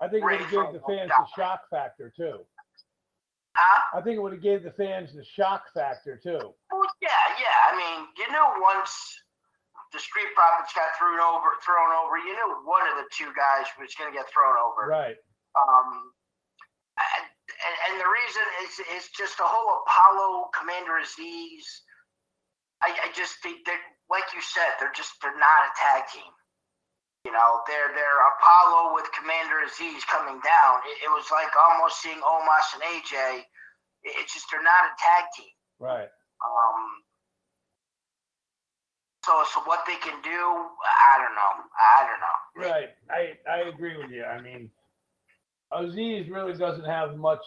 I 0.00 0.08
think 0.08 0.22
it 0.22 0.26
would 0.26 0.40
have 0.40 0.50
gave 0.50 0.72
the 0.72 0.84
fans 0.86 1.10
the 1.12 1.26
shock 1.36 1.68
factor 1.68 2.12
too. 2.16 2.46
Huh? 3.54 3.98
I 3.98 4.02
think 4.02 4.18
it 4.18 4.22
would 4.22 4.34
have 4.34 4.42
gave 4.42 4.62
the 4.66 4.74
fans 4.74 5.14
the 5.14 5.22
shock 5.24 5.70
factor 5.72 6.18
too. 6.18 6.42
Well, 6.74 6.90
yeah, 7.00 7.24
yeah. 7.38 7.58
I 7.70 7.72
mean, 7.78 8.08
you 8.18 8.26
knew 8.26 8.46
once 8.60 8.90
the 9.94 10.02
Street 10.02 10.26
Profits 10.34 10.74
got 10.74 10.90
thrown 10.98 11.22
over, 11.22 11.54
thrown 11.62 11.94
over, 11.94 12.18
you 12.18 12.34
knew 12.34 12.50
one 12.66 12.82
of 12.90 12.98
the 12.98 13.06
two 13.14 13.30
guys 13.38 13.70
was 13.78 13.94
going 13.94 14.10
to 14.10 14.16
get 14.18 14.26
thrown 14.34 14.58
over. 14.58 14.90
Right. 14.90 15.14
Um, 15.54 16.10
and, 16.98 17.24
and- 17.30 17.30
and 17.86 17.94
the 18.02 18.10
reason 18.10 18.44
is 18.66 18.72
is 18.98 19.04
just 19.14 19.38
the 19.38 19.46
whole 19.46 19.82
Apollo 19.86 20.50
Commander 20.58 20.98
Azeez. 20.98 21.62
I, 22.82 22.90
I 22.90 23.08
just 23.14 23.38
think 23.42 23.64
that, 23.70 23.78
like 24.10 24.26
you 24.34 24.42
said, 24.42 24.74
they're 24.82 24.92
just 24.94 25.14
they're 25.22 25.38
not 25.38 25.70
a 25.70 25.70
tag 25.78 26.02
team. 26.12 26.28
You 27.24 27.32
know, 27.32 27.60
they're 27.66 27.88
they're 27.94 28.20
Apollo 28.36 28.94
with 28.94 29.08
Commander 29.18 29.64
Azeez 29.64 30.04
coming 30.06 30.40
down. 30.44 30.74
It, 30.84 31.04
it 31.08 31.10
was 31.10 31.24
like 31.32 31.48
almost 31.56 32.00
seeing 32.02 32.18
Omos 32.20 32.68
and 32.74 32.82
AJ. 32.82 33.40
It- 33.40 33.46
it's 34.20 34.34
just 34.34 34.46
they're 34.50 34.62
not 34.62 34.84
a 34.84 34.92
tag 35.00 35.24
team. 35.36 35.48
Right. 35.78 36.08
Um, 36.44 37.02
so 39.24 39.42
so 39.52 39.60
what 39.64 39.84
they 39.86 39.96
can 39.96 40.20
do, 40.22 40.30
I 40.30 41.16
don't 41.16 41.34
know. 41.34 41.64
I 41.80 42.06
don't 42.06 42.20
know. 42.20 42.68
Right. 42.70 42.90
I 43.10 43.38
I 43.50 43.68
agree 43.68 43.96
with 43.96 44.10
you. 44.10 44.24
I 44.24 44.40
mean, 44.42 44.70
Azeez 45.72 46.30
really 46.30 46.52
doesn't 46.58 46.84
have 46.84 47.16
much. 47.16 47.40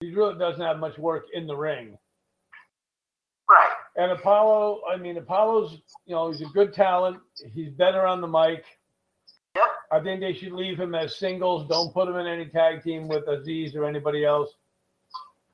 He 0.00 0.12
really 0.12 0.36
doesn't 0.36 0.60
have 0.60 0.78
much 0.78 0.98
work 0.98 1.26
in 1.32 1.46
the 1.46 1.56
ring. 1.56 1.96
Right. 3.48 3.70
And 3.96 4.10
Apollo, 4.10 4.82
I 4.90 4.96
mean, 4.96 5.16
Apollo's, 5.16 5.78
you 6.06 6.14
know, 6.14 6.30
he's 6.30 6.40
a 6.40 6.46
good 6.46 6.74
talent. 6.74 7.18
He's 7.52 7.70
better 7.70 8.04
on 8.06 8.20
the 8.20 8.26
mic. 8.26 8.64
Yep. 9.54 9.64
I 9.92 10.00
think 10.00 10.20
they 10.20 10.32
should 10.32 10.52
leave 10.52 10.78
him 10.80 10.94
as 10.96 11.16
singles. 11.16 11.68
Don't 11.68 11.92
put 11.94 12.08
him 12.08 12.16
in 12.16 12.26
any 12.26 12.46
tag 12.46 12.82
team 12.82 13.06
with 13.06 13.24
Azeez 13.26 13.76
or 13.76 13.84
anybody 13.84 14.24
else, 14.24 14.50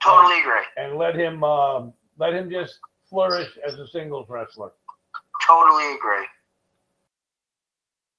Totally 0.02 0.40
agree. 0.40 0.64
and 0.78 0.96
let 0.96 1.14
him 1.14 1.44
uh, 1.44 1.82
let 2.18 2.32
him 2.32 2.50
just 2.50 2.78
flourish 3.10 3.50
as 3.66 3.74
a 3.78 3.86
singles 3.86 4.26
wrestler. 4.30 4.70
Totally 5.46 5.92
agree. 5.94 6.26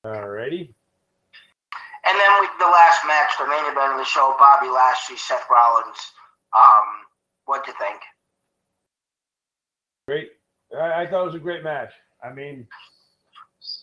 Alrighty. 0.05 0.73
And 2.05 2.19
then 2.19 2.31
we, 2.41 2.47
the 2.59 2.65
last 2.65 3.05
match, 3.07 3.29
the 3.39 3.47
main 3.47 3.63
event 3.71 3.93
of 3.93 3.97
the 3.97 4.05
show, 4.05 4.35
Bobby 4.39 4.67
Lashley, 4.69 5.17
Seth 5.17 5.45
Rollins. 5.49 5.97
Um, 6.55 6.85
what 7.45 7.63
do 7.65 7.71
you 7.71 7.77
think? 7.79 7.99
Great. 10.11 10.31
I, 10.77 11.03
I 11.03 11.07
thought 11.07 11.21
it 11.21 11.25
was 11.27 11.35
a 11.35 11.39
great 11.39 11.63
match. 11.63 11.93
I 12.21 12.33
mean, 12.33 12.67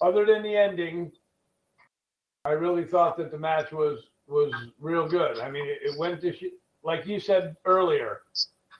other 0.02 0.26
than 0.26 0.42
the 0.42 0.54
ending, 0.54 1.10
I 2.44 2.50
really 2.50 2.84
thought 2.84 3.16
that 3.16 3.30
the 3.30 3.38
match 3.38 3.72
was 3.72 4.00
was 4.26 4.52
real 4.78 5.08
good. 5.08 5.38
I 5.38 5.50
mean, 5.50 5.64
it, 5.66 5.78
it 5.82 5.98
went 5.98 6.20
to 6.20 6.34
sh- 6.34 6.52
like 6.82 7.06
you 7.06 7.18
said 7.18 7.56
earlier 7.64 8.20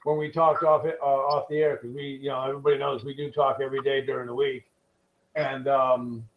when 0.04 0.18
we 0.18 0.30
talked 0.30 0.62
off 0.62 0.84
it, 0.84 0.98
uh, 1.00 1.06
off 1.06 1.48
the 1.48 1.56
air 1.56 1.78
because 1.80 1.96
we, 1.96 2.20
you 2.22 2.28
know, 2.28 2.42
everybody 2.42 2.76
knows 2.76 3.02
we 3.02 3.14
do 3.14 3.30
talk 3.30 3.60
every 3.62 3.80
day 3.80 4.04
during 4.04 4.26
the 4.26 4.34
week, 4.34 4.66
and 5.34 5.68
um, 5.68 6.28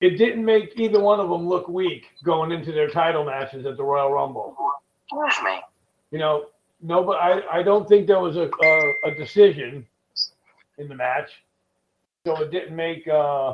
it 0.00 0.18
didn't 0.18 0.44
make 0.44 0.72
either 0.74 0.98
one 0.98 1.20
of 1.20 1.28
them 1.28 1.48
look 1.48 1.68
weak 1.68 2.06
going 2.24 2.50
into 2.50 2.72
their 2.72 2.88
title 2.88 3.24
matches 3.24 3.64
at 3.64 3.76
the 3.76 3.84
Royal 3.84 4.10
Rumble 4.10 4.56
Excuse 5.08 5.44
me. 5.44 5.60
you 6.10 6.18
know, 6.18 6.46
no, 6.82 7.02
but 7.04 7.12
I, 7.20 7.60
I 7.60 7.62
don't 7.62 7.88
think 7.88 8.06
there 8.06 8.20
was 8.20 8.36
a, 8.36 8.50
a, 8.62 8.92
a 9.10 9.14
decision 9.14 9.86
in 10.78 10.88
the 10.88 10.94
match. 10.94 11.30
So 12.26 12.36
it 12.42 12.50
didn't 12.50 12.76
make, 12.76 13.06
uh, 13.08 13.50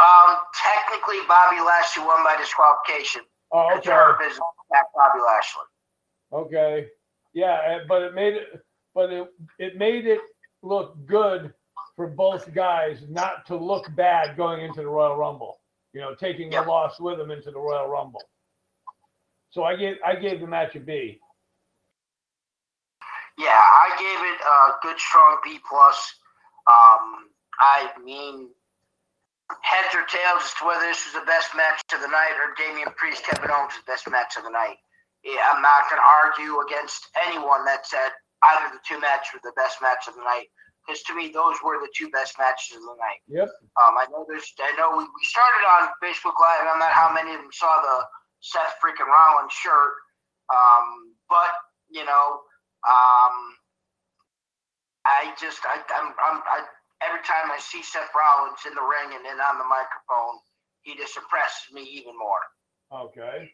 Um, 0.00 0.36
technically, 0.54 1.18
Bobby 1.28 1.60
Lashley 1.60 2.04
won 2.04 2.22
by 2.24 2.36
disqualification. 2.36 3.22
oh, 3.52 3.76
okay, 3.78 3.90
Bobby 3.90 5.20
Lashley. 5.26 5.62
okay. 6.32 6.88
Yeah, 7.34 7.80
but 7.88 8.02
it 8.02 8.14
made 8.14 8.34
it, 8.34 8.64
but 8.94 9.12
it, 9.12 9.32
it 9.58 9.76
made 9.76 10.06
it 10.06 10.20
look 10.62 10.96
good 11.06 11.52
for 11.94 12.06
both 12.06 12.52
guys 12.54 12.98
not 13.08 13.46
to 13.46 13.56
look 13.56 13.86
bad 13.96 14.36
going 14.36 14.64
into 14.64 14.80
the 14.82 14.88
Royal 14.88 15.16
Rumble. 15.16 15.58
You 15.92 16.00
know, 16.00 16.14
taking 16.14 16.52
Yep. 16.52 16.64
the 16.64 16.70
loss 16.70 17.00
with 17.00 17.18
them 17.18 17.30
into 17.30 17.50
the 17.50 17.58
Royal 17.58 17.88
Rumble. 17.88 18.22
So 19.50 19.64
I 19.64 19.74
gave, 19.76 19.96
I 20.04 20.14
gave 20.16 20.40
the 20.40 20.46
match 20.46 20.74
a 20.76 20.80
B. 20.80 21.20
Yeah, 23.38 23.54
I 23.54 23.94
gave 23.94 24.20
it 24.26 24.38
a 24.42 24.58
good, 24.82 24.98
strong 24.98 25.38
B 25.46 25.62
plus. 25.62 25.96
Um, 26.66 27.30
I 27.62 27.94
mean, 28.02 28.50
heads 29.62 29.94
or 29.94 30.04
tails 30.10 30.42
as 30.42 30.52
to 30.58 30.66
whether 30.66 30.84
this 30.84 31.06
was 31.06 31.22
the 31.22 31.26
best 31.26 31.54
match 31.54 31.80
of 31.94 32.02
the 32.02 32.10
night 32.10 32.34
or 32.36 32.52
Damian 32.58 32.90
Priest, 32.98 33.24
Kevin 33.24 33.50
Owens' 33.50 33.78
best 33.86 34.10
match 34.10 34.36
of 34.36 34.44
the 34.44 34.50
night. 34.50 34.76
Yeah, 35.22 35.38
I'm 35.50 35.62
not 35.62 35.86
going 35.88 36.02
to 36.02 36.10
argue 36.26 36.60
against 36.66 37.08
anyone 37.14 37.64
that 37.64 37.86
said 37.86 38.10
either 38.42 38.74
the 38.74 38.82
two 38.82 39.00
matches 39.00 39.34
were 39.34 39.42
the 39.42 39.56
best 39.56 39.78
match 39.82 40.06
of 40.06 40.14
the 40.14 40.26
night. 40.26 40.50
Because 40.82 41.02
to 41.04 41.14
me, 41.14 41.28
those 41.30 41.60
were 41.62 41.78
the 41.78 41.90
two 41.92 42.08
best 42.10 42.38
matches 42.38 42.74
of 42.74 42.82
the 42.82 42.96
night. 42.96 43.20
Yep. 43.28 43.50
Um, 43.76 43.94
I 43.98 44.06
know 44.10 44.24
there's, 44.26 44.50
I 44.56 44.72
know 44.74 44.96
we, 44.96 45.04
we 45.04 45.24
started 45.26 45.62
on 45.62 45.94
Facebook 46.00 46.38
Live. 46.40 46.64
I'm 46.64 46.80
not 46.80 46.96
how 46.96 47.12
many 47.12 47.34
of 47.34 47.40
them 47.44 47.52
saw 47.52 47.82
the 47.82 48.06
Seth 48.40 48.78
freaking 48.80 49.06
Rollins 49.06 49.52
shirt. 49.52 49.94
Um, 50.48 51.12
but 51.28 51.52
you 51.90 52.04
know, 52.04 52.40
um, 52.86 53.34
I 55.04 55.34
just, 55.40 55.60
I, 55.64 55.80
I'm, 55.94 56.12
I'm, 56.20 56.42
I, 56.46 56.64
every 57.02 57.20
time 57.24 57.50
I 57.50 57.58
see 57.58 57.82
Seth 57.82 58.10
Rollins 58.14 58.60
in 58.66 58.74
the 58.74 58.82
ring 58.82 59.16
and 59.16 59.24
then 59.24 59.40
on 59.40 59.58
the 59.58 59.64
microphone, 59.64 60.38
he 60.82 60.96
just 60.96 61.16
impresses 61.16 61.72
me 61.72 61.82
even 61.82 62.16
more. 62.18 62.40
Okay. 62.92 63.50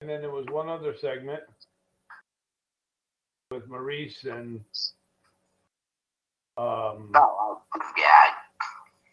And 0.00 0.08
then 0.08 0.20
there 0.22 0.30
was 0.30 0.46
one 0.50 0.68
other 0.68 0.94
segment 0.98 1.42
with 3.50 3.68
Maurice 3.68 4.24
and 4.24 4.60
um 6.56 7.10
Oh, 7.14 7.60
yeah, 7.98 8.19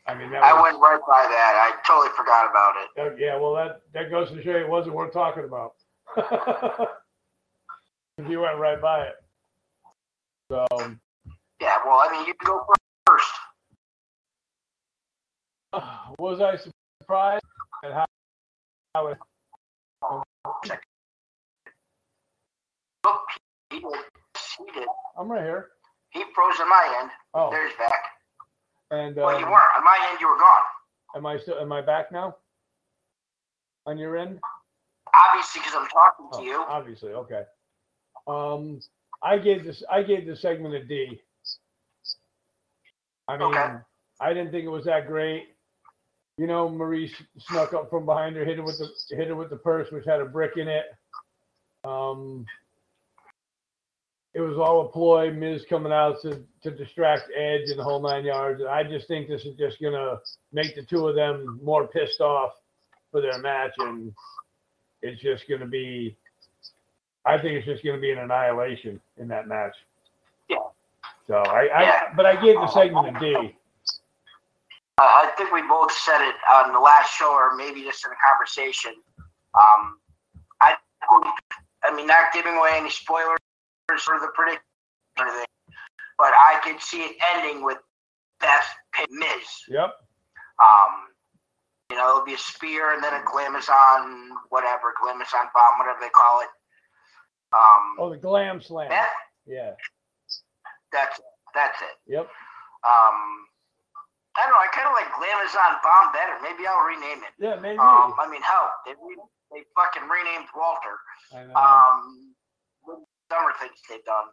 I 0.07 0.15
mean 0.15 0.31
that 0.31 0.43
I, 0.43 0.53
was, 0.53 0.71
went 0.71 0.81
right 0.81 0.99
by 1.07 1.27
that. 1.29 1.53
I 1.57 1.75
totally 1.85 2.09
forgot 2.15 2.49
about 2.49 2.73
it. 2.77 2.89
uh, 3.01 3.15
yeah, 3.17 3.37
well 3.37 3.53
that 3.55 3.81
that 3.93 4.09
goes 4.09 4.29
to 4.29 4.41
show 4.41 4.51
you 4.51 4.57
it 4.57 4.69
wasn't 4.69 4.95
worth 4.95 5.13
talking 5.13 5.43
about. 5.43 5.73
You 8.25 8.39
went 8.39 8.57
right 8.57 8.81
by 8.81 9.03
it. 9.03 9.15
So 10.49 10.65
Yeah, 11.61 11.77
well, 11.85 11.99
I 11.99 12.09
mean, 12.11 12.25
you 12.25 12.33
can 12.33 12.47
go 12.47 12.65
first. 13.05 13.27
was 16.19 16.41
I 16.41 16.57
surprised 17.01 17.45
at 17.83 17.93
how, 17.93 18.05
how 18.95 19.07
it 19.07 19.17
Look, 23.03 23.21
he 23.69 23.79
did. 23.79 23.85
He 24.57 24.79
did. 24.79 24.87
I'm 25.17 25.31
right 25.31 25.43
here. 25.43 25.67
He 26.09 26.23
froze 26.33 26.59
on 26.59 26.69
my 26.69 26.97
end. 27.01 27.11
Oh, 27.35 27.51
There's 27.51 27.73
back. 27.77 28.16
And 28.91 29.15
Well, 29.15 29.39
you 29.39 29.45
um, 29.45 29.51
weren't. 29.51 29.71
On 29.77 29.83
my 29.83 30.07
end, 30.09 30.19
you 30.19 30.27
were 30.29 30.37
gone. 30.37 30.61
am 31.15 31.25
I 31.25 31.37
still 31.37 31.59
am 31.59 31.71
I 31.71 31.81
back 31.81 32.11
now? 32.11 32.35
On 33.85 33.97
your 33.97 34.17
end? 34.17 34.39
obviously 35.29 35.61
because 35.61 35.73
I'm 35.75 35.87
talking 35.87 36.29
to 36.33 36.37
Oh, 36.37 36.41
you. 36.43 36.65
Obviously, 36.69 37.11
okay. 37.13 37.43
Um, 38.27 38.79
I 39.23 39.37
gave 39.39 39.63
this, 39.63 39.81
I 39.89 40.03
gave 40.03 40.27
the 40.27 40.35
segment 40.35 40.75
a 40.75 40.83
D. 40.83 41.19
I 43.27 43.37
mean, 43.37 43.47
Okay. 43.47 43.73
I 44.19 44.33
didn't 44.33 44.51
think 44.51 44.65
it 44.65 44.69
was 44.69 44.85
that 44.85 45.07
great. 45.07 45.55
You 46.37 46.45
know, 46.45 46.69
Marie 46.69 47.11
snuck 47.39 47.73
up 47.73 47.89
from 47.89 48.05
behind 48.05 48.35
her, 48.35 48.45
hit 48.45 48.57
her 48.57 48.63
with 48.63 48.77
the 48.77 48.89
hit 49.15 49.29
her 49.29 49.35
with 49.35 49.49
the 49.49 49.55
purse, 49.57 49.91
which 49.91 50.05
had 50.05 50.19
a 50.21 50.25
brick 50.25 50.57
in 50.57 50.67
it. 50.67 50.85
Um, 51.83 52.45
it 54.33 54.41
was 54.41 54.57
all 54.57 54.81
a 54.81 54.89
ploy. 54.89 55.31
Miz 55.31 55.65
coming 55.69 55.91
out 55.91 56.21
to, 56.21 56.43
to 56.63 56.71
distract 56.71 57.23
Edge 57.35 57.69
and 57.69 57.79
the 57.79 57.83
whole 57.83 58.01
nine 58.01 58.25
yards. 58.25 58.61
I 58.63 58.83
just 58.83 59.07
think 59.07 59.27
this 59.27 59.45
is 59.45 59.55
just 59.57 59.81
gonna 59.81 60.19
make 60.51 60.75
the 60.75 60.83
two 60.83 61.07
of 61.07 61.15
them 61.15 61.59
more 61.63 61.87
pissed 61.87 62.21
off 62.21 62.53
for 63.11 63.21
their 63.21 63.39
match, 63.39 63.71
and 63.79 64.13
it's 65.01 65.21
just 65.21 65.49
gonna 65.49 65.65
be. 65.67 66.15
I 67.25 67.37
think 67.37 67.55
it's 67.55 67.65
just 67.65 67.83
gonna 67.83 67.99
be 67.99 68.11
an 68.11 68.19
annihilation 68.19 68.99
in 69.17 69.27
that 69.29 69.47
match. 69.47 69.75
Yeah. 70.49 70.57
So 71.27 71.35
I, 71.35 71.67
I 71.67 71.81
Yeah. 71.83 72.13
but 72.15 72.25
I 72.25 72.35
gave 72.41 72.55
the 72.55 72.67
segment 72.67 73.17
a 73.17 73.19
D. 73.19 73.55
I 74.99 75.27
I 75.27 75.31
think 75.37 75.51
we 75.51 75.61
both 75.61 75.91
said 75.91 76.21
it 76.21 76.35
on 76.53 76.73
the 76.73 76.79
last 76.79 77.13
show, 77.15 77.31
or 77.31 77.55
maybe 77.55 77.83
just 77.83 78.05
in 78.05 78.11
a 78.11 78.15
conversation. 78.29 78.93
Um, 79.53 79.99
I, 80.61 80.75
I 81.83 81.95
mean, 81.95 82.07
not 82.07 82.33
giving 82.33 82.55
away 82.55 82.71
any 82.73 82.89
spoilers 82.89 83.37
for 83.95 84.19
the 84.19 84.27
prediction 84.35 84.61
or 85.19 85.27
anything, 85.27 85.45
but 86.17 86.33
I 86.35 86.59
could 86.63 86.81
see 86.81 87.01
it 87.01 87.15
ending 87.35 87.63
with 87.63 87.77
Beth 88.41 88.67
Pitt 88.93 89.07
Miz. 89.11 89.47
Yep. 89.69 89.95
Um, 90.59 90.91
you 91.89 91.95
know, 91.95 92.09
it'll 92.09 92.25
be 92.25 92.33
a 92.33 92.37
spear 92.37 92.93
and 92.93 93.03
then 93.03 93.13
a 93.13 93.23
glamazon, 93.23 94.27
whatever, 94.49 94.93
glamazon 95.01 95.47
bomb, 95.55 95.79
whatever 95.79 95.99
they 96.01 96.09
call 96.09 96.41
it. 96.41 96.51
Um, 97.55 97.95
Oh, 97.99 98.09
the 98.09 98.17
glam 98.17 98.61
slam. 98.61 98.89
Beth, 98.89 99.07
Yeah. 99.45 99.71
that's 100.91 101.19
that's 101.55 101.79
it. 101.81 101.95
Yep. 102.11 102.27
Um, 102.83 103.17
I 104.35 104.43
don't 104.43 104.51
know. 104.51 104.59
I 104.61 104.67
kind 104.75 104.85
of 104.85 104.93
like 104.93 105.07
glamazon 105.15 105.79
bomb 105.81 106.11
better. 106.11 106.35
Maybe 106.43 106.67
I'll 106.67 106.85
rename 106.85 107.23
it. 107.23 107.33
Yeah, 107.39 107.55
maybe. 107.55 107.79
Um, 107.79 108.13
I 108.19 108.27
mean, 108.29 108.41
hell, 108.43 108.69
they 108.85 108.91
re- 109.01 109.15
they 109.51 109.63
fucking 109.73 110.07
renamed 110.09 110.49
Walter. 110.53 110.99
I 111.33 111.47
know. 111.47 111.55
Um, 111.55 112.35
summer 113.31 113.53
things 113.59 113.77
they've 113.87 114.03
done. 114.03 114.27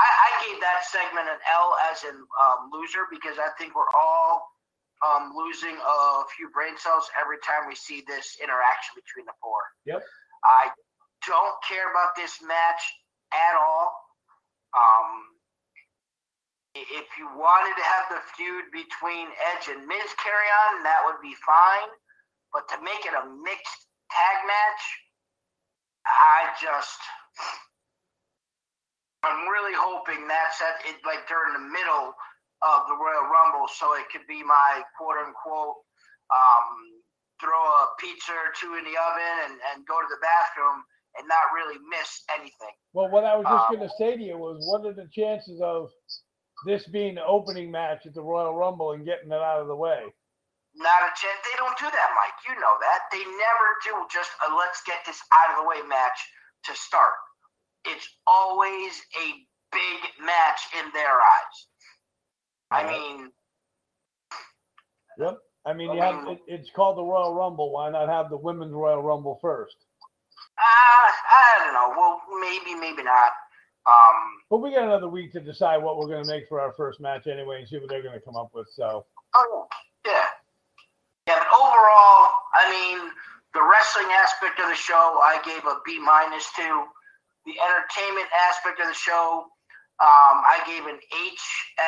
I, 0.00 0.08
I 0.08 0.30
gave 0.48 0.56
that 0.64 0.80
segment 0.88 1.28
an 1.28 1.40
L 1.44 1.76
as 1.92 2.04
in 2.08 2.16
um, 2.16 2.72
loser 2.72 3.04
because 3.12 3.36
I 3.36 3.52
think 3.60 3.76
we're 3.76 3.92
all 3.92 4.48
um, 5.04 5.32
losing 5.36 5.76
a 5.76 6.24
few 6.36 6.48
brain 6.52 6.76
cells 6.76 7.08
every 7.20 7.36
time 7.44 7.68
we 7.68 7.76
see 7.76 8.04
this 8.08 8.36
interaction 8.40 8.96
between 8.96 9.28
the 9.28 9.36
four. 9.40 9.60
Yep. 9.84 10.00
I 10.44 10.72
don't 11.28 11.56
care 11.68 11.92
about 11.92 12.16
this 12.16 12.40
match 12.40 12.80
at 13.32 13.56
all. 13.56 13.92
Um, 14.72 15.36
if 16.72 17.08
you 17.18 17.26
wanted 17.34 17.74
to 17.76 17.84
have 17.84 18.06
the 18.08 18.22
feud 18.38 18.70
between 18.72 19.26
Edge 19.52 19.68
and 19.68 19.84
Miz 19.84 20.08
carry 20.22 20.48
on, 20.68 20.84
that 20.84 21.02
would 21.04 21.20
be 21.20 21.34
fine. 21.44 21.90
But 22.52 22.68
to 22.72 22.76
make 22.80 23.04
it 23.04 23.12
a 23.12 23.26
mixed 23.26 23.80
tag 24.08 24.38
match, 24.46 24.82
I 26.06 26.54
just 26.60 27.00
I'm 29.22 29.48
really 29.48 29.76
hoping 29.76 30.24
that's 30.28 30.60
at 30.60 30.80
it 30.88 30.96
like 31.04 31.28
during 31.28 31.52
the 31.52 31.66
middle 31.68 32.14
of 32.64 32.78
the 32.88 32.96
Royal 32.96 33.28
Rumble, 33.28 33.68
so 33.68 33.92
it 33.96 34.08
could 34.12 34.26
be 34.28 34.42
my 34.42 34.82
quote 34.96 35.16
unquote 35.20 35.76
um, 36.32 36.68
throw 37.40 37.56
a 37.56 37.88
pizza 37.98 38.32
or 38.32 38.52
two 38.56 38.76
in 38.76 38.84
the 38.84 38.96
oven 38.96 39.36
and, 39.48 39.54
and 39.72 39.86
go 39.88 39.96
to 40.00 40.08
the 40.08 40.20
bathroom 40.20 40.84
and 41.18 41.26
not 41.26 41.50
really 41.56 41.80
miss 41.90 42.22
anything. 42.30 42.74
Well, 42.92 43.08
what 43.10 43.24
I 43.24 43.34
was 43.34 43.48
just 43.48 43.68
Um, 43.68 43.76
going 43.76 43.88
to 43.88 43.94
say 43.98 44.16
to 44.16 44.22
you 44.22 44.38
was, 44.38 44.62
what 44.68 44.86
are 44.86 44.94
the 44.94 45.08
chances 45.10 45.60
of 45.60 45.90
this 46.66 46.86
being 46.86 47.16
the 47.16 47.24
opening 47.24 47.70
match 47.72 48.06
at 48.06 48.14
the 48.14 48.22
Royal 48.22 48.54
Rumble 48.54 48.92
and 48.92 49.04
getting 49.04 49.32
it 49.32 49.42
out 49.42 49.60
of 49.60 49.66
the 49.66 49.74
way? 49.74 50.04
Not 50.76 51.02
a 51.02 51.10
chance. 51.18 51.40
They 51.42 51.56
don't 51.58 51.76
do 51.80 51.90
that, 51.90 52.10
Mike. 52.14 52.38
You 52.46 52.54
know 52.60 52.76
that. 52.78 53.10
They 53.10 53.24
never 53.24 53.66
do 53.82 54.06
just 54.12 54.30
a 54.46 54.54
let's 54.54 54.84
get 54.86 55.02
this 55.04 55.18
out 55.34 55.50
of 55.50 55.64
the 55.64 55.68
way 55.68 55.82
match 55.88 56.18
to 56.70 56.76
start. 56.76 57.16
It's 57.84 58.08
always 58.26 59.02
a 59.16 59.32
big 59.72 60.24
match 60.24 60.60
in 60.78 60.90
their 60.92 61.20
eyes. 61.20 61.66
I 62.70 62.86
mean, 62.86 63.32
Yep. 65.18 65.38
I 65.66 65.72
mean, 65.74 65.92
you 65.92 66.00
have 66.00 66.26
it, 66.28 66.38
it's 66.46 66.70
called 66.70 66.96
the 66.96 67.02
Royal 67.02 67.34
Rumble. 67.34 67.72
Why 67.72 67.90
not 67.90 68.08
have 68.08 68.30
the 68.30 68.36
Women's 68.36 68.72
Royal 68.72 69.02
Rumble 69.02 69.38
first? 69.42 69.76
uh, 70.56 70.62
I 70.62 71.64
don't 71.64 71.74
know. 71.74 71.94
Well, 71.96 72.22
maybe, 72.40 72.78
maybe 72.78 73.02
not. 73.02 73.32
Um, 73.86 74.40
But 74.48 74.58
we 74.58 74.70
got 74.70 74.84
another 74.84 75.08
week 75.08 75.32
to 75.32 75.40
decide 75.40 75.78
what 75.78 75.98
we're 75.98 76.06
going 76.06 76.24
to 76.24 76.30
make 76.30 76.48
for 76.48 76.60
our 76.60 76.72
first 76.72 77.00
match 77.00 77.26
anyway, 77.26 77.58
and 77.60 77.68
see 77.68 77.78
what 77.78 77.88
they're 77.88 78.02
going 78.02 78.14
to 78.18 78.24
come 78.24 78.36
up 78.36 78.50
with. 78.54 78.68
So, 78.74 79.04
oh 79.34 79.66
yeah, 80.06 80.12
yeah. 80.12 80.24
Yeah, 81.28 81.38
but 81.38 81.46
overall, 81.48 82.28
I 82.54 82.68
mean, 82.70 83.10
the 83.52 83.62
wrestling 83.62 84.08
aspect 84.12 84.60
of 84.60 84.68
the 84.68 84.74
show, 84.74 85.20
I 85.22 85.40
gave 85.44 85.64
a 85.64 85.76
B 85.84 85.98
minus 85.98 86.50
to. 86.56 86.84
The 87.46 87.54
entertainment 87.58 88.28
aspect 88.50 88.80
of 88.80 88.86
the 88.86 88.94
show, 88.94 89.46
um, 90.00 90.44
I 90.46 90.60
gave 90.66 90.86
an 90.86 90.98
H 91.26 91.40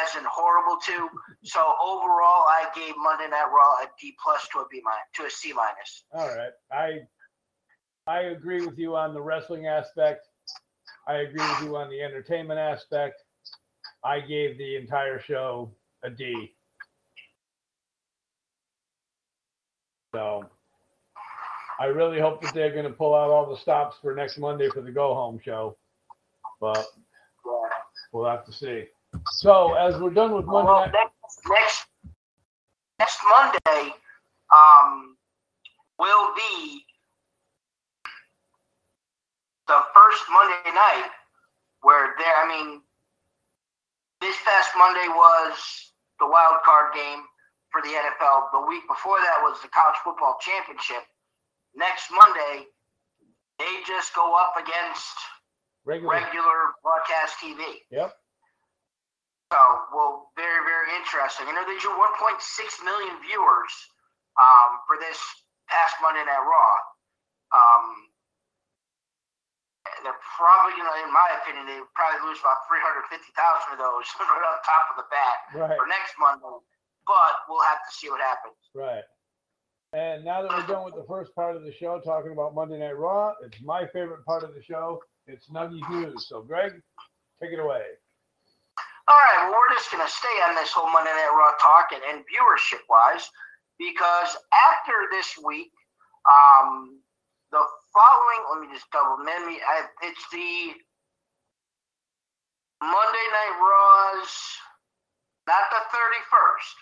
as 0.02 0.16
in 0.16 0.24
horrible 0.30 0.78
to. 0.86 1.08
So 1.44 1.60
overall, 1.60 2.44
I 2.48 2.66
gave 2.74 2.94
Monday 2.98 3.28
Night 3.28 3.48
Raw 3.52 3.84
a 3.84 3.86
D 4.00 4.14
plus 4.22 4.48
to 4.52 4.60
a 4.60 4.66
B 4.70 4.80
minus 4.84 5.08
to 5.16 5.24
a 5.24 5.30
C 5.30 5.52
minus. 5.52 6.04
all 6.12 6.28
right, 6.28 6.52
I 6.72 7.00
I 8.06 8.22
agree 8.32 8.64
with 8.66 8.78
you 8.78 8.96
on 8.96 9.14
the 9.14 9.20
wrestling 9.20 9.66
aspect. 9.66 10.28
I 11.06 11.14
agree 11.16 11.46
with 11.46 11.62
you 11.62 11.76
on 11.76 11.90
the 11.90 12.02
entertainment 12.02 12.58
aspect. 12.58 13.22
I 14.04 14.20
gave 14.20 14.58
the 14.58 14.76
entire 14.76 15.20
show 15.20 15.72
a 16.02 16.10
D. 16.10 16.54
So 20.14 20.44
I 21.80 21.86
really 21.86 22.20
hope 22.20 22.42
that 22.42 22.54
they're 22.54 22.72
going 22.72 22.84
to 22.84 22.90
pull 22.90 23.14
out 23.14 23.30
all 23.30 23.48
the 23.48 23.56
stops 23.56 23.96
for 24.00 24.14
next 24.14 24.38
Monday 24.38 24.68
for 24.68 24.80
the 24.80 24.90
go 24.90 25.14
home 25.14 25.40
show. 25.44 25.76
But 26.60 26.86
we'll 28.12 28.28
have 28.28 28.44
to 28.46 28.52
see. 28.52 28.84
So 29.32 29.74
as 29.74 29.98
we're 29.98 30.10
done 30.10 30.34
with 30.34 30.46
Monday 30.46 30.70
Well, 30.70 30.90
next 30.90 31.40
next 31.48 31.86
next 32.98 33.18
Monday, 33.28 33.94
um, 34.54 35.16
will 35.98 36.34
be 36.36 36.84
the 39.66 39.80
first 39.94 40.22
Monday 40.30 40.70
night 40.74 41.10
where 41.82 42.14
there. 42.18 42.36
I 42.36 42.48
mean, 42.48 42.80
this 44.20 44.36
past 44.44 44.70
Monday 44.78 45.08
was 45.08 45.92
the 46.20 46.26
wild 46.26 46.62
card 46.64 46.94
game 46.94 47.24
for 47.70 47.82
the 47.82 47.88
NFL. 47.88 48.52
The 48.52 48.66
week 48.68 48.86
before 48.88 49.18
that 49.18 49.42
was 49.42 49.60
the 49.62 49.68
college 49.68 49.96
football 50.04 50.38
championship. 50.40 51.02
Next 51.74 52.10
Monday, 52.12 52.68
they 53.58 53.72
just 53.86 54.14
go 54.14 54.34
up 54.36 54.54
against 54.60 55.16
regular. 55.84 56.12
regular 56.14 56.58
broadcast 56.84 57.40
TV. 57.40 57.62
Yep. 57.90 58.12
So, 59.52 59.60
well, 59.92 60.32
very, 60.36 60.64
very 60.64 60.96
interesting. 60.96 61.44
I 61.48 61.52
know 61.52 61.64
they 61.68 61.76
drew 61.80 61.92
1.6 61.92 62.08
million 62.84 63.16
viewers 63.20 63.72
um, 64.40 64.80
for 64.88 64.96
this 64.96 65.20
past 65.68 65.96
Monday 66.00 66.24
Night 66.24 66.40
Raw. 66.40 66.72
Um, 67.52 67.84
they're 70.04 70.22
probably 70.40 70.72
going 70.80 70.88
to, 70.88 70.96
in 71.04 71.12
my 71.12 71.28
opinion, 71.42 71.68
they 71.68 71.78
probably 71.92 72.24
lose 72.32 72.40
about 72.40 72.64
350,000 72.64 73.76
of 73.76 73.78
those 73.80 74.08
right 74.24 74.44
on 74.48 74.56
top 74.64 74.88
of 74.92 74.96
the 75.04 75.06
bat 75.12 75.36
Right. 75.52 75.76
for 75.76 75.84
next 75.84 76.16
Monday. 76.16 76.48
But 77.04 77.34
we'll 77.50 77.64
have 77.66 77.82
to 77.84 77.90
see 77.92 78.08
what 78.08 78.24
happens. 78.24 78.56
Right. 78.72 79.04
And 79.92 80.24
now 80.24 80.40
that 80.40 80.50
we're 80.50 80.74
done 80.74 80.84
with 80.86 80.94
the 80.94 81.04
first 81.06 81.34
part 81.34 81.54
of 81.54 81.64
the 81.64 81.72
show, 81.72 82.00
talking 82.00 82.32
about 82.32 82.54
Monday 82.54 82.78
Night 82.78 82.96
Raw, 82.96 83.34
it's 83.44 83.60
my 83.60 83.86
favorite 83.92 84.24
part 84.24 84.42
of 84.42 84.54
the 84.54 84.62
show. 84.62 85.02
It's 85.26 85.48
Nuggies 85.48 85.84
News. 85.90 86.26
So, 86.28 86.40
Greg, 86.40 86.72
take 87.42 87.52
it 87.52 87.60
away. 87.60 87.82
All 89.06 89.18
right, 89.18 89.50
well, 89.50 89.52
we're 89.52 89.74
just 89.76 89.92
going 89.92 90.04
to 90.04 90.10
stay 90.10 90.32
on 90.48 90.54
this 90.54 90.72
whole 90.72 90.90
Monday 90.92 91.10
Night 91.10 91.36
Raw 91.36 91.52
talk 91.60 91.92
and, 91.92 92.00
and 92.08 92.24
viewership 92.24 92.80
wise, 92.88 93.28
because 93.78 94.32
after 94.72 94.96
this 95.10 95.36
week, 95.44 95.72
um, 96.24 96.96
the 97.50 97.60
following, 97.92 98.40
let 98.48 98.60
me 98.64 98.72
just 98.72 98.88
double, 98.92 99.20
let 99.20 99.44
me, 99.44 99.60
I, 99.60 99.84
it's 100.08 100.24
the 100.32 100.72
Monday 102.80 103.26
Night 103.28 103.56
Raws, 103.60 104.32
not 105.46 105.68
the 105.68 105.84
31st. 105.92 106.74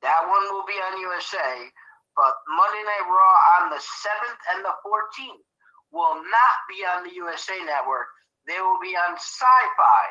That 0.00 0.24
one 0.24 0.54
will 0.54 0.64
be 0.64 0.80
on 0.80 1.00
USA, 1.00 1.68
but 2.16 2.34
Monday 2.48 2.82
Night 2.82 3.06
Raw 3.06 3.36
on 3.60 3.70
the 3.70 3.80
7th 3.80 4.40
and 4.56 4.64
the 4.64 4.74
14th 4.80 5.44
will 5.92 6.16
not 6.16 6.56
be 6.66 6.82
on 6.82 7.04
the 7.04 7.12
USA 7.14 7.56
Network. 7.62 8.08
They 8.48 8.58
will 8.58 8.80
be 8.80 8.96
on 8.96 9.14
Sci 9.14 9.60
Fi 9.76 10.04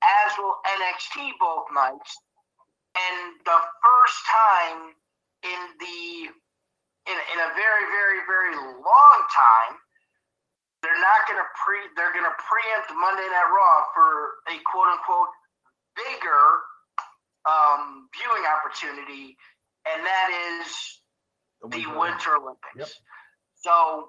as 0.00 0.32
will 0.38 0.56
NXT 0.64 1.36
both 1.40 1.68
nights. 1.74 2.12
And 2.96 3.38
the 3.44 3.60
first 3.80 4.18
time 4.26 4.96
in 5.44 5.60
the 5.78 6.32
in, 7.08 7.16
in 7.16 7.38
a 7.40 7.50
very, 7.56 7.86
very, 7.88 8.20
very 8.28 8.54
long 8.54 9.18
time, 9.32 9.74
they're 10.82 11.00
not 11.00 11.24
going 11.28 11.40
to 11.40 11.48
pre 11.64 11.78
they're 11.96 12.12
going 12.12 12.26
to 12.26 12.38
preempt 12.44 12.92
Monday 12.92 13.28
Night 13.28 13.48
Raw 13.48 13.88
for 13.94 14.42
a 14.52 14.56
quote 14.68 14.90
unquote 14.90 15.32
bigger 15.96 16.44
um, 17.46 18.08
viewing 18.12 18.44
opportunity, 18.44 19.36
and 19.86 20.04
that 20.04 20.28
is 20.32 20.99
the 21.62 21.86
Winter 21.86 22.36
Olympics. 22.36 22.76
Yep. 22.76 22.88
So 23.62 24.08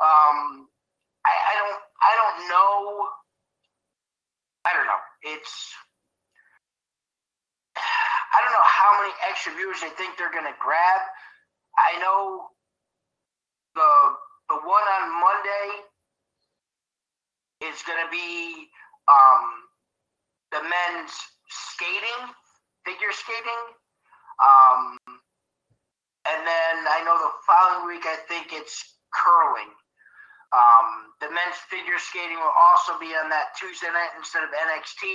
um, 0.00 0.68
I, 1.24 1.32
I 1.32 1.54
don't 1.56 1.80
I 2.00 2.12
don't 2.16 2.48
know. 2.48 3.08
I 4.64 4.72
don't 4.74 4.86
know. 4.86 5.02
It's 5.22 5.72
I 8.32 8.40
don't 8.42 8.52
know 8.52 8.68
how 8.68 9.00
many 9.00 9.12
extra 9.28 9.52
viewers 9.52 9.80
they 9.80 9.90
think 9.90 10.16
they're 10.16 10.32
going 10.32 10.44
to 10.44 10.56
grab. 10.60 11.00
I 11.76 11.98
know 12.00 12.48
the 13.74 13.90
the 14.48 14.56
one 14.56 14.82
on 14.82 15.20
Monday 15.20 15.68
is 17.62 17.82
going 17.86 18.00
to 18.04 18.10
be 18.10 18.68
um, 19.08 19.44
the 20.52 20.62
men's 20.62 21.12
skating, 21.48 22.34
figure 22.84 23.12
skating. 23.12 23.62
Um, 24.40 24.96
and 26.28 26.40
then 26.44 26.74
I 26.88 27.00
know 27.04 27.16
the 27.16 27.32
following 27.46 27.88
week, 27.88 28.04
I 28.04 28.20
think 28.28 28.52
it's 28.52 28.76
curling. 29.12 29.72
Um, 30.50 31.14
the 31.22 31.30
men's 31.30 31.60
figure 31.70 31.98
skating 32.02 32.36
will 32.36 32.56
also 32.58 32.98
be 32.98 33.14
on 33.14 33.30
that 33.30 33.54
Tuesday 33.54 33.86
night 33.86 34.10
instead 34.18 34.42
of 34.42 34.50
NXT, 34.50 35.06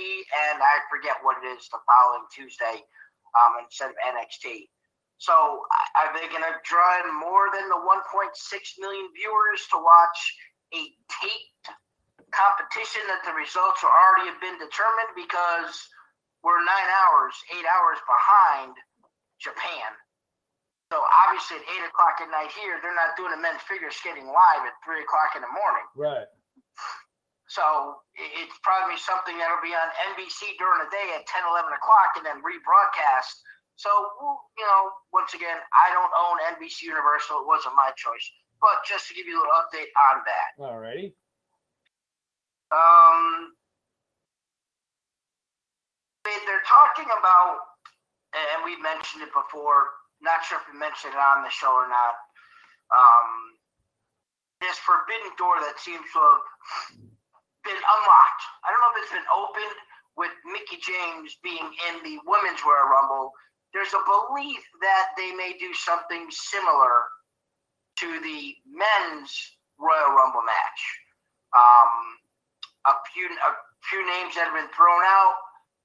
and 0.48 0.64
I 0.64 0.80
forget 0.88 1.20
what 1.20 1.36
it 1.44 1.46
is 1.52 1.68
the 1.68 1.78
following 1.84 2.24
Tuesday 2.32 2.80
um, 3.36 3.60
instead 3.60 3.92
of 3.92 3.96
NXT. 4.00 4.72
So 5.20 5.64
are 5.96 6.12
they 6.16 6.28
going 6.28 6.44
to 6.44 6.56
draw 6.64 7.04
in 7.04 7.12
more 7.12 7.48
than 7.52 7.68
the 7.68 7.80
1.6 7.80 8.32
million 8.80 9.08
viewers 9.16 9.60
to 9.72 9.80
watch 9.80 10.18
a 10.72 10.82
taped 11.08 11.66
competition 12.32 13.04
that 13.08 13.24
the 13.24 13.32
results 13.32 13.80
are 13.84 13.92
already 13.92 14.28
have 14.28 14.40
been 14.40 14.60
determined 14.60 15.12
because 15.16 15.72
we're 16.44 16.60
nine 16.60 16.90
hours, 17.00 17.32
eight 17.56 17.64
hours 17.64 18.00
behind 18.04 18.76
Japan. 19.40 19.88
So 20.92 21.02
obviously 21.02 21.58
at 21.58 21.66
eight 21.66 21.84
o'clock 21.90 22.22
at 22.22 22.30
night 22.30 22.54
here, 22.54 22.78
they're 22.78 22.94
not 22.94 23.18
doing 23.18 23.34
a 23.34 23.40
men's 23.42 23.62
figure 23.66 23.90
skating 23.90 24.30
live 24.30 24.62
at 24.62 24.74
three 24.86 25.02
o'clock 25.02 25.34
in 25.34 25.42
the 25.42 25.50
morning. 25.50 25.86
Right. 25.98 26.30
So 27.50 28.02
it's 28.14 28.54
probably 28.62 28.94
something 28.98 29.34
that'll 29.38 29.62
be 29.62 29.74
on 29.74 29.88
NBC 30.14 30.54
during 30.58 30.82
the 30.86 30.90
day 30.94 31.14
at 31.14 31.26
10, 31.26 31.42
11 31.46 31.74
o'clock 31.74 32.14
and 32.18 32.22
then 32.26 32.38
rebroadcast. 32.42 33.34
So, 33.76 33.90
you 34.58 34.66
know, 34.66 34.90
once 35.12 35.34
again, 35.34 35.58
I 35.74 35.90
don't 35.90 36.10
own 36.14 36.38
NBC 36.54 36.86
Universal. 36.86 37.42
It 37.42 37.46
wasn't 37.46 37.74
my 37.74 37.90
choice. 37.98 38.26
But 38.62 38.82
just 38.86 39.06
to 39.08 39.14
give 39.14 39.26
you 39.26 39.36
a 39.36 39.40
little 39.42 39.58
update 39.58 39.90
on 40.10 40.22
that. 40.26 40.48
Alrighty. 40.58 41.12
Um, 42.72 43.54
they- 46.24 46.44
they're 46.46 46.62
talking 46.66 47.10
about, 47.10 47.60
and 48.32 48.64
we've 48.64 48.80
mentioned 48.80 49.22
it 49.22 49.32
before. 49.32 49.90
Not 50.26 50.42
sure 50.42 50.58
if 50.58 50.66
we 50.66 50.74
mentioned 50.74 51.14
it 51.14 51.22
on 51.22 51.46
the 51.46 51.54
show 51.54 51.70
or 51.70 51.86
not. 51.86 52.18
Um, 52.90 53.30
this 54.58 54.74
forbidden 54.82 55.30
door 55.38 55.62
that 55.62 55.78
seems 55.78 56.02
to 56.02 56.18
have 56.18 56.42
been 57.62 57.78
unlocked. 57.78 58.42
I 58.66 58.74
don't 58.74 58.82
know 58.82 58.90
if 58.90 59.06
it's 59.06 59.14
been 59.14 59.30
opened 59.30 59.78
with 60.18 60.34
Mickie 60.42 60.82
James 60.82 61.38
being 61.46 61.62
in 61.62 61.94
the 62.02 62.18
women's 62.26 62.58
Royal 62.66 62.90
Rumble. 62.90 63.30
There's 63.70 63.94
a 63.94 64.02
belief 64.02 64.64
that 64.82 65.14
they 65.14 65.30
may 65.36 65.54
do 65.60 65.70
something 65.74 66.26
similar 66.30 67.06
to 68.02 68.08
the 68.18 68.54
men's 68.66 69.30
Royal 69.78 70.10
Rumble 70.10 70.42
match. 70.42 70.80
Um, 71.54 71.92
a 72.90 72.94
few 73.12 73.28
a 73.30 73.52
few 73.86 74.02
names 74.06 74.34
that 74.34 74.48
have 74.50 74.56
been 74.56 74.72
thrown 74.74 75.02
out. 75.04 75.36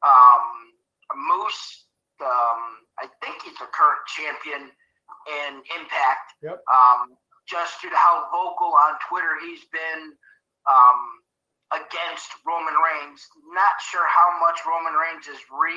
Um, 0.02 0.74
Moose, 1.14 1.86
um, 2.22 2.62
I 3.00 3.10
think 3.24 3.42
he's 3.44 3.58
the 3.58 3.70
current 3.74 4.02
champion 4.08 4.70
in 5.28 5.52
Impact. 5.78 6.28
Yep. 6.42 6.62
Um, 6.70 7.18
just 7.50 7.82
due 7.82 7.90
to 7.90 7.98
how 7.98 8.30
vocal 8.32 8.74
on 8.78 8.96
Twitter 9.10 9.36
he's 9.42 9.66
been 9.74 10.14
um, 10.70 11.00
against 11.74 12.32
Roman 12.46 12.78
Reigns. 12.78 13.26
Not 13.52 13.76
sure 13.92 14.08
how 14.08 14.40
much 14.40 14.64
Roman 14.64 14.94
Reigns 14.94 15.28
has 15.28 15.42
re, 15.52 15.76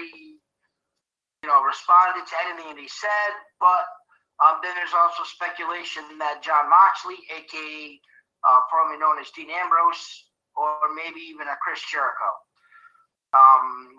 you 1.42 1.49
know, 1.49 1.64
responded 1.64 2.28
to 2.28 2.34
anything 2.47 2.68
that 2.70 2.80
he 2.80 2.88
said, 2.88 3.32
but 3.59 3.88
um, 4.42 4.59
then 4.62 4.74
there's 4.74 4.95
also 4.95 5.22
speculation 5.24 6.03
that 6.18 6.42
Jon 6.42 6.68
Moxley, 6.68 7.18
aka 7.30 8.01
uh, 8.45 8.61
formerly 8.70 8.99
known 8.99 9.18
as 9.18 9.30
Dean 9.30 9.49
Ambrose, 9.51 10.05
or 10.55 10.92
maybe 10.95 11.22
even 11.22 11.49
a 11.49 11.57
Chris 11.62 11.80
Jericho. 11.90 12.30
Um, 13.32 13.99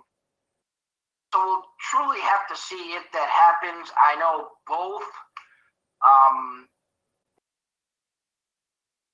so 1.36 1.44
we'll 1.44 1.68
truly 1.92 2.24
have 2.24 2.48
to 2.48 2.56
see 2.56 2.96
if 2.96 3.04
that 3.12 3.28
happens. 3.28 3.92
I 4.00 4.16
know 4.16 4.56
both. 4.64 5.04
Um, 6.00 6.72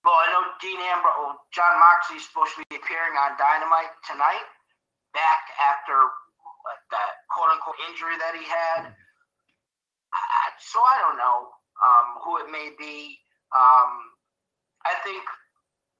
well, 0.06 0.22
I 0.22 0.30
know 0.30 0.54
Dean 0.62 0.78
Ambrose, 0.94 1.18
well, 1.18 1.42
Jon 1.50 1.82
Moxley 1.82 2.22
is 2.22 2.26
supposed 2.30 2.54
to 2.58 2.66
be 2.70 2.78
appearing 2.78 3.18
on 3.18 3.42
Dynamite 3.42 3.98
tonight, 4.06 4.46
back 5.18 5.50
after 5.58 5.98
uh, 5.98 6.78
that 6.94 7.26
quote 7.34 7.50
unquote 7.58 7.82
injury 7.90 8.14
that 8.22 8.38
he 8.38 8.46
had. 8.46 8.94
I, 10.14 10.54
so 10.62 10.78
I 10.78 11.02
don't 11.02 11.18
know 11.18 11.50
um, 11.82 12.08
who 12.22 12.38
it 12.38 12.54
may 12.54 12.70
be. 12.78 13.18
Um, 13.50 14.14
I 14.86 14.94
think 15.02 15.26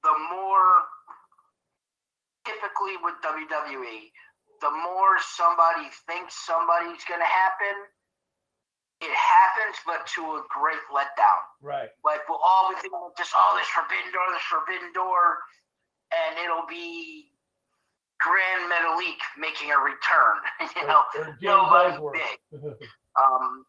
the 0.06 0.14
more 0.30 0.86
typically 2.46 2.94
with 3.02 3.18
WWE, 3.26 4.06
the 4.62 4.70
more 4.70 5.18
somebody 5.34 5.90
thinks 6.06 6.38
somebody's 6.46 7.02
going 7.04 7.20
to 7.20 7.26
happen, 7.28 7.74
it 9.02 9.10
happens, 9.10 9.76
but 9.84 10.06
to 10.14 10.22
a 10.38 10.42
great 10.48 10.78
letdown. 10.94 11.42
Right. 11.60 11.90
Like 12.06 12.22
we'll 12.30 12.38
always 12.42 12.78
think 12.78 12.94
of 12.94 13.10
just 13.18 13.34
oh 13.34 13.58
this 13.58 13.66
forbidden 13.74 14.14
door, 14.14 14.26
this 14.32 14.46
forbidden 14.46 14.90
door, 14.94 15.42
and 16.14 16.38
it'll 16.38 16.66
be 16.70 17.34
Gran 18.22 18.70
Metalik 18.70 19.18
making 19.36 19.74
a 19.74 19.78
return. 19.82 20.38
you 20.78 20.86
know, 20.86 21.02
Or- 21.18 21.26
or 21.26 21.26
James 21.26 21.42
nobody 21.42 21.98
big. 22.14 22.62
Um, 23.12 23.66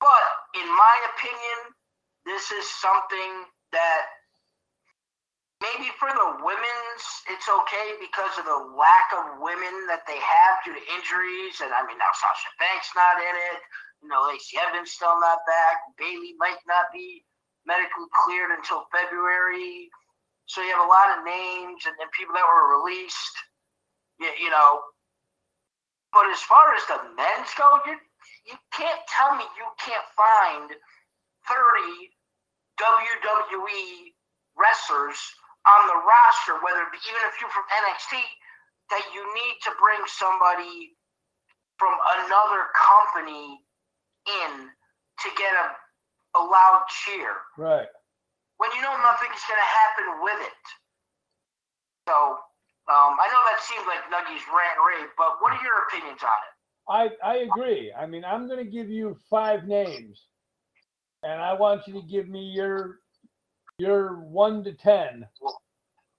but 0.00 0.24
in 0.58 0.66
my 0.66 0.96
opinion, 1.14 1.58
this 2.26 2.50
is 2.50 2.68
something 2.68 3.46
that 3.70 4.02
maybe 5.64 5.88
for 5.96 6.12
the 6.12 6.28
women's 6.44 7.04
it's 7.32 7.48
okay 7.48 7.96
because 7.96 8.36
of 8.36 8.44
the 8.44 8.60
lack 8.76 9.08
of 9.16 9.40
women 9.40 9.88
that 9.88 10.04
they 10.04 10.20
have 10.20 10.60
due 10.60 10.76
to 10.76 10.84
injuries. 10.92 11.64
And 11.64 11.72
I 11.72 11.80
mean 11.88 11.96
now 11.96 12.12
Sasha 12.12 12.52
Banks 12.60 12.92
not 12.92 13.16
in 13.16 13.34
it. 13.52 13.60
You 14.04 14.12
know, 14.12 14.28
Lacey 14.28 14.60
Evans 14.60 14.92
still 14.92 15.16
not 15.16 15.40
back. 15.48 15.80
Bayley 15.96 16.36
might 16.36 16.60
not 16.68 16.92
be 16.92 17.24
medically 17.64 18.04
cleared 18.12 18.52
until 18.52 18.84
February. 18.92 19.88
So 20.44 20.60
you 20.60 20.76
have 20.76 20.84
a 20.84 20.92
lot 20.92 21.16
of 21.16 21.24
names 21.24 21.88
and, 21.88 21.96
and 21.96 22.12
people 22.12 22.36
that 22.36 22.44
were 22.44 22.76
released. 22.76 23.36
You, 24.20 24.28
you 24.36 24.50
know, 24.52 24.84
but 26.12 26.28
as 26.28 26.44
far 26.44 26.76
as 26.76 26.84
the 26.84 27.00
men's 27.16 27.52
go, 27.56 27.80
you 27.88 27.96
you 28.44 28.56
can't 28.76 29.00
tell 29.08 29.32
me 29.36 29.44
you 29.56 29.64
can't 29.80 30.04
find 30.12 30.68
30 31.48 32.12
WWE 32.76 34.12
wrestlers 34.56 35.16
on 35.64 35.80
the 35.88 35.98
roster, 36.04 36.60
whether 36.60 36.84
it 36.84 36.92
be 36.92 37.00
even 37.08 37.22
if 37.24 37.40
you're 37.40 37.52
from 37.52 37.64
NXT, 37.72 38.20
that 38.92 39.04
you 39.16 39.24
need 39.32 39.56
to 39.64 39.72
bring 39.80 40.00
somebody 40.06 40.92
from 41.80 41.96
another 42.24 42.68
company 42.76 43.58
in 44.28 44.68
to 44.68 45.28
get 45.36 45.52
a, 45.56 45.66
a 46.38 46.42
loud 46.42 46.84
cheer 46.88 47.32
right. 47.56 47.88
when 48.58 48.70
you 48.76 48.82
know 48.84 48.94
nothing's 49.02 49.40
going 49.48 49.60
to 49.60 49.72
happen 49.72 50.06
with 50.22 50.40
it. 50.44 50.64
So 52.08 52.16
um, 52.92 53.16
I 53.16 53.26
know 53.32 53.42
that 53.48 53.60
seems 53.64 53.84
like 53.88 54.04
Nuggies 54.12 54.44
rant 54.52 54.76
and 54.76 54.84
rave, 54.84 55.10
but 55.16 55.40
what 55.40 55.56
are 55.56 55.62
your 55.64 55.88
opinions 55.88 56.20
on 56.22 56.38
it? 56.44 56.54
I 56.86 57.08
I 57.24 57.36
agree. 57.48 57.92
I 57.96 58.04
mean, 58.04 58.24
I'm 58.24 58.46
going 58.46 58.62
to 58.62 58.70
give 58.70 58.90
you 58.90 59.16
five 59.30 59.64
names, 59.64 60.20
and 61.22 61.40
I 61.40 61.54
want 61.54 61.86
you 61.88 61.94
to 61.94 62.02
give 62.06 62.28
me 62.28 62.40
your 62.40 62.98
your 63.78 64.16
one 64.16 64.62
to 64.64 64.72
ten. 64.72 65.26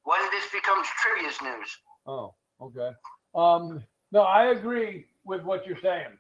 When 0.03 0.21
this 0.31 0.45
becomes 0.51 0.87
trivia's 1.01 1.41
news. 1.41 1.77
Oh, 2.05 2.33
okay. 2.61 2.91
Um, 3.33 3.83
no, 4.11 4.21
I 4.21 4.47
agree 4.51 5.05
with 5.25 5.41
what 5.43 5.65
you're 5.65 5.79
saying. 5.81 6.17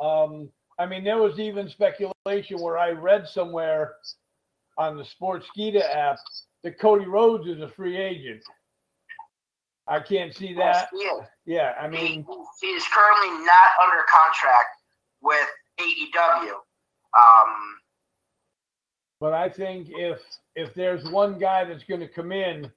Um, 0.00 0.50
I 0.78 0.86
mean, 0.86 1.04
there 1.04 1.18
was 1.18 1.38
even 1.38 1.68
speculation 1.68 2.60
where 2.60 2.78
I 2.78 2.90
read 2.90 3.28
somewhere 3.28 3.94
on 4.76 4.96
the 4.96 5.04
Sports 5.04 5.46
Sportskeeda 5.56 5.82
app 5.94 6.18
that 6.64 6.80
Cody 6.80 7.06
Rhodes 7.06 7.46
is 7.46 7.60
a 7.60 7.68
free 7.68 7.96
agent. 7.96 8.42
I 9.86 10.00
can't 10.00 10.34
see 10.34 10.54
that. 10.54 10.88
Yeah. 10.92 11.26
Yeah, 11.46 11.74
I 11.78 11.84
He, 11.84 11.90
mean, 11.90 12.26
he 12.60 12.66
is 12.68 12.84
currently 12.88 13.44
not 13.44 13.70
under 13.82 14.02
contract 14.10 14.68
with 15.22 15.46
AEW. 15.78 16.50
Um, 17.16 17.76
But 19.24 19.32
I 19.32 19.48
think 19.48 19.88
if 19.88 20.20
if 20.54 20.74
there's 20.74 21.02
one 21.08 21.38
guy 21.38 21.64
that's 21.64 21.82
going 21.84 22.00
to 22.00 22.08
come 22.08 22.30
in, 22.30 22.70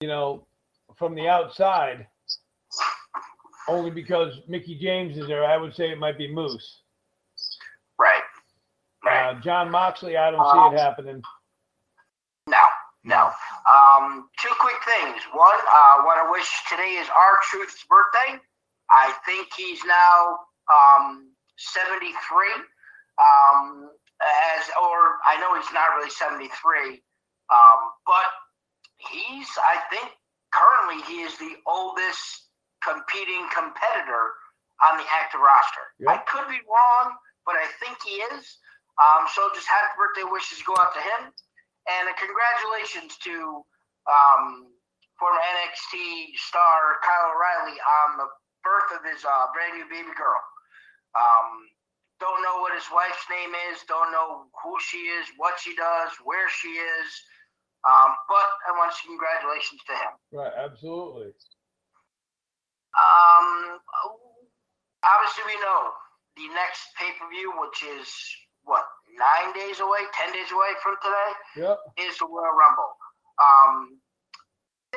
you 0.00 0.08
know, 0.08 0.44
from 0.96 1.14
the 1.14 1.28
outside, 1.28 2.08
only 3.68 3.92
because 3.92 4.40
Mickie 4.48 4.76
James 4.76 5.16
is 5.16 5.28
there, 5.28 5.44
I 5.44 5.56
would 5.56 5.72
say 5.72 5.92
it 5.92 6.00
might 6.00 6.18
be 6.18 6.34
Moose. 6.34 6.80
Right. 7.96 8.24
Right. 9.04 9.36
Uh, 9.36 9.40
Jon 9.40 9.70
Moxley, 9.70 10.16
I 10.16 10.32
don't 10.32 10.40
Uh, 10.40 10.70
see 10.70 10.74
it 10.74 10.80
happening. 10.80 11.22
No, 12.48 12.64
no. 13.04 13.30
Um, 13.72 14.28
two 14.42 14.52
quick 14.58 14.82
things. 14.84 15.22
One, 15.32 15.60
I 15.68 15.98
uh, 16.00 16.04
want 16.04 16.26
to 16.26 16.32
wish 16.32 16.50
today 16.68 16.94
is 16.98 17.08
our 17.10 17.38
Truth's 17.52 17.84
birthday. 17.88 18.40
I 18.90 19.14
think 19.24 19.46
he's 19.56 19.78
now 19.84 20.40
um, 20.74 21.30
73. 21.56 22.48
Um, 23.16 23.90
as 24.24 24.64
or 24.80 25.20
I 25.28 25.36
know 25.40 25.54
he's 25.54 25.72
not 25.72 25.92
really 25.96 26.10
73, 26.10 26.48
um, 27.52 27.78
but 28.08 28.28
he's 28.96 29.48
I 29.60 29.84
think 29.92 30.08
currently 30.52 31.04
he 31.04 31.22
is 31.22 31.36
the 31.38 31.60
oldest 31.66 32.48
competing 32.80 33.48
competitor 33.52 34.32
on 34.82 34.98
the 34.98 35.06
active 35.08 35.40
roster. 35.40 35.84
Yep. 36.00 36.08
I 36.08 36.16
could 36.28 36.48
be 36.48 36.60
wrong, 36.66 37.16
but 37.46 37.56
I 37.56 37.66
think 37.80 37.96
he 38.04 38.20
is. 38.34 38.44
Um, 39.00 39.26
so 39.32 39.50
just 39.54 39.66
happy 39.66 39.90
birthday 39.98 40.26
wishes 40.26 40.62
go 40.62 40.76
out 40.78 40.94
to 40.94 41.02
him. 41.02 41.32
And 41.84 42.08
a 42.08 42.14
congratulations 42.16 43.18
to 43.28 43.60
um, 44.08 44.72
former 45.20 45.40
NXT 45.40 46.32
star 46.40 47.00
Kyle 47.04 47.32
O'Reilly 47.32 47.76
on 47.80 48.16
the 48.16 48.28
birth 48.64 48.90
of 48.96 49.02
his 49.04 49.20
uh, 49.24 49.52
brand 49.52 49.76
new 49.76 49.86
baby 49.92 50.14
girl. 50.16 50.40
Um, 51.12 51.68
don't 52.24 52.40
know 52.40 52.64
what 52.64 52.72
his 52.72 52.88
wife's 52.88 53.28
name 53.28 53.52
is, 53.68 53.84
don't 53.84 54.08
know 54.08 54.48
who 54.64 54.72
she 54.80 55.12
is, 55.12 55.28
what 55.36 55.60
she 55.60 55.76
does, 55.76 56.08
where 56.24 56.48
she 56.48 56.68
is. 56.80 57.08
Um, 57.84 58.16
but 58.32 58.48
I 58.64 58.72
want 58.80 58.88
to 58.92 58.96
say 58.96 59.12
congratulations 59.12 59.84
to 59.84 59.92
him. 59.92 60.12
Right, 60.32 60.54
absolutely. 60.56 61.36
Um, 62.96 63.76
obviously, 65.04 65.44
we 65.52 65.60
know 65.60 65.92
the 66.40 66.48
next 66.56 66.88
pay 66.96 67.12
per 67.20 67.28
view, 67.28 67.52
which 67.60 67.84
is 68.00 68.08
what 68.64 68.88
nine 69.20 69.52
days 69.52 69.80
away, 69.84 70.00
ten 70.16 70.32
days 70.32 70.48
away 70.48 70.72
from 70.80 70.96
today, 71.04 71.30
Yep. 71.68 71.76
is 72.08 72.16
the 72.16 72.24
Royal 72.24 72.56
Rumble. 72.56 72.92
Um, 73.36 74.00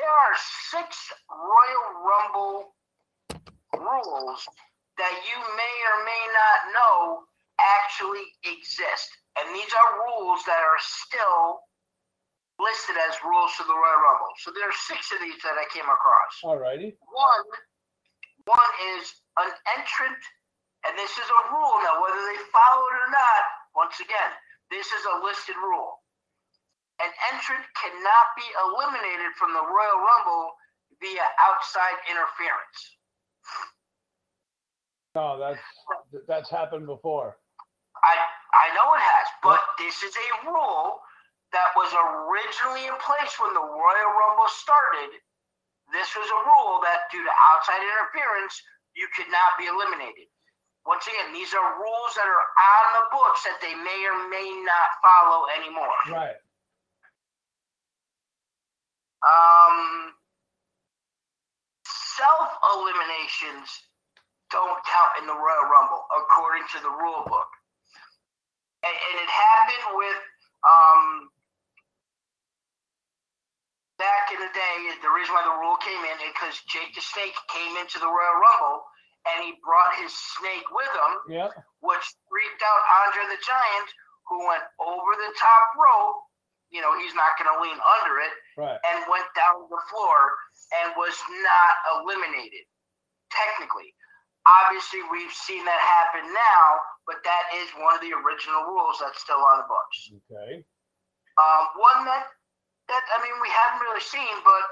there 0.00 0.08
are 0.08 0.34
six 0.72 0.96
Royal 1.28 1.86
Rumble 2.08 2.72
rules 3.76 4.48
that 4.98 5.14
you 5.24 5.38
may 5.54 5.74
or 5.94 5.98
may 6.04 6.24
not 6.34 6.58
know 6.74 7.24
actually 7.58 8.26
exist, 8.46 9.08
and 9.38 9.50
these 9.54 9.70
are 9.74 10.02
rules 10.06 10.42
that 10.46 10.58
are 10.58 10.78
still 10.78 11.62
listed 12.58 12.98
as 12.98 13.14
rules 13.22 13.54
for 13.54 13.66
the 13.66 13.74
Royal 13.74 14.02
Rumble. 14.02 14.34
So 14.42 14.50
there 14.50 14.66
are 14.66 14.80
six 14.90 15.10
of 15.14 15.22
these 15.22 15.38
that 15.46 15.54
I 15.54 15.66
came 15.70 15.86
across. 15.86 16.42
Alrighty. 16.42 16.98
One, 17.06 17.46
one 18.46 18.72
is 18.98 19.14
an 19.38 19.50
entrant, 19.78 20.18
and 20.86 20.98
this 20.98 21.14
is 21.14 21.26
a 21.26 21.42
rule 21.54 21.78
now. 21.86 22.02
Whether 22.02 22.18
they 22.18 22.38
follow 22.50 22.82
it 22.90 22.96
or 23.06 23.10
not, 23.14 23.42
once 23.78 24.02
again, 24.02 24.34
this 24.74 24.90
is 24.90 25.02
a 25.06 25.22
listed 25.22 25.54
rule. 25.62 26.02
An 26.98 27.14
entrant 27.30 27.62
cannot 27.78 28.26
be 28.34 28.46
eliminated 28.58 29.30
from 29.38 29.54
the 29.54 29.62
Royal 29.62 30.02
Rumble 30.02 30.50
via 30.98 31.26
outside 31.38 31.94
interference. 32.10 32.78
No, 35.14 35.38
that's 35.38 35.60
that's 36.26 36.50
happened 36.50 36.86
before. 36.86 37.36
I 38.04 38.14
I 38.54 38.74
know 38.74 38.94
it 38.94 39.02
has, 39.02 39.26
but 39.42 39.60
this 39.78 40.02
is 40.02 40.14
a 40.14 40.50
rule 40.50 41.00
that 41.52 41.72
was 41.76 41.88
originally 41.96 42.84
in 42.84 42.96
place 43.00 43.32
when 43.40 43.54
the 43.56 43.64
Royal 43.64 44.10
Rumble 44.14 44.50
started. 44.52 45.16
This 45.92 46.12
was 46.12 46.28
a 46.28 46.40
rule 46.44 46.84
that 46.84 47.08
due 47.08 47.24
to 47.24 47.32
outside 47.32 47.80
interference, 47.80 48.60
you 48.92 49.08
could 49.16 49.32
not 49.32 49.56
be 49.56 49.64
eliminated. 49.64 50.28
Once 50.84 51.08
again, 51.08 51.32
these 51.32 51.52
are 51.56 51.80
rules 51.80 52.12
that 52.16 52.28
are 52.28 52.44
on 52.44 52.86
the 53.00 53.04
books 53.12 53.44
that 53.44 53.56
they 53.64 53.72
may 53.72 54.00
or 54.04 54.28
may 54.28 54.48
not 54.64 54.88
follow 55.00 55.48
anymore. 55.56 55.96
Right. 56.12 56.36
Um, 59.24 60.12
self 61.84 62.48
eliminations 62.76 63.87
don't 64.50 64.78
count 64.86 65.12
in 65.20 65.24
the 65.26 65.36
Royal 65.36 65.66
Rumble 65.68 66.02
according 66.16 66.64
to 66.76 66.78
the 66.82 66.90
rule 66.92 67.24
book, 67.26 67.50
and, 68.84 68.94
and 68.94 69.14
it 69.20 69.30
happened 69.30 69.86
with 69.98 70.20
um, 70.64 71.02
back 73.98 74.30
in 74.32 74.38
the 74.40 74.52
day. 74.54 74.74
The 75.02 75.10
reason 75.12 75.34
why 75.34 75.44
the 75.44 75.58
rule 75.58 75.76
came 75.82 76.00
in 76.06 76.16
is 76.22 76.32
because 76.32 76.56
Jake 76.70 76.94
the 76.94 77.02
Snake 77.02 77.34
came 77.52 77.76
into 77.78 77.98
the 77.98 78.08
Royal 78.08 78.38
Rumble 78.38 78.84
and 79.28 79.44
he 79.44 79.58
brought 79.60 79.92
his 80.00 80.14
snake 80.38 80.64
with 80.72 80.88
him, 80.94 81.12
Yep. 81.28 81.50
which 81.84 82.04
freaked 82.30 82.62
out 82.64 82.80
Andre 83.04 83.28
the 83.28 83.40
Giant, 83.44 83.88
who 84.30 84.46
went 84.46 84.64
over 84.80 85.10
the 85.18 85.32
top 85.36 85.64
rope. 85.76 86.22
You 86.70 86.80
know, 86.84 86.96
he's 87.00 87.16
not 87.16 87.36
going 87.40 87.48
to 87.50 87.58
lean 87.64 87.76
under 87.80 88.14
it 88.20 88.34
Right. 88.56 88.78
and 88.92 88.98
went 89.10 89.26
down 89.34 89.66
the 89.68 89.82
floor 89.90 90.18
and 90.80 90.92
was 90.96 91.16
not 91.42 91.72
eliminated, 91.98 92.64
technically. 93.32 93.92
Obviously, 94.48 95.04
we've 95.12 95.32
seen 95.32 95.60
that 95.68 95.76
happen 95.76 96.24
now, 96.32 96.66
but 97.04 97.20
that 97.20 97.52
is 97.60 97.68
one 97.76 97.92
of 97.92 98.00
the 98.00 98.16
original 98.16 98.64
rules 98.64 98.96
that's 98.96 99.20
still 99.20 99.40
on 99.40 99.60
the 99.60 99.68
books. 99.68 99.96
Okay. 100.24 100.64
Um, 101.36 101.62
one 101.76 102.08
that, 102.08 102.32
that, 102.88 103.04
I 103.12 103.20
mean, 103.20 103.36
we 103.44 103.52
haven't 103.52 103.84
really 103.84 104.02
seen, 104.02 104.32
but 104.42 104.64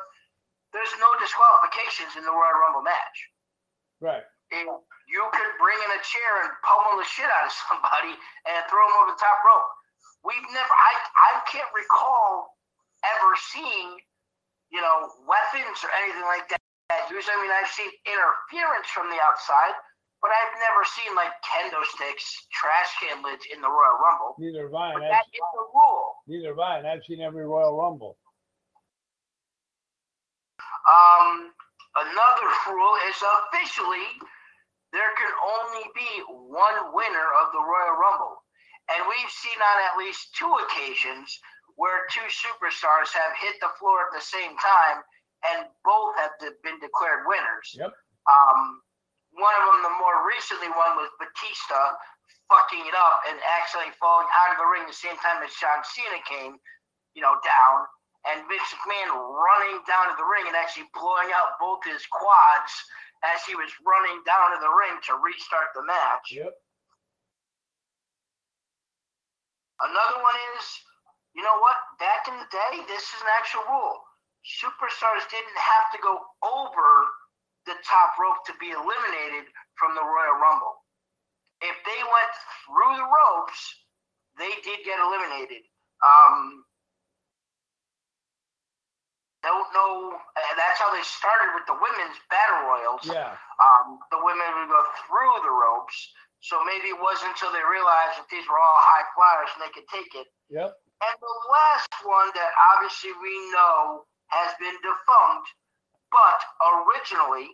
there's 0.73 0.93
no 0.97 1.13
disqualifications 1.21 2.17
in 2.17 2.25
the 2.25 2.33
Royal 2.33 2.57
Rumble 2.57 2.83
match. 2.83 3.19
Right. 4.01 4.25
You 4.53 5.23
could 5.33 5.53
bring 5.59 5.79
in 5.79 5.91
a 5.95 6.03
chair 6.03 6.33
and 6.43 6.51
pummel 6.63 6.99
the 6.99 7.07
shit 7.07 7.29
out 7.29 7.47
of 7.47 7.55
somebody 7.69 8.17
and 8.49 8.61
throw 8.67 8.83
them 8.85 8.97
over 9.05 9.15
the 9.15 9.21
top 9.21 9.39
rope. 9.47 9.71
We've 10.27 10.49
never, 10.51 10.73
I, 10.73 10.93
I 11.15 11.31
can't 11.47 11.71
recall 11.71 12.51
ever 13.07 13.31
seeing, 13.55 14.03
you 14.75 14.83
know, 14.83 15.13
weapons 15.23 15.79
or 15.87 15.91
anything 15.95 16.27
like 16.27 16.51
that. 16.51 16.66
I 16.91 17.37
mean, 17.43 17.51
I've 17.51 17.71
seen 17.71 17.91
interference 18.07 18.87
from 18.95 19.11
the 19.11 19.19
outside, 19.19 19.75
but 20.23 20.31
I've 20.31 20.55
never 20.63 20.83
seen 20.87 21.11
like 21.19 21.35
kendo 21.43 21.83
sticks, 21.85 22.47
trash 22.55 22.91
can 23.03 23.23
lids 23.23 23.47
in 23.51 23.61
the 23.61 23.69
Royal 23.69 23.99
Rumble. 23.99 24.39
Neither 24.39 24.71
have 24.71 24.75
I. 24.75 24.95
But 24.95 25.11
that 25.11 25.27
is 25.33 25.43
the 25.55 25.67
rule. 25.75 26.23
Neither 26.27 26.55
have 26.55 26.63
I. 26.63 26.79
And 26.79 26.87
I've 26.87 27.05
seen 27.05 27.21
every 27.21 27.47
Royal 27.47 27.77
Rumble. 27.77 28.17
Um, 30.87 31.51
another 31.99 32.49
rule 32.71 32.97
is 33.11 33.19
officially 33.19 34.07
there 34.95 35.11
can 35.19 35.33
only 35.43 35.87
be 35.99 36.11
one 36.31 36.95
winner 36.95 37.29
of 37.43 37.51
the 37.51 37.63
Royal 37.63 37.99
Rumble. 37.99 38.39
And 38.95 39.03
we've 39.11 39.35
seen 39.35 39.59
on 39.59 39.79
at 39.83 39.99
least 39.99 40.31
two 40.39 40.49
occasions 40.63 41.27
where 41.75 42.07
two 42.09 42.25
superstars 42.31 43.11
have 43.11 43.35
hit 43.43 43.59
the 43.61 43.75
floor 43.83 44.07
at 44.07 44.15
the 44.15 44.23
same 44.23 44.55
time 44.63 45.03
and 45.55 45.71
both 45.85 46.17
have 46.19 46.35
been 46.63 46.79
declared 46.81 47.29
winners. 47.29 47.69
Yep. 47.75 47.93
Um, 48.27 48.61
one 49.37 49.55
of 49.61 49.65
them, 49.69 49.81
the 49.85 49.95
more 50.01 50.25
recently 50.27 50.73
one, 50.73 50.97
was 50.97 51.13
Batista 51.21 51.95
fucking 52.49 52.87
it 52.87 52.95
up 52.95 53.27
and 53.27 53.37
actually 53.59 53.91
falling 53.99 54.27
out 54.33 54.55
of 54.55 54.59
the 54.63 54.69
ring 54.71 54.87
the 54.87 54.95
same 54.95 55.19
time 55.19 55.43
as 55.43 55.51
John 55.59 55.83
Cena 55.83 56.23
came, 56.25 56.59
you 57.15 57.23
know, 57.23 57.37
down. 57.43 57.77
And 58.27 58.43
Vince 58.51 58.75
McMahon 58.75 59.15
running 59.15 59.79
down 59.87 60.11
to 60.11 60.15
the 60.19 60.27
ring 60.27 60.51
and 60.51 60.59
actually 60.59 60.91
blowing 60.91 61.31
out 61.31 61.55
both 61.63 61.87
his 61.87 62.03
quads 62.11 62.75
as 63.23 63.39
he 63.47 63.55
was 63.55 63.71
running 63.87 64.19
down 64.27 64.51
to 64.51 64.59
the 64.59 64.73
ring 64.73 64.99
to 65.11 65.15
restart 65.23 65.71
the 65.79 65.87
match. 65.87 66.27
Yep. 66.35 66.51
Another 69.79 70.19
one 70.25 70.39
is, 70.59 70.65
you 71.39 71.45
know 71.45 71.55
what? 71.63 71.77
Back 72.03 72.27
in 72.27 72.35
the 72.35 72.49
day, 72.51 72.83
this 72.91 73.05
is 73.15 73.21
an 73.23 73.31
actual 73.37 73.63
rule. 73.71 74.01
Superstars 74.47 75.27
didn't 75.27 75.59
have 75.59 75.91
to 75.91 75.99
go 75.99 76.15
over 76.47 76.87
the 77.67 77.75
top 77.83 78.15
rope 78.15 78.47
to 78.47 78.55
be 78.63 78.71
eliminated 78.71 79.51
from 79.75 79.99
the 79.99 80.05
Royal 80.07 80.39
Rumble. 80.39 80.79
If 81.67 81.75
they 81.83 82.01
went 82.07 82.33
through 82.63 82.95
the 82.95 83.09
ropes, 83.11 83.59
they 84.39 84.55
did 84.63 84.87
get 84.87 85.03
eliminated. 85.03 85.67
Um, 85.99 86.63
don't 89.43 89.71
know. 89.75 90.15
That's 90.55 90.79
how 90.79 90.95
they 90.95 91.03
started 91.03 91.55
with 91.59 91.67
the 91.67 91.79
women's 91.79 92.19
battle 92.31 92.71
royals. 92.71 93.03
Yeah. 93.07 93.35
Um, 93.59 93.99
the 94.15 94.21
women 94.23 94.47
would 94.63 94.71
go 94.71 94.83
through 95.07 95.35
the 95.43 95.55
ropes. 95.55 95.97
So 96.45 96.63
maybe 96.63 96.95
it 96.95 97.01
wasn't 97.01 97.35
until 97.35 97.51
they 97.51 97.63
realized 97.67 98.23
that 98.23 98.29
these 98.31 98.47
were 98.47 98.59
all 98.59 98.79
high 98.79 99.07
flyers 99.15 99.51
and 99.59 99.67
they 99.67 99.73
could 99.75 99.89
take 99.91 100.13
it. 100.15 100.29
Yep. 100.51 100.71
And 100.71 101.15
the 101.19 101.37
last 101.51 101.91
one 102.07 102.31
that 102.39 102.53
obviously 102.75 103.11
we 103.19 103.35
know 103.51 104.07
has 104.29 104.51
been 104.59 104.75
defunct, 104.83 105.47
but 106.11 106.41
originally, 106.63 107.51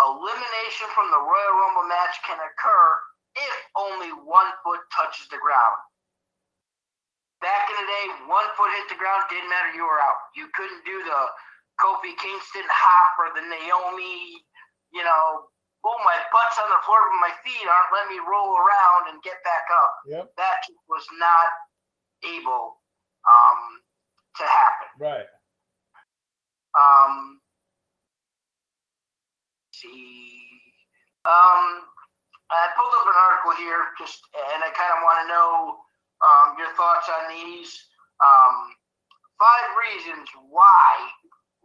elimination 0.00 0.88
from 0.94 1.10
the 1.10 1.20
Royal 1.20 1.54
Rumble 1.58 1.88
match 1.88 2.16
can 2.26 2.38
occur 2.38 2.86
if 3.36 3.56
only 3.76 4.10
one 4.26 4.50
foot 4.64 4.80
touches 4.94 5.28
the 5.28 5.38
ground. 5.38 5.78
back 7.40 7.70
in 7.70 7.76
the 7.78 7.86
day, 7.86 8.04
one 8.26 8.48
foot 8.58 8.70
hit 8.74 8.90
the 8.90 8.98
ground, 8.98 9.22
didn't 9.30 9.50
matter, 9.50 9.70
you 9.74 9.86
were 9.86 10.02
out. 10.02 10.18
You 10.34 10.50
couldn't 10.54 10.82
do 10.82 10.98
the 11.06 11.20
Kofi 11.78 12.14
Kingston 12.18 12.66
hop 12.66 13.14
or 13.22 13.30
the 13.38 13.44
Naomi, 13.46 14.42
you 14.90 15.04
know, 15.06 15.46
oh, 15.86 15.98
my 16.02 16.18
butt's 16.34 16.58
on 16.58 16.68
the 16.70 16.82
floor, 16.82 16.98
but 17.06 17.22
my 17.22 17.34
feet 17.46 17.62
aren't 17.62 17.90
letting 17.94 18.18
me 18.18 18.20
roll 18.26 18.58
around 18.58 19.14
and 19.14 19.22
get 19.22 19.38
back 19.46 19.66
up. 19.70 19.92
Yep. 20.10 20.24
That 20.36 20.60
was 20.90 21.06
not 21.22 21.48
able 22.26 22.82
um, 23.22 23.60
to 24.42 24.44
happen. 24.44 24.88
Right. 24.98 25.30
Um, 26.78 27.40
see, 29.74 30.46
um, 31.26 31.82
I 32.54 32.70
pulled 32.78 32.94
up 32.94 33.06
an 33.10 33.18
article 33.18 33.54
here, 33.58 33.90
just 33.98 34.22
and 34.54 34.62
I 34.62 34.70
kind 34.70 34.94
of 34.94 35.02
want 35.02 35.18
to 35.20 35.26
know 35.28 35.50
um, 36.22 36.46
your 36.56 36.70
thoughts 36.78 37.10
on 37.10 37.34
these. 37.34 37.74
Um, 38.22 38.72
five 39.38 39.68
reasons 39.90 40.26
why 40.48 41.10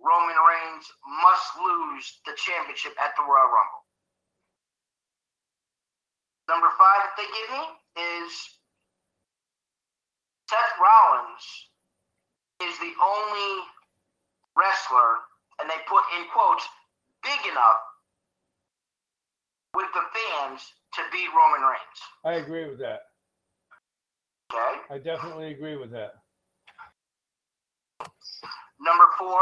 Roman 0.01 0.35
Reigns 0.35 0.85
must 1.23 1.47
lose 1.61 2.05
the 2.25 2.33
championship 2.35 2.93
at 2.99 3.15
the 3.15 3.23
Royal 3.23 3.49
Rumble. 3.49 3.83
Number 6.49 6.67
five 6.75 7.07
that 7.07 7.15
they 7.15 7.29
give 7.29 7.49
me 7.55 7.63
is 8.03 8.31
Seth 10.49 10.75
Rollins 10.75 11.45
is 12.61 12.75
the 12.83 12.93
only 12.99 13.63
wrestler, 14.57 15.23
and 15.61 15.69
they 15.69 15.79
put 15.87 16.03
in 16.17 16.25
quotes, 16.33 16.67
big 17.23 17.51
enough 17.51 17.81
with 19.75 19.87
the 19.93 20.05
fans 20.13 20.61
to 20.93 21.01
beat 21.11 21.29
Roman 21.33 21.61
Reigns. 21.67 21.99
I 22.25 22.33
agree 22.43 22.69
with 22.69 22.79
that. 22.79 23.01
Okay. 24.53 24.73
I 24.89 24.97
definitely 24.99 25.51
agree 25.51 25.77
with 25.77 25.91
that. 25.91 26.13
Number 28.79 29.05
four, 29.17 29.39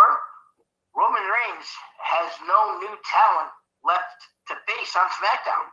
Roman 0.95 1.23
Reigns 1.23 1.67
has 2.03 2.31
no 2.47 2.79
new 2.79 2.95
talent 3.09 3.49
left 3.83 4.21
to 4.47 4.55
face 4.67 4.95
on 4.95 5.07
SmackDown. 5.09 5.65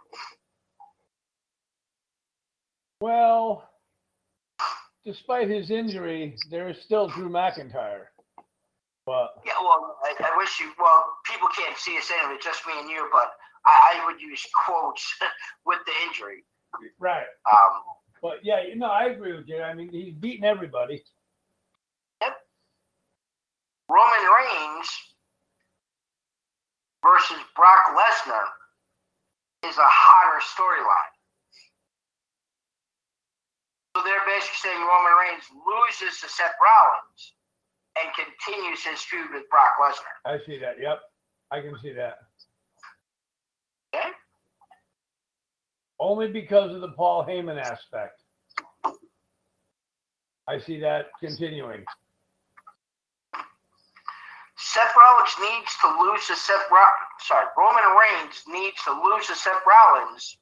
Well, 3.01 3.69
despite 5.05 5.49
his 5.49 5.71
injury, 5.71 6.37
there 6.51 6.69
is 6.69 6.79
still 6.83 7.09
Drew 7.09 7.29
McIntyre. 7.29 8.07
But 9.09 9.41
Yeah, 9.47 9.57
well, 9.63 9.97
I, 10.05 10.13
I 10.21 10.37
wish 10.37 10.61
you. 10.61 10.69
Well, 10.79 11.17
people 11.25 11.49
can't 11.57 11.77
see 11.79 11.97
us 11.97 12.11
anyway, 12.13 12.39
just 12.43 12.67
me 12.67 12.75
and 12.79 12.91
you. 12.91 13.09
But 13.11 13.33
I, 13.65 13.97
I 13.97 14.07
would 14.07 14.21
use 14.21 14.47
quotes 14.67 15.03
with 15.65 15.79
the 15.87 15.93
injury. 16.07 16.45
right. 16.99 17.25
Um, 17.51 17.81
But 18.21 18.45
yeah, 18.45 18.63
you 18.63 18.77
know, 18.77 18.91
I 18.91 19.05
agree 19.07 19.33
with 19.35 19.49
you. 19.49 19.63
I 19.63 19.73
mean, 19.73 19.89
he's 19.91 20.13
beating 20.13 20.45
everybody. 20.45 21.03
Yep. 22.21 22.37
Roman 23.89 24.25
Reigns 24.29 24.91
versus 27.03 27.41
Brock 27.57 27.97
Lesnar 27.97 28.45
is 29.71 29.79
a 29.79 29.89
hotter 29.89 30.45
storyline. 30.45 31.15
So 33.97 34.03
they're 34.05 34.27
basically 34.27 34.69
saying 34.69 34.81
Roman 34.85 35.17
Reigns 35.17 35.45
loses 35.65 36.21
to 36.21 36.29
Seth 36.29 36.55
Rollins 36.61 37.33
and 38.03 38.13
continues 38.15 38.85
his 38.85 39.01
feud 39.03 39.29
with 39.33 39.49
Brock 39.51 39.75
Lesnar. 39.83 40.33
I 40.33 40.39
see 40.45 40.59
that. 40.59 40.77
Yep. 40.81 41.01
I 41.51 41.61
can 41.61 41.75
see 41.83 41.93
that. 41.93 42.19
Okay? 43.95 44.09
Only 46.01 46.29
because 46.29 46.75
of 46.75 46.81
the 46.81 46.93
Paul 46.93 47.25
Heyman 47.25 47.61
aspect. 47.61 48.23
I 50.47 50.59
see 50.59 50.81
that 50.81 51.07
continuing. 51.21 51.85
Seth 54.57 54.93
Rollins 54.97 55.35
needs 55.41 55.73
to 55.81 55.89
lose 56.01 56.27
to 56.27 56.37
Seth 56.37 56.71
Rollins. 56.71 57.21
Sorry, 57.21 57.47
Roman 57.57 57.85
Reigns 57.97 58.43
needs 58.49 58.83
to 58.85 58.93
lose 58.93 59.27
to 59.27 59.35
Seth 59.35 59.63
Rollins 59.67 60.39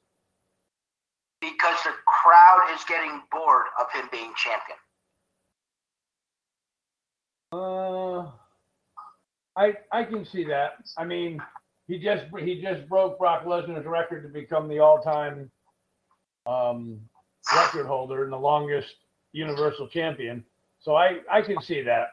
because 1.39 1.77
the 1.83 1.93
crowd 2.07 2.73
is 2.73 2.83
getting 2.85 3.21
bored 3.31 3.65
of 3.79 3.91
him 3.91 4.09
being 4.11 4.33
champion. 4.35 4.77
Uh, 7.51 8.29
I 9.55 9.73
I 9.91 10.03
can 10.03 10.25
see 10.25 10.43
that. 10.45 10.73
I 10.97 11.05
mean, 11.05 11.41
he 11.87 11.99
just 11.99 12.25
he 12.39 12.61
just 12.61 12.87
broke 12.89 13.17
Brock 13.17 13.45
Lesnar's 13.45 13.85
record 13.85 14.23
to 14.23 14.29
become 14.29 14.67
the 14.67 14.79
all-time 14.79 15.49
um, 16.45 16.99
record 17.55 17.85
holder 17.85 18.23
and 18.23 18.33
the 18.33 18.37
longest 18.37 18.93
Universal 19.31 19.87
Champion. 19.87 20.43
So 20.79 20.95
I 20.95 21.19
I 21.31 21.41
can 21.41 21.61
see 21.61 21.81
that. 21.83 22.09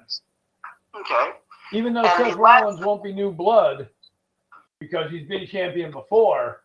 Okay. 0.95 1.31
Even 1.73 1.93
though 1.93 2.05
And 2.05 2.27
Seth 2.27 2.37
Rollins 2.37 2.85
won't 2.85 3.03
be 3.03 3.13
new 3.13 3.33
blood 3.33 3.89
because 4.79 5.11
he's 5.11 5.27
been 5.27 5.47
champion 5.47 5.91
before, 5.91 6.61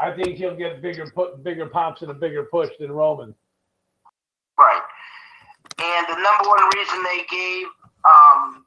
I 0.00 0.10
think 0.12 0.36
he'll 0.36 0.56
get 0.56 0.82
bigger 0.82 1.06
put 1.14 1.44
bigger 1.44 1.66
pops 1.66 2.02
and 2.02 2.10
a 2.10 2.14
bigger 2.14 2.44
push 2.44 2.70
than 2.80 2.90
Roman. 2.90 3.34
Right. 4.58 4.82
And 5.78 6.06
the 6.08 6.14
number 6.14 6.48
one 6.48 6.65
reason 6.86 7.04
they 7.04 7.24
gave 7.30 7.66
um, 8.04 8.64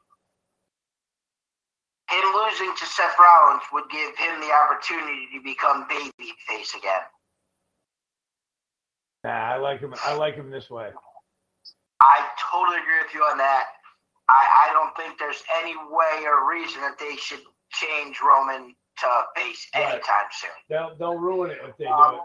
him 2.10 2.24
losing 2.36 2.74
to 2.78 2.86
Seth 2.86 3.16
Rollins 3.20 3.64
would 3.74 3.90
give 3.90 4.16
him 4.18 4.40
the 4.42 4.52
opportunity 4.52 5.28
to 5.34 5.42
become 5.44 5.88
babyface 5.88 6.76
again. 6.78 7.02
Nah, 9.24 9.32
I 9.32 9.58
like 9.58 9.82
him. 9.82 9.94
I 10.06 10.16
like 10.16 10.36
him 10.36 10.50
this 10.50 10.70
way. 10.70 10.90
I 12.02 12.26
totally 12.52 12.78
agree 12.78 13.00
with 13.04 13.14
you 13.14 13.22
on 13.22 13.38
that. 13.38 13.66
I, 14.30 14.70
I 14.70 14.74
don't 14.74 14.96
think 14.96 15.20
there's 15.20 15.44
any 15.62 15.76
way 15.76 16.26
or 16.26 16.50
reason 16.50 16.82
that 16.82 16.98
they 17.00 17.16
should 17.18 17.42
change 17.72 18.20
Roman 18.26 18.74
to 19.00 19.08
face 19.36 19.68
Right. 19.76 19.84
anytime 19.94 20.28
soon. 20.32 20.50
They'll 20.70 20.96
they'll 20.98 21.18
ruin 21.18 21.52
it 21.52 21.58
if 21.68 21.76
they 21.78 21.86
do 21.86 21.92
Um, 21.92 22.16
it. 22.16 22.22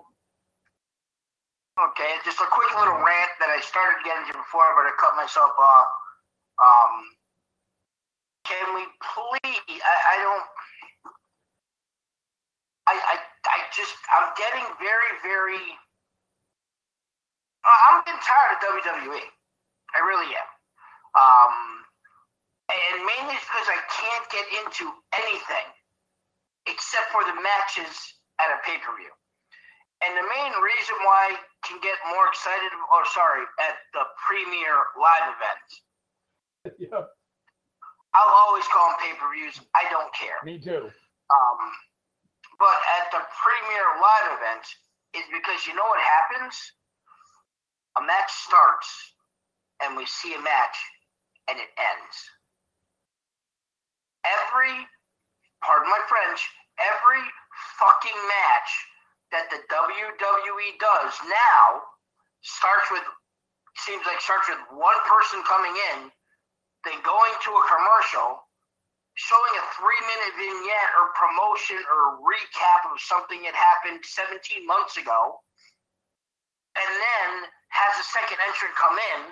Okay, 1.75 2.23
just 2.23 2.39
a 2.39 2.47
quick 2.55 2.71
little 2.79 3.03
rant 3.03 3.35
that 3.43 3.51
I 3.51 3.59
started 3.59 3.99
getting 4.07 4.31
to 4.31 4.35
before, 4.39 4.71
but 4.79 4.87
I 4.87 4.95
cut 4.95 5.19
myself 5.19 5.51
off. 5.59 5.91
Um, 6.63 6.95
can 8.47 8.79
we 8.79 8.87
please? 9.03 9.83
I, 9.83 9.97
I 10.15 10.17
don't. 10.23 10.47
I, 12.87 12.95
I 12.95 13.17
I 13.19 13.57
just 13.75 13.91
I'm 14.07 14.31
getting 14.39 14.63
very 14.79 15.19
very. 15.27 15.59
I'm 17.67 18.07
getting 18.07 18.23
tired 18.23 18.55
of 18.55 18.63
WWE. 18.85 19.25
I 19.95 19.99
really 20.07 20.31
am. 20.31 20.51
Um, 21.19 21.55
and 22.71 23.03
mainly 23.03 23.35
it's 23.35 23.49
because 23.51 23.67
I 23.67 23.81
can't 23.91 24.27
get 24.31 24.47
into 24.63 24.95
anything 25.11 25.69
except 26.71 27.11
for 27.11 27.25
the 27.25 27.35
matches 27.35 27.91
at 28.39 28.55
a 28.55 28.63
pay 28.63 28.79
per 28.79 28.95
view. 28.95 29.11
And 30.05 30.13
the 30.21 30.27
main 30.29 30.53
reason 30.61 30.97
why 31.09 31.33
I 31.33 31.41
can 31.65 31.81
get 31.81 31.97
more 32.13 32.29
excited, 32.29 32.69
or 32.93 33.09
sorry, 33.09 33.41
at 33.65 33.77
the 33.97 34.05
premier 34.29 34.77
live 35.01 35.27
events, 35.33 35.71
yeah, 36.81 37.09
I'll 38.13 38.35
always 38.47 38.69
call 38.69 38.93
them 38.93 39.01
pay 39.01 39.17
per 39.17 39.33
views. 39.33 39.57
I 39.73 39.89
don't 39.89 40.13
care. 40.13 40.39
me 40.45 40.61
too. 40.61 40.93
Um, 41.33 41.61
but 42.61 42.79
at 43.01 43.09
the 43.17 43.23
premier 43.33 43.87
live 43.99 44.39
events 44.39 44.69
is 45.17 45.25
because 45.33 45.65
you 45.67 45.75
know 45.75 45.89
what 45.89 46.01
happens? 46.01 46.55
A 47.97 48.03
match 48.03 48.31
starts 48.45 48.89
and 49.83 49.97
we 49.97 50.05
see 50.05 50.35
a 50.35 50.43
match 50.43 50.77
and 51.49 51.57
it 51.59 51.71
ends. 51.81 52.17
Every, 54.25 54.73
pardon 55.63 55.89
my 55.89 56.01
French, 56.09 56.41
every 56.81 57.23
fucking 57.79 58.19
match 58.29 58.71
that 59.35 59.51
the 59.51 59.59
WWE 59.67 60.71
does 60.79 61.13
now 61.27 61.83
starts 62.47 62.87
with, 62.95 63.03
seems 63.83 64.07
like 64.07 64.23
starts 64.23 64.47
with 64.47 64.63
one 64.79 65.01
person 65.11 65.43
coming 65.43 65.75
in, 65.91 66.07
then 66.87 67.03
going 67.03 67.35
to 67.43 67.51
a 67.51 67.63
commercial, 67.67 68.47
showing 69.19 69.55
a 69.59 69.65
three 69.75 70.03
minute 70.07 70.33
vignette 70.39 70.93
or 70.95 71.11
promotion 71.19 71.83
or 71.83 72.23
recap 72.23 72.87
of 72.87 72.95
something 73.03 73.43
that 73.43 73.59
happened 73.59 74.07
17 74.07 74.39
months 74.71 74.95
ago, 75.03 75.43
and 76.79 76.91
then 76.95 77.31
has 77.75 77.95
a 77.99 78.07
second 78.15 78.39
entrant 78.47 78.79
come 78.79 78.95
in. 78.95 79.23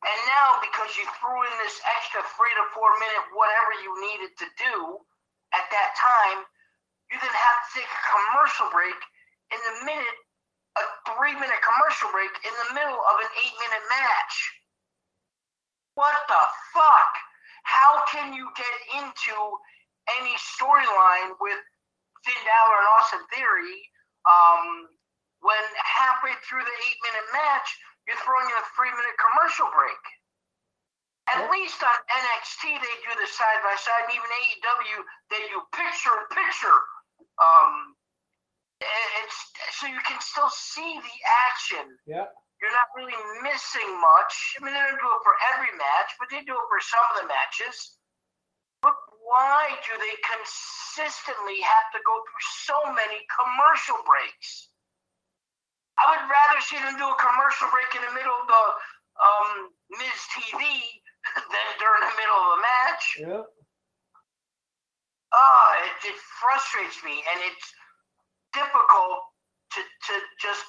And 0.00 0.18
now, 0.28 0.60
because 0.64 0.96
you 0.96 1.04
threw 1.20 1.40
in 1.44 1.54
this 1.64 1.76
extra 1.84 2.20
three 2.36 2.52
to 2.60 2.64
four 2.76 2.92
minute 3.00 3.24
whatever 3.32 3.72
you 3.84 3.92
needed 4.04 4.32
to 4.36 4.48
do 4.60 5.00
at 5.56 5.64
that 5.72 5.96
time, 5.96 6.44
you 7.08 7.16
then 7.20 7.32
have 7.32 7.58
to 7.64 7.68
take 7.80 7.88
a 7.88 8.02
commercial 8.08 8.68
break 8.72 8.96
in 9.50 9.60
the 9.60 9.74
minute, 9.84 10.18
a 10.78 10.84
three 11.14 11.34
minute 11.34 11.60
commercial 11.62 12.10
break 12.14 12.30
in 12.46 12.54
the 12.66 12.68
middle 12.74 12.98
of 12.98 13.16
an 13.20 13.30
eight 13.42 13.56
minute 13.58 13.84
match. 13.90 14.34
What 15.94 16.14
the 16.30 16.42
fuck? 16.72 17.12
How 17.66 18.02
can 18.08 18.32
you 18.32 18.48
get 18.56 18.76
into 19.02 19.36
any 20.18 20.34
storyline 20.56 21.36
with 21.38 21.60
Finn 22.24 22.40
Balor 22.44 22.76
and 22.80 22.88
Austin 22.98 23.24
Theory 23.32 23.78
um, 24.28 24.88
when 25.40 25.64
halfway 25.80 26.36
through 26.44 26.64
the 26.64 26.76
eight 26.88 27.00
minute 27.04 27.28
match 27.32 27.68
you're 28.08 28.20
throwing 28.24 28.48
in 28.48 28.56
a 28.58 28.66
three 28.74 28.92
minute 28.92 29.16
commercial 29.16 29.68
break. 29.72 30.02
At 31.30 31.46
least 31.52 31.78
on 31.78 31.98
NXT 32.10 32.74
they 32.80 32.96
do 33.06 33.12
the 33.14 33.28
side 33.30 33.60
by 33.62 33.76
side, 33.78 34.10
and 34.10 34.14
even 34.18 34.26
AEW 34.26 34.98
they 35.30 35.42
do 35.46 35.62
picture 35.70 36.10
in 36.10 36.26
picture. 36.34 36.78
Um, 37.38 37.94
it's 38.80 39.38
so 39.76 39.86
you 39.86 40.00
can 40.08 40.20
still 40.20 40.50
see 40.50 40.98
the 41.00 41.16
action. 41.48 41.84
Yeah. 42.08 42.28
You're 42.60 42.76
not 42.76 42.92
really 42.92 43.16
missing 43.40 43.88
much. 43.96 44.34
I 44.60 44.64
mean, 44.64 44.76
they 44.76 44.84
don't 44.84 45.00
do 45.00 45.08
it 45.08 45.22
for 45.24 45.36
every 45.56 45.72
match, 45.80 46.12
but 46.20 46.28
they 46.28 46.44
do 46.44 46.52
it 46.52 46.66
for 46.68 46.80
some 46.84 47.04
of 47.12 47.24
the 47.24 47.26
matches. 47.28 47.96
But 48.84 48.96
why 49.24 49.72
do 49.80 49.96
they 49.96 50.16
consistently 50.20 51.60
have 51.64 51.88
to 51.96 52.00
go 52.04 52.20
through 52.20 52.46
so 52.68 52.76
many 52.92 53.24
commercial 53.32 53.96
breaks? 54.04 54.72
I 55.96 56.04
would 56.12 56.24
rather 56.28 56.60
see 56.64 56.80
them 56.80 56.96
do 57.00 57.08
a 57.08 57.16
commercial 57.16 57.68
break 57.72 57.92
in 57.96 58.04
the 58.04 58.12
middle 58.12 58.36
of 58.44 58.48
the 58.48 58.64
um, 59.20 59.52
Miz 59.96 60.20
TV 60.32 60.60
than 61.52 61.68
during 61.80 62.02
the 62.04 62.16
middle 62.16 62.40
of 62.40 62.48
a 62.56 62.60
match. 62.60 63.04
Yeah. 63.24 63.44
Oh, 65.32 65.68
it, 65.84 66.12
it 66.12 66.18
frustrates 66.40 67.00
me, 67.04 67.24
and 67.24 67.38
it's 67.48 67.68
difficult 68.52 69.18
to, 69.76 69.80
to 69.80 70.14
just 70.42 70.66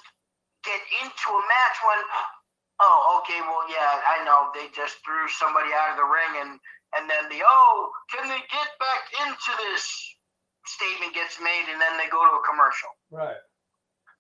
get 0.64 0.82
into 1.02 1.28
a 1.34 1.42
match 1.42 1.78
when, 1.86 2.00
oh, 2.82 3.22
okay, 3.22 3.42
well, 3.42 3.66
yeah, 3.70 4.02
I 4.06 4.24
know 4.26 4.54
they 4.54 4.70
just 4.74 5.02
threw 5.06 5.26
somebody 5.30 5.74
out 5.74 5.94
of 5.94 5.98
the 5.98 6.08
ring, 6.08 6.34
and 6.46 6.60
and 6.98 7.08
then 7.08 7.24
the 7.32 7.40
oh, 7.40 7.90
can 8.12 8.28
they 8.28 8.44
get 8.52 8.70
back 8.80 9.04
into 9.24 9.52
this 9.72 9.86
statement 10.68 11.16
gets 11.16 11.40
made, 11.40 11.72
and 11.72 11.80
then 11.80 11.96
they 11.98 12.12
go 12.12 12.20
to 12.20 12.34
a 12.36 12.44
commercial. 12.44 12.92
Right. 13.10 13.40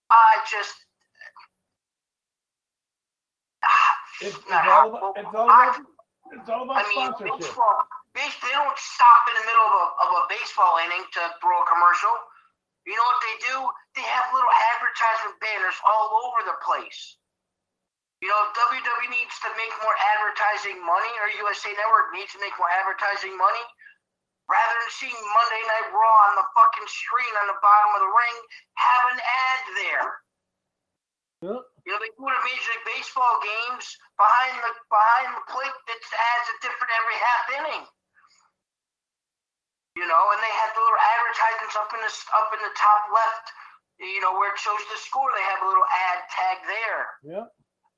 I 0.09 0.39
just. 0.49 0.75
It's, 4.21 4.37
it's 4.37 4.53
all 4.53 4.93
about, 4.93 5.17
it's 5.17 5.33
all 5.33 5.49
about, 5.49 5.81
it's 6.29 6.45
all 6.45 6.61
about 6.61 6.77
I 6.77 6.85
mean, 6.93 7.09
sponsorship. 7.09 7.41
baseball, 7.41 7.81
they 8.13 8.53
don't 8.53 8.77
stop 8.77 9.21
in 9.25 9.33
the 9.33 9.45
middle 9.49 9.65
of 9.65 9.73
a, 9.73 9.85
of 9.97 10.09
a 10.13 10.21
baseball 10.29 10.77
inning 10.77 11.01
to 11.17 11.21
throw 11.41 11.57
a 11.57 11.65
commercial. 11.65 12.13
You 12.85 12.97
know 12.97 13.05
what 13.05 13.21
they 13.21 13.37
do? 13.45 13.57
They 13.93 14.05
have 14.05 14.33
little 14.33 14.55
advertisement 14.73 15.37
banners 15.37 15.77
all 15.85 16.25
over 16.25 16.41
the 16.49 16.57
place. 16.65 17.17
You 18.21 18.29
know, 18.29 18.37
if 18.45 18.53
WWE 18.53 19.09
needs 19.09 19.33
to 19.41 19.49
make 19.57 19.73
more 19.81 19.97
advertising 20.17 20.77
money, 20.81 21.09
or 21.21 21.29
USA 21.41 21.73
Network 21.73 22.13
needs 22.13 22.33
to 22.37 22.41
make 22.41 22.53
more 22.57 22.69
advertising 22.69 23.33
money, 23.33 23.65
rather 24.45 24.75
than 24.77 24.93
seeing 24.93 25.17
Monday 25.17 25.63
Night 25.65 25.89
Raw 25.89 26.15
on 26.29 26.37
the 26.37 26.45
fucking 26.53 26.89
screen 26.89 27.33
on 27.41 27.49
the 27.49 27.57
bottom 27.61 27.91
of 27.97 28.01
the 28.05 28.13
ring, 28.13 28.37
have 28.77 29.03
an 29.13 29.19
ad 29.21 29.61
there. 29.73 30.09
Yeah. 31.41 31.61
You 31.85 31.89
know, 31.97 31.97
they 31.97 32.13
do 32.13 32.21
it 32.29 32.37
at 32.37 32.45
Major 32.45 32.69
League 32.77 32.85
Baseball 32.85 33.41
games 33.41 33.85
behind 34.21 34.53
the 34.61 34.71
behind 34.85 35.29
the 35.33 35.45
plate 35.49 35.77
that 35.89 35.97
adds 35.97 36.47
a 36.53 36.55
different 36.61 36.93
every 37.01 37.17
half 37.17 37.43
inning. 37.57 37.83
You 39.99 40.07
know, 40.07 40.23
and 40.31 40.39
they 40.39 40.53
have 40.63 40.71
the 40.71 40.81
little 40.81 41.03
advertisements 41.03 41.75
up 41.75 41.91
in 41.91 41.99
the 41.99 42.13
up 42.35 42.49
in 42.55 42.61
the 42.63 42.73
top 42.79 43.01
left. 43.11 43.47
You 43.99 44.21
know, 44.23 44.33
where 44.33 44.49
it 44.49 44.57
shows 44.57 44.81
the 44.89 44.97
score, 44.97 45.29
they 45.35 45.45
have 45.45 45.61
a 45.61 45.67
little 45.67 45.85
ad 45.85 46.25
tag 46.33 46.57
there. 46.65 47.05
Yeah. 47.21 47.45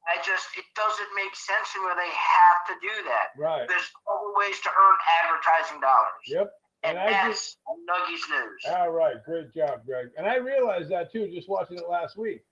I 0.03 0.19
just 0.19 0.51
it 0.59 0.67
doesn't 0.75 1.11
make 1.15 1.31
sense 1.31 1.71
to 1.73 1.79
where 1.79 1.95
they 1.95 2.11
have 2.11 2.59
to 2.67 2.75
do 2.83 2.95
that. 3.07 3.31
Right. 3.39 3.67
There's 3.67 3.87
other 4.03 4.35
ways 4.35 4.59
to 4.67 4.69
earn 4.69 4.97
advertising 5.23 5.79
dollars. 5.79 6.23
Yep. 6.27 6.51
And, 6.83 6.97
And 6.97 7.07
I 7.07 7.11
that's 7.11 7.55
Nuggies 7.87 8.25
News. 8.27 8.61
All 8.75 8.91
right, 8.91 9.15
great 9.23 9.53
job, 9.55 9.85
Greg. 9.85 10.07
And 10.17 10.27
I 10.27 10.35
realized 10.35 10.91
that 10.91 11.11
too, 11.11 11.31
just 11.31 11.47
watching 11.47 11.77
it 11.77 11.87
last 11.87 12.17
week. 12.17 12.43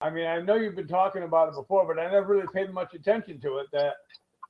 I 0.00 0.10
mean, 0.10 0.26
I 0.26 0.40
know 0.40 0.54
you've 0.54 0.76
been 0.76 0.86
talking 0.86 1.24
about 1.24 1.48
it 1.48 1.54
before, 1.54 1.86
but 1.86 2.00
I 2.00 2.10
never 2.10 2.34
really 2.34 2.46
paid 2.52 2.70
much 2.72 2.94
attention 2.94 3.40
to 3.40 3.58
it. 3.58 3.66
That 3.72 3.94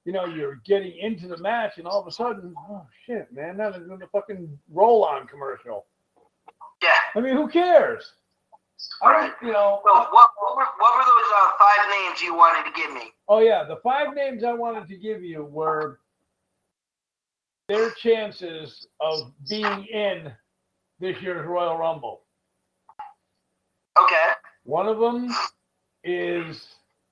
you 0.07 0.13
know, 0.13 0.25
you're 0.25 0.61
getting 0.65 0.97
into 0.97 1.27
the 1.27 1.37
match, 1.39 1.79
and 1.79 1.87
all 1.87 2.01
of 2.01 2.07
a 2.07 2.13
sudden, 2.13 2.55
oh 2.71 2.87
shit, 3.05 3.27
man, 3.33 3.57
that 3.57 3.75
is 3.75 3.89
the 3.89 4.07
fucking 4.13 4.57
roll-on 4.73 5.27
commercial. 5.27 5.87
yeah. 6.81 6.91
I 7.17 7.21
mean, 7.21 7.37
who 7.37 7.49
cares? 7.49 8.13
I 9.03 9.13
don't, 9.13 9.33
you 9.43 9.53
know. 9.53 9.81
So 9.85 9.93
what, 9.93 10.13
what, 10.13 10.31
were, 10.57 10.65
what 10.79 10.97
were 10.97 11.05
those 11.05 11.33
uh, 11.35 11.49
five 11.59 11.91
names 11.91 12.23
you 12.23 12.35
wanted 12.35 12.71
to 12.71 12.81
give 12.81 12.95
me? 12.95 13.13
Oh 13.29 13.41
yeah, 13.41 13.65
the 13.65 13.81
five 13.83 14.15
names 14.15 14.45
I 14.45 14.53
wanted 14.53 14.87
to 14.89 14.97
give 14.97 15.25
you 15.25 15.45
were 15.45 15.99
their 17.69 17.91
chances 17.91 18.87
of 19.01 19.33
being 19.51 19.87
in 19.87 20.31
this 21.01 21.21
year's 21.21 21.45
Royal 21.45 21.77
Rumble. 21.77 22.23
Okay. 24.01 24.33
One 24.63 24.87
of 24.87 25.01
them 25.01 25.35
is 26.05 26.65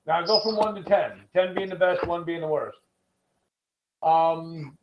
now 0.07 0.23
go 0.25 0.39
from 0.39 0.55
one 0.55 0.75
to 0.75 0.83
ten. 0.83 1.23
Ten 1.35 1.53
being 1.53 1.69
the 1.69 1.75
best, 1.75 2.07
one 2.07 2.23
being 2.23 2.41
the 2.41 2.47
worst. 2.47 2.77
Um, 4.05 4.77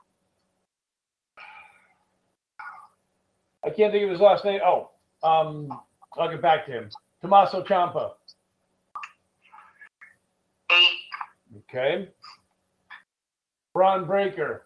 I 3.65 3.71
can't 3.71 3.93
think 3.93 4.05
of 4.05 4.11
his 4.11 4.21
last 4.21 4.45
name. 4.45 4.61
Oh, 4.65 4.91
um, 5.23 5.81
I'll 6.19 6.29
get 6.29 6.43
back 6.43 6.67
to 6.67 6.73
him. 6.73 6.91
Tommaso 7.21 7.63
Ciampa. 7.63 8.13
Eight. 10.73 11.59
Okay. 11.71 12.09
Bron 13.73 14.05
Breakker. 14.05 14.65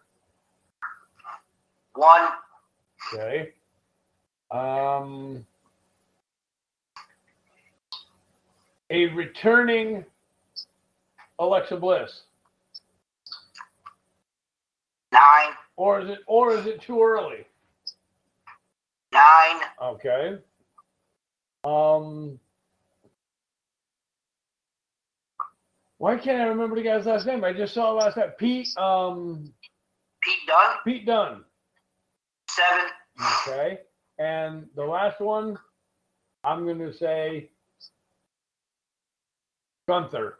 One. 1.93 2.29
Okay. 3.13 3.53
Um, 4.51 5.45
a 8.89 9.07
returning 9.07 10.03
Alexa 11.39 11.77
Bliss, 11.77 12.21
Nine. 15.11 15.53
or 15.75 16.01
is 16.01 16.09
it, 16.09 16.19
or 16.27 16.53
is 16.53 16.65
it 16.65 16.81
too 16.81 17.01
early? 17.01 17.45
Nine. 19.11 19.61
Okay. 19.81 20.37
Um, 21.63 22.39
why 25.97 26.17
can't 26.17 26.41
I 26.41 26.45
remember 26.45 26.75
the 26.75 26.83
guy's 26.83 27.05
last 27.05 27.25
name? 27.25 27.43
I 27.43 27.53
just 27.53 27.73
saw 27.73 27.91
last 27.91 28.17
night. 28.17 28.37
Pete. 28.37 28.69
Um, 28.77 29.51
Pete 30.21 30.35
Dunne. 30.47 30.75
Pete 30.85 31.05
Dunne. 31.05 31.43
Seven. 32.49 32.85
Okay. 33.47 33.79
And 34.19 34.67
the 34.75 34.83
last 34.83 35.19
one, 35.19 35.57
I'm 36.43 36.65
going 36.65 36.79
to 36.79 36.93
say 36.93 37.49
Gunther. 39.87 40.37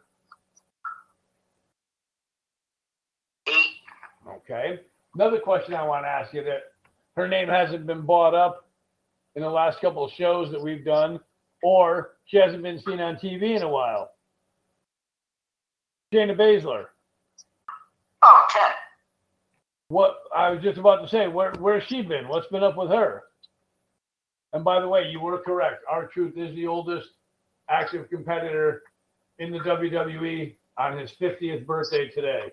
Eight. 3.48 3.78
Okay. 4.50 4.80
Another 5.16 5.40
question 5.40 5.74
I 5.74 5.86
want 5.86 6.06
to 6.06 6.10
ask 6.10 6.34
you 6.34 6.44
that 6.44 6.72
her 7.16 7.28
name 7.28 7.50
hasn't 7.50 7.86
been 7.86 8.06
brought 8.06 8.34
up 8.34 8.70
in 9.36 9.42
the 9.42 9.50
last 9.50 9.82
couple 9.82 10.06
of 10.06 10.12
shows 10.12 10.52
that 10.52 10.62
we've 10.62 10.86
done, 10.86 11.20
or 11.64 12.12
she 12.26 12.38
hasn't 12.38 12.64
been 12.64 12.80
seen 12.80 13.00
on 13.00 13.16
TV 13.16 13.56
in 13.56 13.64
a 13.64 13.70
while. 13.70 14.12
Shayna 16.14 16.38
Baszler. 16.38 16.86
Oh, 18.22 18.46
ten. 18.50 18.72
What 19.90 20.18
I 20.36 20.50
was 20.50 20.62
just 20.64 20.78
about 20.78 21.02
to 21.02 21.08
say, 21.08 21.28
where 21.28 21.54
where's 21.60 21.84
she 21.84 22.02
been? 22.02 22.28
What's 22.28 22.48
been 22.48 22.64
up 22.64 22.78
with 22.78 22.90
her? 22.90 23.24
And 24.54 24.64
by 24.64 24.80
the 24.80 24.88
way, 24.88 25.10
you 25.10 25.20
were 25.20 25.40
correct. 25.40 25.84
R-Truth 25.90 26.38
is 26.38 26.56
the 26.56 26.68
oldest 26.68 27.10
active 27.70 28.10
competitor 28.10 28.84
in 29.40 29.52
the 29.52 29.60
WWE 29.60 30.56
on 30.78 30.98
his 30.98 31.12
50th 31.20 31.66
birthday 31.66 32.08
today. 32.10 32.52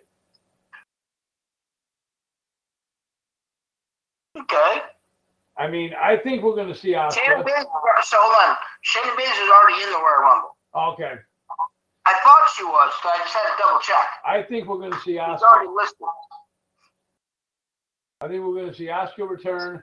Okay. 4.45 4.81
I 5.57 5.69
mean, 5.69 5.93
I 6.01 6.17
think 6.17 6.43
we're 6.43 6.57
going 6.57 6.69
to 6.69 6.75
see 6.75 6.91
Shayna 6.93 7.11
Asuka. 7.13 7.45
Baszler. 7.45 8.03
So 8.03 8.17
hold 8.21 8.51
on. 8.51 8.57
Shayna 8.85 9.15
Baszler's 9.17 9.51
already 9.51 9.83
in 9.83 9.91
the 9.91 9.99
Royal 9.99 10.21
Rumble. 10.23 10.57
Okay, 10.77 11.15
I 12.05 12.13
thought 12.25 12.49
she 12.57 12.65
was, 12.65 12.93
so 13.01 13.09
I 13.09 13.19
just 13.19 13.33
had 13.33 13.43
to 13.43 13.63
double 13.63 13.79
check. 13.81 14.09
I 14.27 14.43
think 14.43 14.67
we're 14.67 14.79
going 14.79 14.91
to 14.93 14.99
see 14.99 15.13
She's 15.13 15.21
Asuka. 15.21 15.43
already 15.43 15.69
listed. 15.75 16.07
I 18.21 18.27
think 18.29 18.45
we're 18.45 18.55
going 18.55 18.69
to 18.71 18.75
see 18.75 18.87
Asuka 18.87 19.29
return 19.31 19.83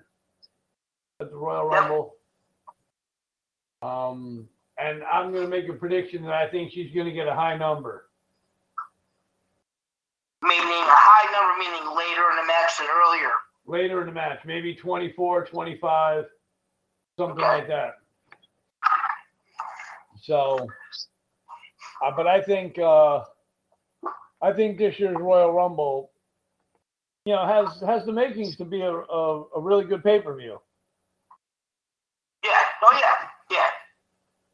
at 1.21 1.29
the 1.31 1.37
Royal. 1.37 1.67
Rumble. 1.67 2.15
Um, 3.81 4.49
and 4.77 5.01
I'm 5.03 5.31
going 5.31 5.43
to 5.43 5.49
make 5.49 5.69
a 5.69 5.73
prediction 5.73 6.23
that 6.23 6.33
I 6.33 6.49
think 6.49 6.71
she's 6.73 6.93
going 6.93 7.07
to 7.07 7.13
get 7.13 7.27
a 7.27 7.33
high 7.33 7.55
number. 7.55 8.09
Meaning 10.43 10.59
a 10.65 10.97
high 10.99 11.31
number, 11.31 11.57
meaning 11.57 11.95
later 11.97 12.29
in 12.31 12.35
the 12.35 12.47
match 12.47 12.77
than 12.79 12.87
earlier. 12.89 13.31
Later 13.65 14.01
in 14.01 14.07
the 14.07 14.13
match, 14.13 14.39
maybe 14.45 14.75
24, 14.75 15.45
25, 15.45 16.25
something 17.17 17.41
like 17.41 17.67
that. 17.67 17.93
So, 20.21 20.67
uh, 22.03 22.11
but 22.15 22.27
I 22.27 22.41
think 22.41 22.77
uh, 22.77 23.21
I 24.41 24.53
think 24.53 24.77
this 24.77 24.99
year's 24.99 25.17
Royal 25.19 25.51
Rumble, 25.51 26.11
you 27.25 27.33
know, 27.33 27.45
has 27.45 27.81
has 27.81 28.05
the 28.05 28.11
makings 28.11 28.55
to 28.57 28.65
be 28.65 28.81
a 28.81 28.91
a, 28.91 29.43
a 29.55 29.59
really 29.59 29.85
good 29.85 30.03
pay 30.03 30.19
per 30.19 30.35
view. 30.35 30.59
Yeah. 32.43 32.51
Oh 32.83 32.99
yeah. 33.01 33.27
Yeah. 33.57 33.67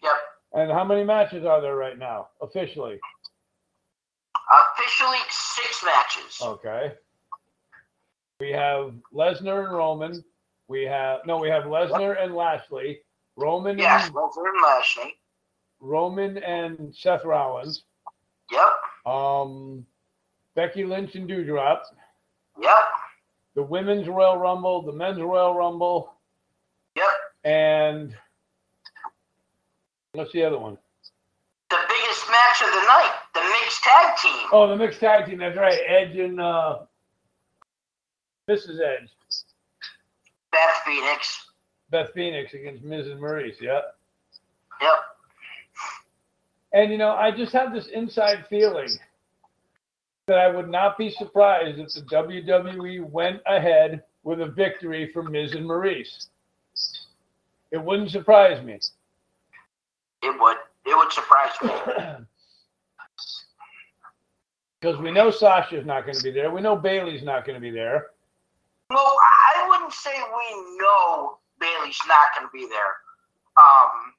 Yep. 0.03 0.13
And 0.53 0.71
how 0.71 0.85
many 0.85 1.03
matches 1.03 1.45
are 1.45 1.61
there 1.61 1.75
right 1.75 1.97
now 1.97 2.29
officially? 2.41 2.99
Officially, 4.53 5.17
six 5.29 5.83
matches. 5.83 6.39
Okay. 6.41 6.93
We 8.39 8.51
have 8.51 8.93
Lesnar 9.13 9.65
and 9.65 9.75
Roman. 9.75 10.23
We 10.67 10.83
have 10.83 11.21
no, 11.25 11.37
we 11.37 11.49
have 11.49 11.63
Lesnar 11.63 12.21
and 12.21 12.35
Lashley. 12.35 12.99
Roman 13.35 13.77
yes, 13.77 14.07
and 14.07 14.15
Lesnar 14.15 14.49
and 14.53 14.61
Lashley. 14.63 15.15
Roman 15.79 16.37
and 16.39 16.93
Seth 16.95 17.23
Rollins. 17.25 17.83
Yep. 18.51 19.11
Um, 19.11 19.85
Becky 20.55 20.83
Lynch 20.83 21.15
and 21.15 21.29
Doudrop. 21.29 21.81
Yep. 22.61 22.77
The 23.55 23.63
women's 23.63 24.07
Royal 24.07 24.37
Rumble, 24.37 24.81
the 24.83 24.91
men's 24.91 25.19
Royal 25.19 25.55
Rumble, 25.55 26.13
Yep. 26.95 27.09
and 27.43 28.15
what's 30.13 30.31
the 30.31 30.43
other 30.43 30.59
one? 30.59 30.77
The 31.69 31.77
biggest 31.89 32.25
match 32.29 32.61
of 32.61 32.69
the 32.73 32.85
night, 32.85 33.13
the 33.33 33.41
mixed 33.41 33.83
tag 33.83 34.17
team. 34.17 34.47
Oh, 34.51 34.67
the 34.67 34.75
mixed 34.75 34.99
tag 34.99 35.25
team. 35.25 35.39
That's 35.39 35.57
right. 35.57 35.79
Edge 35.87 36.15
and 36.17 36.39
uh, 36.39 36.79
Mrs. 38.47 38.79
Edge. 38.79 39.09
Beth 40.51 40.81
Phoenix. 40.85 41.47
Beth 41.89 42.09
Phoenix 42.13 42.53
against 42.53 42.83
Mrs. 42.83 43.19
Maryse. 43.19 43.59
Yeah. 43.61 43.81
Yep. 44.81 44.93
And 46.73 46.91
you 46.91 46.97
know, 46.97 47.11
I 47.11 47.31
just 47.31 47.53
have 47.53 47.73
this 47.73 47.87
inside 47.87 48.45
feeling 48.49 48.89
that 50.27 50.37
I 50.37 50.49
would 50.49 50.69
not 50.69 50.97
be 50.97 51.09
surprised 51.09 51.79
if 51.79 51.93
the 51.93 52.01
WWE 52.01 53.09
went 53.09 53.41
ahead 53.45 54.03
with 54.23 54.41
a 54.41 54.47
victory 54.47 55.09
for 55.13 55.23
Miz 55.23 55.53
and 55.53 55.65
Maryse. 55.65 56.27
It 57.71 57.81
wouldn't 57.81 58.11
surprise 58.11 58.63
me. 58.63 58.79
It 60.21 60.39
would. 60.39 60.57
It 60.85 60.97
would 60.97 61.11
surprise 61.11 61.51
me. 61.61 61.69
Because 64.79 65.01
we 65.01 65.09
know 65.09 65.31
Sasha's 65.31 65.87
not 65.87 66.05
going 66.05 66.17
to 66.17 66.23
be 66.23 66.29
there. 66.29 66.51
We 66.51 66.61
know 66.61 66.75
Bayley's 66.75 67.23
not 67.23 67.47
going 67.47 67.55
to 67.55 67.59
be 67.59 67.71
there. 67.71 68.11
No, 68.89 69.03
I 69.03 69.67
wouldn't 69.67 69.93
say 69.93 70.15
we 70.15 70.77
know 70.77 71.39
Bayley's 71.59 71.99
not 72.07 72.31
going 72.35 72.47
to 72.47 72.53
be 72.53 72.67
there. 72.71 72.93
Um, 73.59 74.13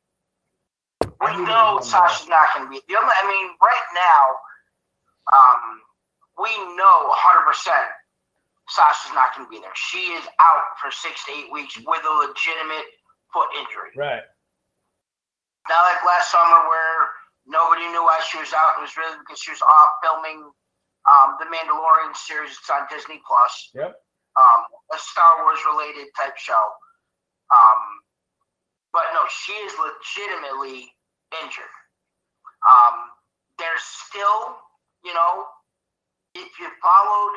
we 1.25 1.33
know 1.47 1.81
there 1.81 1.81
was 1.81 1.93
one 1.93 2.09
Sasha's 2.09 2.29
not 2.29 2.53
going 2.55 2.67
to 2.67 2.71
be. 2.71 2.81
The 2.89 3.01
only, 3.01 3.11
I 3.11 3.25
mean, 3.27 3.57
right 3.63 3.89
now, 3.97 4.23
um, 5.33 5.83
we 6.39 6.53
know 6.77 7.11
100% 7.11 7.49
Sasha's 8.69 9.15
not 9.15 9.35
going 9.35 9.49
to 9.49 9.51
be 9.51 9.59
there. 9.59 9.75
She 9.75 10.13
is 10.15 10.25
out 10.39 10.77
for 10.81 10.93
six 10.93 11.25
to 11.27 11.33
eight 11.33 11.51
weeks 11.51 11.77
with 11.81 12.05
a 12.05 12.15
legitimate 12.29 12.87
foot 13.33 13.49
injury. 13.57 13.97
Right. 13.97 14.23
Not 15.69 15.83
like 15.85 16.05
last 16.05 16.31
summer 16.31 16.69
where 16.69 16.97
nobody 17.49 17.89
knew 17.89 18.05
why 18.05 18.21
she 18.29 18.39
was 18.39 18.53
out. 18.53 18.77
It 18.79 18.83
was 18.85 18.97
really 18.97 19.17
because 19.25 19.41
she 19.41 19.51
was 19.51 19.65
off 19.65 19.91
filming 20.05 20.53
um, 21.09 21.37
the 21.41 21.49
Mandalorian 21.49 22.15
series. 22.17 22.53
It's 22.53 22.71
on 22.71 22.85
Disney 22.93 23.21
Plus. 23.27 23.73
Yep. 23.75 23.97
Um, 24.39 24.61
a 24.95 24.99
Star 24.99 25.43
Wars 25.43 25.59
related 25.67 26.07
type 26.15 26.39
show. 26.39 26.63
Um, 27.51 27.83
but 28.93 29.11
no, 29.13 29.27
she 29.27 29.53
is 29.67 29.75
legitimately 29.75 30.95
injured. 31.43 31.75
Um, 32.63 33.11
there's 33.59 33.83
still, 33.83 34.63
you 35.03 35.13
know, 35.13 35.45
if 36.35 36.49
you 36.63 36.71
followed 36.79 37.35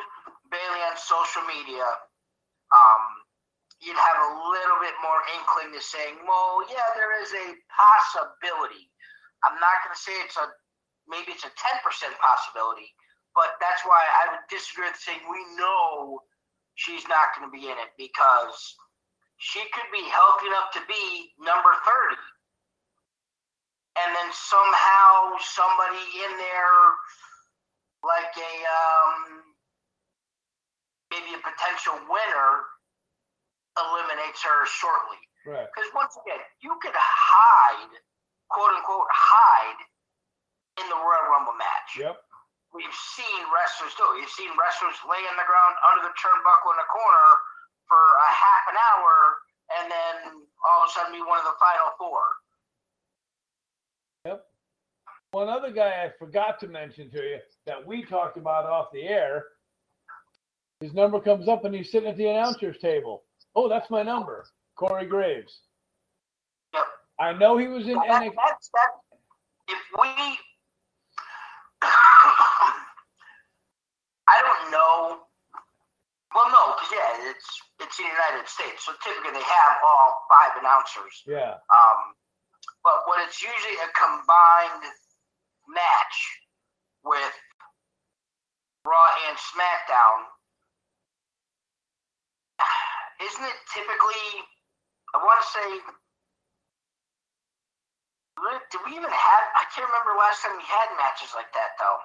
Bayley 0.48 0.82
on 0.86 0.94
social 0.94 1.42
media, 1.50 1.84
um, 2.70 3.02
you'd 3.82 3.98
have 3.98 4.18
a 4.22 4.30
little 4.46 4.78
bit 4.78 4.94
more 5.02 5.20
inkling 5.34 5.74
to 5.74 5.82
saying, 5.82 6.22
well, 6.24 6.62
yeah, 6.70 6.86
there 6.94 7.18
is 7.18 7.34
a 7.34 7.46
possibility. 7.66 8.86
I'm 9.42 9.58
not 9.58 9.82
going 9.82 9.92
to 9.92 9.98
say 9.98 10.14
it's 10.22 10.38
a 10.38 10.46
maybe 11.10 11.34
it's 11.34 11.42
a 11.42 11.50
10% 11.50 11.82
possibility, 12.22 12.94
but 13.34 13.58
that's 13.58 13.82
why 13.82 13.98
I 14.22 14.30
would 14.30 14.46
disagree 14.46 14.86
with 14.86 15.02
saying 15.02 15.18
we 15.26 15.42
know 15.58 16.22
she's 16.74 17.04
not 17.08 17.34
going 17.36 17.48
to 17.48 17.52
be 17.52 17.68
in 17.68 17.76
it 17.76 17.92
because 17.98 18.76
she 19.38 19.60
could 19.74 19.90
be 19.90 20.02
healthy 20.08 20.46
enough 20.46 20.70
to 20.72 20.82
be 20.86 21.34
number 21.42 21.72
30. 21.82 22.14
And 24.00 24.08
then 24.16 24.30
somehow 24.32 25.36
somebody 25.42 26.00
in 26.24 26.32
there, 26.40 26.80
like 28.00 28.32
a 28.32 28.54
um, 28.64 29.44
maybe 31.12 31.36
a 31.36 31.42
potential 31.44 32.00
winner, 32.08 32.50
eliminates 33.76 34.40
her 34.40 34.64
shortly. 34.64 35.20
Right. 35.44 35.68
Because 35.68 35.90
once 35.92 36.16
again, 36.24 36.40
you 36.64 36.72
could 36.80 36.96
hide, 36.96 37.92
quote 38.48 38.72
unquote, 38.72 39.10
hide 39.12 39.80
in 40.80 40.88
the 40.88 40.96
Royal 40.96 41.28
Rumble 41.28 41.58
match. 41.58 41.98
Yep. 41.98 42.16
We've 42.72 42.98
seen 43.16 43.40
wrestlers 43.52 43.92
do 44.00 44.04
it. 44.16 44.24
You've 44.24 44.32
seen 44.32 44.52
wrestlers 44.56 44.96
lay 45.04 45.20
on 45.28 45.36
the 45.36 45.44
ground 45.44 45.74
under 45.84 46.08
the 46.08 46.14
turnbuckle 46.16 46.72
in 46.72 46.78
the 46.80 46.88
corner 46.88 47.28
for 47.84 48.00
a 48.00 48.30
half 48.32 48.64
an 48.72 48.76
hour 48.80 49.12
and 49.78 49.84
then 49.92 50.16
all 50.64 50.84
of 50.84 50.88
a 50.88 50.92
sudden 50.92 51.12
be 51.12 51.20
one 51.20 51.38
of 51.38 51.44
the 51.44 51.56
final 51.60 51.92
four. 51.98 52.20
Yep. 54.24 54.44
One 55.32 55.48
other 55.48 55.70
guy 55.70 56.04
I 56.04 56.12
forgot 56.18 56.60
to 56.60 56.68
mention 56.68 57.10
to 57.10 57.20
you 57.22 57.38
that 57.66 57.86
we 57.86 58.04
talked 58.04 58.36
about 58.36 58.64
off 58.66 58.88
the 58.92 59.02
air. 59.02 59.44
His 60.80 60.94
number 60.94 61.20
comes 61.20 61.48
up 61.48 61.64
and 61.64 61.74
he's 61.74 61.90
sitting 61.90 62.08
at 62.08 62.16
the 62.16 62.26
announcer's 62.28 62.78
table. 62.78 63.24
Oh, 63.54 63.68
that's 63.68 63.90
my 63.90 64.02
number, 64.02 64.44
Corey 64.76 65.06
Graves. 65.06 65.60
Yep. 66.74 66.84
I 67.20 67.32
know 67.34 67.56
he 67.56 67.68
was 67.68 67.86
in 67.86 67.94
That, 67.94 68.22
NXT. 68.22 68.34
that's. 68.34 68.70
If 69.68 69.78
we, 70.00 70.38
I 74.32 74.40
don't 74.40 74.72
know. 74.72 75.28
Well, 76.32 76.48
no, 76.48 76.72
because 76.72 76.88
yeah, 76.96 77.28
it's 77.28 77.48
it's 77.84 77.96
the 78.00 78.08
United 78.08 78.48
States, 78.48 78.88
so 78.88 78.96
typically 79.04 79.36
they 79.36 79.44
have 79.44 79.74
all 79.84 80.24
five 80.32 80.56
announcers. 80.56 81.12
Yeah. 81.28 81.60
Um, 81.68 82.16
but 82.80 83.04
when 83.04 83.20
it's 83.28 83.44
usually 83.44 83.76
a 83.84 83.90
combined 83.92 84.88
match 85.68 86.16
with 87.04 87.34
Raw 88.88 89.08
and 89.28 89.36
SmackDown, 89.36 90.18
isn't 93.28 93.44
it 93.44 93.58
typically? 93.76 94.24
I 95.12 95.20
want 95.20 95.36
to 95.44 95.48
say? 95.52 95.68
Did 98.72 98.80
we 98.88 98.96
even 98.96 99.12
have? 99.12 99.44
I 99.54 99.68
can't 99.76 99.84
remember 99.84 100.16
last 100.16 100.40
time 100.40 100.56
we 100.56 100.64
had 100.64 100.88
matches 100.96 101.36
like 101.36 101.52
that 101.52 101.76
though. 101.76 102.00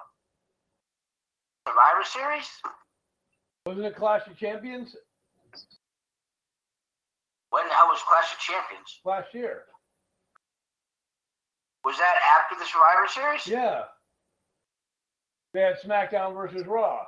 Survivor 1.67 2.03
Series? 2.05 2.49
Wasn't 3.65 3.85
it 3.85 3.95
Clash 3.95 4.25
of 4.27 4.37
Champions 4.37 4.95
When 7.49 7.67
the 7.67 7.73
hell 7.73 7.87
was 7.87 8.01
Clash 8.07 8.31
of 8.31 8.39
Champions? 8.39 8.99
last 9.03 9.33
year? 9.33 9.63
Was 11.83 11.97
that 11.97 12.15
after 12.39 12.55
the 12.59 12.65
Survivor 12.65 13.07
Series? 13.07 13.47
Yeah. 13.47 13.83
They 15.53 15.61
had 15.61 15.75
SmackDown 15.83 16.33
versus 16.33 16.65
Raw. 16.65 16.99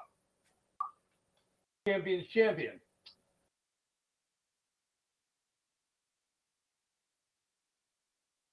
Champions 1.87 2.27
champion. 2.27 2.79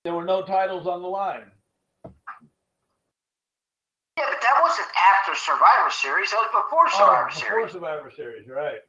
There 0.04 0.14
were 0.14 0.24
no 0.24 0.42
titles 0.42 0.86
on 0.86 1.02
the 1.02 1.08
line. 1.08 1.50
Yeah, 4.16 4.24
but 4.32 4.40
that 4.40 4.56
wasn't 4.64 4.88
after 4.96 5.36
Survivor 5.36 5.90
Series. 5.92 6.30
That 6.32 6.40
was 6.48 6.64
before 6.64 6.88
oh, 6.88 6.96
Survivor 6.96 7.30
Series. 7.30 7.44
oh, 7.44 7.68
before 7.68 7.68
Series. 7.68 7.72
Survivor 7.72 8.10
Series, 8.16 8.48
right. 8.48 8.80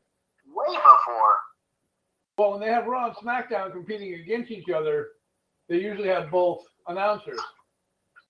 Way 0.47 0.73
before. 0.75 1.35
Well, 2.37 2.51
when 2.55 2.61
they 2.61 2.71
have 2.71 2.87
Raw 2.87 3.11
and 3.11 3.15
SmackDown 3.17 3.73
competing 3.73 4.13
against 4.15 4.51
each 4.51 4.69
other, 4.69 5.17
they 5.67 5.81
usually 5.81 6.07
have 6.07 6.31
both 6.31 6.63
announcers. 6.87 7.41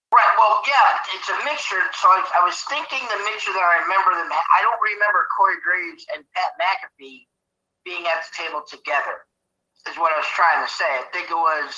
Right. 0.10 0.34
Well, 0.40 0.64
yeah, 0.66 0.98
it's 1.14 1.30
a 1.30 1.38
mixture. 1.44 1.84
So 1.94 2.08
I, 2.08 2.24
I 2.40 2.42
was 2.42 2.56
thinking 2.72 3.04
the 3.12 3.22
mixture 3.28 3.52
that 3.52 3.62
I 3.62 3.84
remember 3.84 4.16
them. 4.16 4.32
I 4.32 4.64
don't 4.64 4.80
remember 4.80 5.28
Corey 5.36 5.60
Graves 5.60 6.08
and 6.16 6.24
Pat 6.34 6.56
McAfee 6.56 7.28
being 7.84 8.08
at 8.08 8.24
the 8.24 8.32
table 8.34 8.64
together. 8.66 9.28
Is 9.86 9.96
what 10.00 10.12
I 10.12 10.18
was 10.18 10.32
trying 10.34 10.66
to 10.66 10.72
say. 10.72 10.88
I 10.88 11.06
think 11.14 11.30
it 11.30 11.38
was 11.38 11.72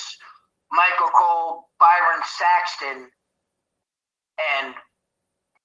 Michael 0.72 1.10
Cole, 1.14 1.70
Byron 1.78 2.22
Saxton, 2.26 3.06
and 4.58 4.74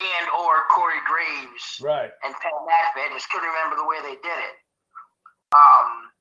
and 0.02 0.26
or 0.36 0.68
Corey 0.76 1.00
Graves 1.08 1.80
Right. 1.82 2.12
and 2.24 2.34
Pat 2.36 2.52
McAfee. 2.68 3.08
I 3.08 3.10
just 3.16 3.30
couldn't 3.32 3.48
remember 3.48 3.76
the 3.80 3.88
way 3.88 3.98
they 4.04 4.20
did 4.20 4.40
it. 4.40 4.56
Um, 5.56 6.12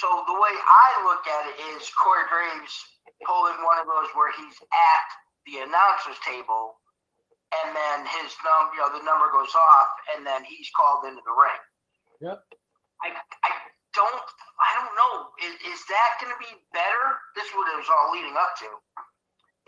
so 0.00 0.06
the 0.28 0.38
way 0.38 0.54
I 0.54 0.88
look 1.06 1.24
at 1.26 1.42
it 1.50 1.56
is 1.74 1.90
Corey 1.98 2.26
Graves 2.30 2.74
pulling 3.26 3.58
one 3.66 3.78
of 3.82 3.86
those 3.90 4.10
where 4.14 4.30
he's 4.38 4.54
at 4.60 5.06
the 5.50 5.66
announcer's 5.66 6.18
table, 6.24 6.78
and 7.64 7.74
then 7.74 8.06
his 8.22 8.30
num, 8.46 8.70
you 8.74 8.80
know, 8.82 8.90
the 8.94 9.02
number 9.04 9.30
goes 9.34 9.54
off, 9.54 9.90
and 10.14 10.26
then 10.26 10.44
he's 10.44 10.70
called 10.76 11.04
into 11.06 11.22
the 11.26 11.34
ring. 11.34 11.62
Yep. 12.22 12.38
I, 13.02 13.08
I 13.44 13.50
don't, 13.94 14.24
I 14.62 14.70
don't 14.78 14.94
know. 14.96 15.12
Is, 15.42 15.54
is 15.74 15.80
that 15.90 16.10
going 16.22 16.32
to 16.32 16.40
be 16.40 16.52
better? 16.72 17.04
This 17.36 17.46
is 17.50 17.54
what 17.58 17.68
it 17.72 17.76
was 17.78 17.90
all 17.90 18.14
leading 18.14 18.34
up 18.38 18.54
to. 18.62 18.70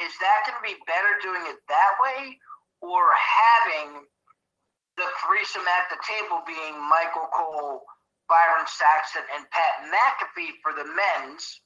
Is 0.01 0.13
that 0.21 0.45
going 0.47 0.59
to 0.59 0.65
be 0.67 0.77
better 0.87 1.17
doing 1.23 1.43
it 1.49 1.57
that 1.69 1.93
way 2.03 2.37
or 2.83 3.11
having 3.17 4.05
the 4.97 5.09
threesome 5.25 5.65
at 5.67 5.89
the 5.93 6.01
table 6.05 6.41
being 6.47 6.77
Michael 6.89 7.29
Cole, 7.33 7.83
Byron 8.29 8.67
Saxton, 8.67 9.25
and 9.37 9.45
Pat 9.51 9.89
McAfee 9.93 10.57
for 10.63 10.73
the 10.73 10.85
men's, 10.85 11.61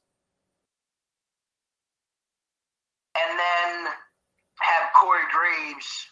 and 3.19 3.39
then 3.39 3.93
have 4.61 4.93
Corey 4.95 5.25
Graves 5.33 6.07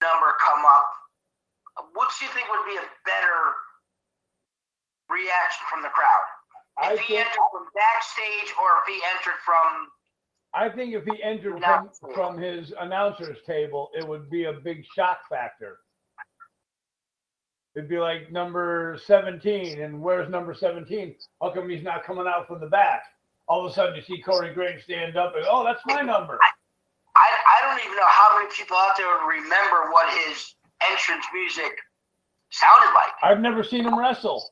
number 0.00 0.32
come 0.44 0.64
up? 0.64 0.88
What 1.94 2.10
do 2.18 2.26
you 2.26 2.30
think 2.32 2.48
would 2.50 2.66
be 2.66 2.78
a 2.78 2.88
better 3.06 3.38
reaction 5.10 5.62
from 5.70 5.82
the 5.82 5.90
crowd? 5.90 6.26
I 6.78 6.94
If 6.94 7.00
he 7.06 7.18
think, 7.18 7.26
entered 7.26 7.48
from 7.50 7.66
backstage 7.74 8.50
or 8.58 8.68
if 8.82 8.86
he 8.86 8.98
entered 9.02 9.38
from 9.42 9.90
I 10.54 10.68
think 10.68 10.94
if 10.94 11.04
he 11.04 11.22
entered 11.22 11.62
from, 11.62 11.90
from 12.14 12.38
his 12.38 12.72
announcer's 12.80 13.38
table, 13.46 13.90
it 13.94 14.06
would 14.06 14.30
be 14.30 14.44
a 14.44 14.52
big 14.52 14.84
shock 14.94 15.20
factor. 15.28 15.78
It'd 17.76 17.88
be 17.88 17.98
like 17.98 18.32
number 18.32 18.98
17, 19.06 19.80
and 19.80 20.00
where's 20.00 20.28
number 20.28 20.54
17? 20.54 21.14
How 21.40 21.50
come 21.50 21.68
he's 21.68 21.84
not 21.84 22.02
coming 22.04 22.26
out 22.26 22.48
from 22.48 22.60
the 22.60 22.66
back? 22.66 23.02
All 23.46 23.64
of 23.64 23.70
a 23.70 23.74
sudden, 23.74 23.94
you 23.94 24.02
see 24.02 24.20
Corey 24.20 24.52
Graves 24.52 24.84
stand 24.84 25.16
up 25.16 25.34
and, 25.36 25.44
oh, 25.48 25.64
that's 25.64 25.82
my 25.86 26.00
number. 26.00 26.38
I, 27.16 27.28
I 27.58 27.66
don't 27.66 27.84
even 27.84 27.96
know 27.96 28.06
how 28.06 28.36
many 28.38 28.50
people 28.52 28.76
out 28.76 28.94
there 28.96 29.06
would 29.06 29.26
remember 29.26 29.90
what 29.90 30.12
his 30.26 30.54
entrance 30.90 31.24
music 31.32 31.72
sounded 32.50 32.92
like. 32.94 33.12
I've 33.22 33.40
never 33.40 33.62
seen 33.62 33.84
him 33.84 33.98
wrestle. 33.98 34.50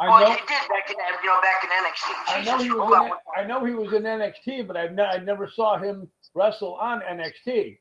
I 0.00 0.08
well, 0.08 0.20
know, 0.20 0.30
he 0.30 0.40
did 0.46 0.64
back 0.70 0.90
in 0.90 0.96
you 0.96 1.26
know 1.26 1.40
back 1.42 1.64
in 1.66 1.70
NXT. 1.74 2.06
I 2.28 2.44
know 2.44 2.58
he 2.62 2.70
was 2.70 2.86
in, 2.86 3.12
I 3.34 3.44
know 3.46 3.64
he 3.64 3.74
was 3.74 3.92
in 3.92 4.02
NXT, 4.02 4.66
but 4.66 4.76
I've 4.76 4.92
ne- 4.92 5.02
I 5.02 5.18
never 5.18 5.50
saw 5.50 5.76
him 5.76 6.08
wrestle 6.34 6.74
on 6.74 7.00
NXT. 7.00 7.78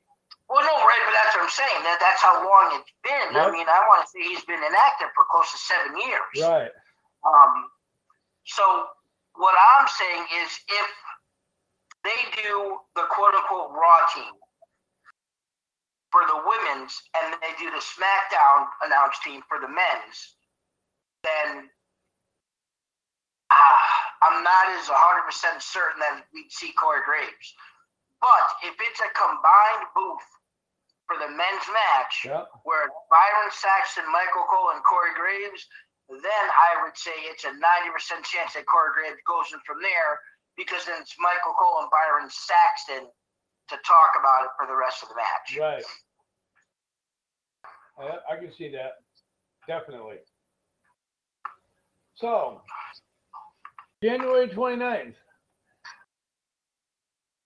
Well, 0.49 0.63
no, 0.63 0.76
right, 0.82 1.03
but 1.05 1.13
that's 1.13 1.36
what 1.36 1.43
I'm 1.43 1.53
saying. 1.53 1.84
That 1.84 1.99
that's 2.01 2.24
how 2.24 2.41
long 2.41 2.80
it's 2.80 2.89
been. 3.03 3.38
I 3.38 3.51
mean, 3.51 3.68
I 3.70 3.86
want 3.86 4.01
to 4.01 4.09
say 4.09 4.24
he's 4.24 4.43
been 4.45 4.63
inactive 4.63 5.13
for 5.13 5.30
close 5.30 5.51
to 5.51 5.59
seven 5.59 5.93
years. 5.93 6.36
Right. 6.41 6.72
Um, 7.22 7.70
so 8.45 8.63
what 9.36 9.53
I'm 9.53 9.86
saying 9.86 10.26
is 10.41 10.49
if 10.72 10.89
they 12.01 12.41
do 12.41 12.82
the 12.95 13.05
quote 13.11 13.36
unquote 13.36 13.76
Raw 13.78 14.01
team 14.15 14.34
for 16.09 16.24
the 16.26 16.39
women's 16.41 16.95
and 17.13 17.36
they 17.43 17.53
do 17.59 17.70
the 17.70 17.84
SmackDown 17.84 18.65
announce 18.82 19.20
team 19.22 19.43
for 19.45 19.59
the 19.59 19.68
men's, 19.68 20.18
then 21.22 21.70
ah, 23.52 23.82
I'm 24.24 24.43
not 24.43 24.66
as 24.74 24.89
100% 24.89 25.62
certain 25.62 26.00
that 26.02 26.26
we'd 26.34 26.52
see 26.52 26.74
Corey 26.74 27.02
Graves. 27.06 27.54
But 28.20 28.48
if 28.66 28.74
it's 28.82 29.00
a 29.00 29.12
combined 29.14 29.86
booth 29.93 30.26
for 31.06 31.16
the 31.22 31.30
men's 31.30 31.68
match, 31.70 32.26
Yeah. 32.26 32.50
where 32.66 32.89
Byron 33.14 33.52
Saxton, 33.54 34.10
Michael 34.12 34.43
Cole, 34.50 34.72
and 34.74 34.84
Corey 34.84 35.14
Graves, 35.14 35.64
then 36.10 36.45
I 36.50 36.82
would 36.84 36.98
say 36.98 37.12
it's 37.30 37.45
a 37.45 37.54
90% 37.54 38.26
chance 38.26 38.54
that 38.58 38.66
Corey 38.66 38.91
Graves 38.95 39.22
goes 39.28 39.54
in 39.54 39.60
from 39.68 39.82
there 39.82 40.20
because 40.58 40.86
then 40.86 41.00
it's 41.02 41.16
Michael 41.20 41.54
Cole 41.54 41.82
and 41.86 41.89
Byron 41.93 42.28
Saxton 42.32 43.08
to 43.70 43.76
talk 43.86 44.12
about 44.20 44.45
it 44.45 44.52
for 44.58 44.66
the 44.66 44.76
rest 44.76 45.04
of 45.04 45.10
the 45.10 45.16
match. 45.16 45.58
Right. 45.60 45.86
I, 48.00 48.34
I 48.34 48.38
can 48.39 48.52
see 48.52 48.70
that. 48.72 49.04
Definitely. 49.68 50.18
So, 52.16 52.62
January 54.04 54.48
29th, 54.48 55.16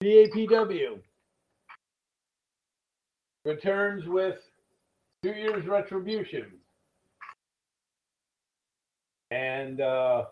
PAPW 0.02 0.98
returns 3.46 4.06
with 4.06 4.36
New 5.22 5.32
Year's 5.32 5.66
Retribution. 5.66 6.52
And 9.30 9.80
uh, 9.80 10.24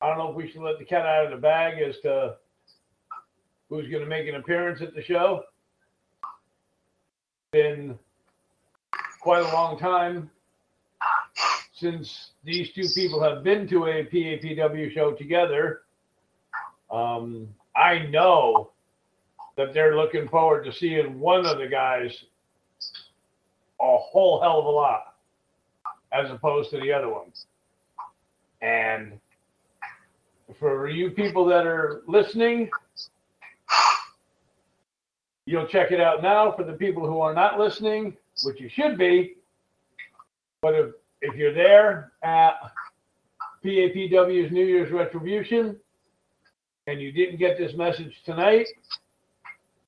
I 0.00 0.08
don't 0.08 0.18
know 0.18 0.30
if 0.30 0.36
we 0.36 0.48
should 0.48 0.62
let 0.62 0.78
the 0.78 0.84
cat 0.84 1.06
out 1.06 1.24
of 1.24 1.32
the 1.32 1.38
bag 1.38 1.82
as 1.82 1.98
to 2.00 2.36
who's 3.68 3.88
going 3.88 4.04
to 4.04 4.08
make 4.08 4.28
an 4.28 4.36
appearance 4.36 4.80
at 4.80 4.94
the 4.94 5.02
show. 5.02 5.42
Been 7.50 7.98
quite 9.20 9.42
a 9.42 9.52
long 9.52 9.76
time 9.76 10.30
since 11.82 12.30
these 12.44 12.72
two 12.72 12.86
people 12.94 13.20
have 13.20 13.42
been 13.42 13.66
to 13.66 13.86
a 13.86 14.06
PAPW 14.06 14.94
show 14.94 15.10
together. 15.10 15.80
Um, 16.92 17.48
I 17.74 18.06
know 18.06 18.70
that 19.56 19.74
they're 19.74 19.96
looking 19.96 20.28
forward 20.28 20.64
to 20.64 20.72
seeing 20.72 21.18
one 21.18 21.44
of 21.44 21.58
the 21.58 21.66
guys 21.66 22.24
a 23.80 23.96
whole 23.96 24.40
hell 24.40 24.60
of 24.60 24.64
a 24.66 24.70
lot 24.70 25.16
as 26.12 26.30
opposed 26.30 26.70
to 26.70 26.80
the 26.80 26.92
other 26.92 27.08
ones. 27.08 27.46
And 28.60 29.18
for 30.60 30.88
you 30.88 31.10
people 31.10 31.44
that 31.46 31.66
are 31.66 32.02
listening, 32.06 32.70
you'll 35.46 35.66
check 35.66 35.90
it 35.90 36.00
out 36.00 36.22
now. 36.22 36.52
For 36.52 36.62
the 36.62 36.74
people 36.74 37.08
who 37.08 37.20
are 37.20 37.34
not 37.34 37.58
listening, 37.58 38.16
which 38.44 38.60
you 38.60 38.68
should 38.68 38.96
be, 38.96 39.34
but 40.60 40.74
if, 40.74 40.92
if 41.22 41.36
you're 41.36 41.54
there 41.54 42.12
at 42.22 42.54
PAPW's 43.64 44.52
New 44.52 44.64
Year's 44.64 44.90
Retribution 44.92 45.76
and 46.86 47.00
you 47.00 47.12
didn't 47.12 47.38
get 47.38 47.56
this 47.56 47.74
message 47.74 48.22
tonight, 48.24 48.66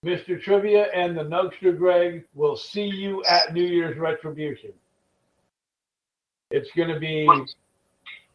Mr. 0.04 0.40
Trivia 0.40 0.86
and 0.94 1.16
the 1.16 1.24
Nugster 1.24 1.76
Greg 1.76 2.24
will 2.34 2.56
see 2.56 2.86
you 2.86 3.24
at 3.24 3.52
New 3.52 3.64
Year's 3.64 3.98
Retribution. 3.98 4.72
It's 6.50 6.70
going 6.76 6.88
to 6.88 7.00
be 7.00 7.28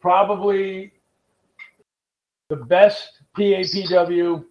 probably 0.01 0.91
the 2.49 2.57
best 2.57 3.21
PAPW 3.37 4.43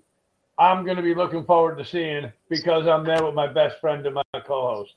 I'm 0.59 0.85
going 0.85 0.97
to 0.97 1.03
be 1.03 1.15
looking 1.15 1.45
forward 1.45 1.79
to 1.79 1.85
seeing 1.85 2.33
because 2.49 2.87
I'm 2.87 3.05
there 3.05 3.25
with 3.25 3.35
my 3.35 3.47
best 3.47 3.79
friend 3.81 4.05
and 4.07 4.15
my 4.15 4.41
co-host. 4.45 4.95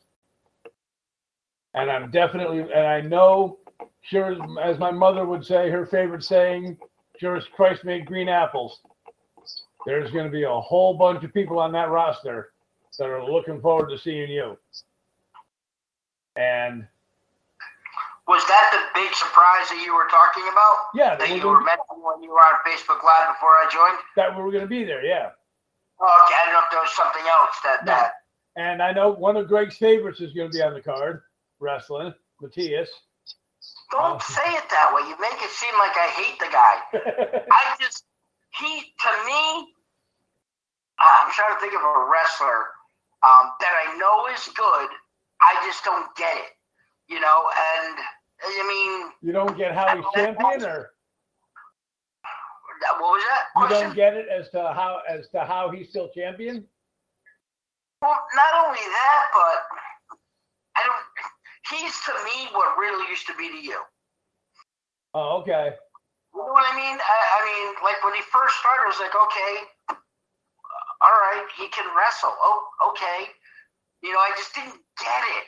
And 1.73 1.89
I'm 1.89 2.11
definitely, 2.11 2.59
and 2.59 2.85
I 2.87 3.01
know, 3.01 3.59
sure 4.01 4.35
as, 4.61 4.77
my 4.79 4.91
mother 4.91 5.25
would 5.25 5.45
say, 5.45 5.69
her 5.69 5.85
favorite 5.85 6.23
saying, 6.23 6.77
sure 7.19 7.35
as 7.37 7.45
Christ 7.55 7.85
made 7.85 8.05
green 8.05 8.27
apples. 8.29 8.79
There's 9.85 10.11
going 10.11 10.25
to 10.25 10.31
be 10.31 10.43
a 10.43 10.49
whole 10.51 10.93
bunch 10.95 11.23
of 11.23 11.33
people 11.33 11.59
on 11.59 11.71
that 11.71 11.89
roster 11.89 12.51
that 12.99 13.07
are 13.07 13.23
looking 13.23 13.61
forward 13.61 13.89
to 13.89 13.97
seeing 13.97 14.29
you. 14.29 14.57
And 16.35 16.85
Was 18.27 18.43
that 18.47 18.69
the 18.71 18.99
big 18.99 19.13
surprise 19.15 19.69
that 19.69 19.81
you 19.83 19.95
were 19.95 20.07
talking 20.11 20.43
about? 20.51 20.75
yeah, 20.93 21.15
that 21.15 21.19
That 21.29 21.35
you 21.35 21.47
were 21.47 21.61
mentioning 21.61 22.03
when 22.03 22.21
you 22.21 22.29
were 22.31 22.39
on 22.39 22.55
Facebook 22.67 23.03
Live 23.03 23.33
before 23.35 23.49
I 23.49 23.67
joined? 23.71 23.97
that 24.17 24.35
we 24.35 24.43
were 24.43 24.51
going 24.51 24.63
to 24.63 24.67
be 24.69 24.83
there. 24.83 25.03
Yeah. 25.03 25.31
Oh, 25.99 26.23
okay, 26.25 26.35
I 26.35 26.45
didn't 26.45 26.53
know 26.53 26.63
if 26.65 26.71
there 26.71 26.81
was 26.81 26.95
something 26.95 27.23
else 27.27 27.55
that 27.63 27.85
No. 27.85 27.91
that. 27.93 28.11
And 28.57 28.81
I 28.83 28.91
know 28.91 29.09
one 29.11 29.37
of 29.37 29.47
Greg's 29.47 29.77
favorites 29.77 30.19
is 30.19 30.33
going 30.33 30.51
to 30.51 30.57
be 30.57 30.61
on 30.63 30.73
the 30.73 30.81
card, 30.81 31.21
wrestling, 31.61 32.13
Matthias. 32.41 32.89
Don't 33.91 34.15
Oh. 34.15 34.19
say 34.19 34.53
it 34.55 34.67
that 34.69 34.93
way. 34.93 35.01
You 35.07 35.15
make 35.19 35.41
it 35.41 35.49
seem 35.51 35.73
like 35.77 35.95
I 35.95 36.07
hate 36.07 36.39
the 36.39 36.47
guy. 36.51 37.45
I 37.51 37.75
just 37.79 38.05
he 38.57 38.81
to 38.81 39.25
me. 39.25 39.73
uh, 40.99 41.17
I'm 41.21 41.31
trying 41.31 41.53
to 41.55 41.59
think 41.61 41.73
of 41.73 41.81
a 41.81 42.05
wrestler 42.11 42.67
um, 43.23 43.51
that 43.59 43.73
I 43.87 43.95
know 43.97 44.27
is 44.33 44.47
good. 44.55 44.89
I 45.41 45.61
just 45.65 45.83
don't 45.83 46.13
get 46.15 46.35
it, 46.37 46.51
you 47.07 47.19
know. 47.19 47.49
And 47.77 47.97
I 48.43 48.67
mean, 48.67 49.11
you 49.21 49.31
don't 49.31 49.55
get 49.57 49.73
how 49.73 49.95
he's 49.95 50.05
champion, 50.15 50.63
or 50.65 50.91
what 52.99 52.99
was 52.99 53.23
that 53.23 53.61
you 53.61 53.69
don't 53.69 53.95
get 53.95 54.15
it 54.15 54.27
as 54.29 54.49
to 54.49 54.73
how 54.73 55.01
as 55.07 55.27
to 55.29 55.41
how 55.45 55.69
he's 55.69 55.89
still 55.89 56.09
champion. 56.09 56.65
Well, 58.01 58.17
not 58.35 58.65
only 58.65 58.79
that, 58.79 59.23
but 59.33 59.77
I 60.75 60.83
don't. 60.83 61.05
He's 61.69 61.93
to 62.09 62.13
me 62.25 62.49
what 62.53 62.77
really 62.77 63.05
used 63.09 63.27
to 63.27 63.35
be 63.37 63.49
to 63.49 63.61
you. 63.61 63.79
Oh, 65.13 65.41
okay. 65.41 65.75
You 66.33 66.39
know 66.39 66.55
what 66.55 66.65
I 66.65 66.75
mean? 66.75 66.95
I, 66.95 67.17
I 67.35 67.39
mean, 67.43 67.67
like 67.83 67.99
when 68.03 68.15
he 68.15 68.23
first 68.31 68.55
started, 68.63 68.87
it 68.87 68.95
was 68.95 69.03
like, 69.03 69.13
okay, 69.13 69.53
uh, 69.91 69.99
all 71.03 71.17
right, 71.27 71.43
he 71.59 71.67
can 71.69 71.85
wrestle. 71.91 72.31
Oh, 72.31 72.63
okay. 72.91 73.29
You 74.01 74.15
know, 74.15 74.23
I 74.23 74.31
just 74.39 74.55
didn't 74.55 74.79
get 74.97 75.21
it. 75.37 75.45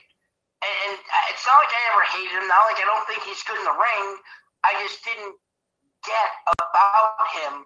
And, 0.64 0.95
and 0.95 1.24
it's 1.32 1.43
not 1.47 1.59
like 1.64 1.72
I 1.72 1.82
ever 1.95 2.03
hated 2.11 2.36
him. 2.36 2.47
Not 2.47 2.68
like 2.68 2.80
I 2.80 2.88
don't 2.88 3.03
think 3.07 3.24
he's 3.24 3.43
good 3.43 3.57
in 3.57 3.68
the 3.68 3.76
ring. 3.76 4.07
I 4.64 4.76
just 4.84 5.03
didn't 5.03 5.36
get 6.03 6.30
about 6.47 7.28
him 7.39 7.66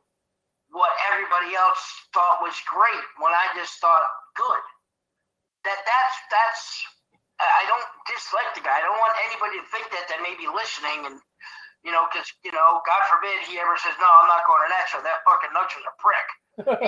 what 0.70 0.92
everybody 1.12 1.56
else 1.56 1.82
thought 2.14 2.42
was 2.42 2.58
great 2.70 3.06
when 3.18 3.34
I 3.34 3.50
just 3.58 3.78
thought 3.82 4.02
good. 4.36 4.64
That 5.66 5.82
that's 5.86 6.16
that's. 6.30 6.64
I 7.40 7.64
don't 7.70 7.86
dislike 8.10 8.52
the 8.58 8.66
guy. 8.66 8.82
I 8.82 8.84
don't 8.86 8.98
want 8.98 9.14
anybody 9.30 9.62
to 9.62 9.68
think 9.70 9.86
that 9.94 10.10
that 10.10 10.26
may 10.26 10.34
be 10.38 10.50
listening 10.50 11.06
and 11.06 11.18
you 11.86 11.94
know, 11.94 12.04
because 12.10 12.28
you 12.44 12.52
know, 12.52 12.82
God 12.84 13.02
forbid 13.08 13.38
he 13.48 13.62
ever 13.62 13.78
says, 13.80 13.94
"No, 14.02 14.10
I'm 14.10 14.28
not 14.28 14.44
going 14.50 14.60
to 14.66 14.70
that 14.74 14.90
show." 14.90 15.00
That 15.00 15.22
fucking 15.24 15.54
nugger's 15.56 15.86
a 15.86 15.96
prick. 16.02 16.28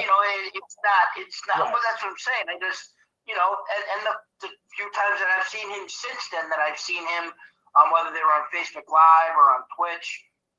you 0.01 0.07
know, 0.09 0.19
it, 0.33 0.51
it's 0.57 0.75
not, 0.81 1.05
it's 1.15 1.39
not, 1.47 1.69
Right. 1.69 1.71
but 1.77 1.81
that's 1.85 2.01
what 2.01 2.11
I'm 2.11 2.19
saying. 2.19 2.45
I 2.49 2.57
just, 2.57 2.89
you 3.29 3.37
know, 3.37 3.53
and, 3.53 3.83
and 3.95 4.01
the, 4.09 4.13
the 4.43 4.49
few 4.75 4.89
times 4.97 5.21
that 5.21 5.29
I've 5.29 5.45
seen 5.47 5.69
him 5.69 5.85
since 5.87 6.25
then, 6.33 6.49
that 6.49 6.57
I've 6.57 6.81
seen 6.81 7.05
him, 7.05 7.29
um, 7.77 7.93
whether 7.93 8.09
they 8.09 8.19
were 8.25 8.33
on 8.33 8.49
Facebook 8.49 8.89
Live 8.89 9.33
or 9.37 9.53
on 9.55 9.61
Twitch 9.77 10.09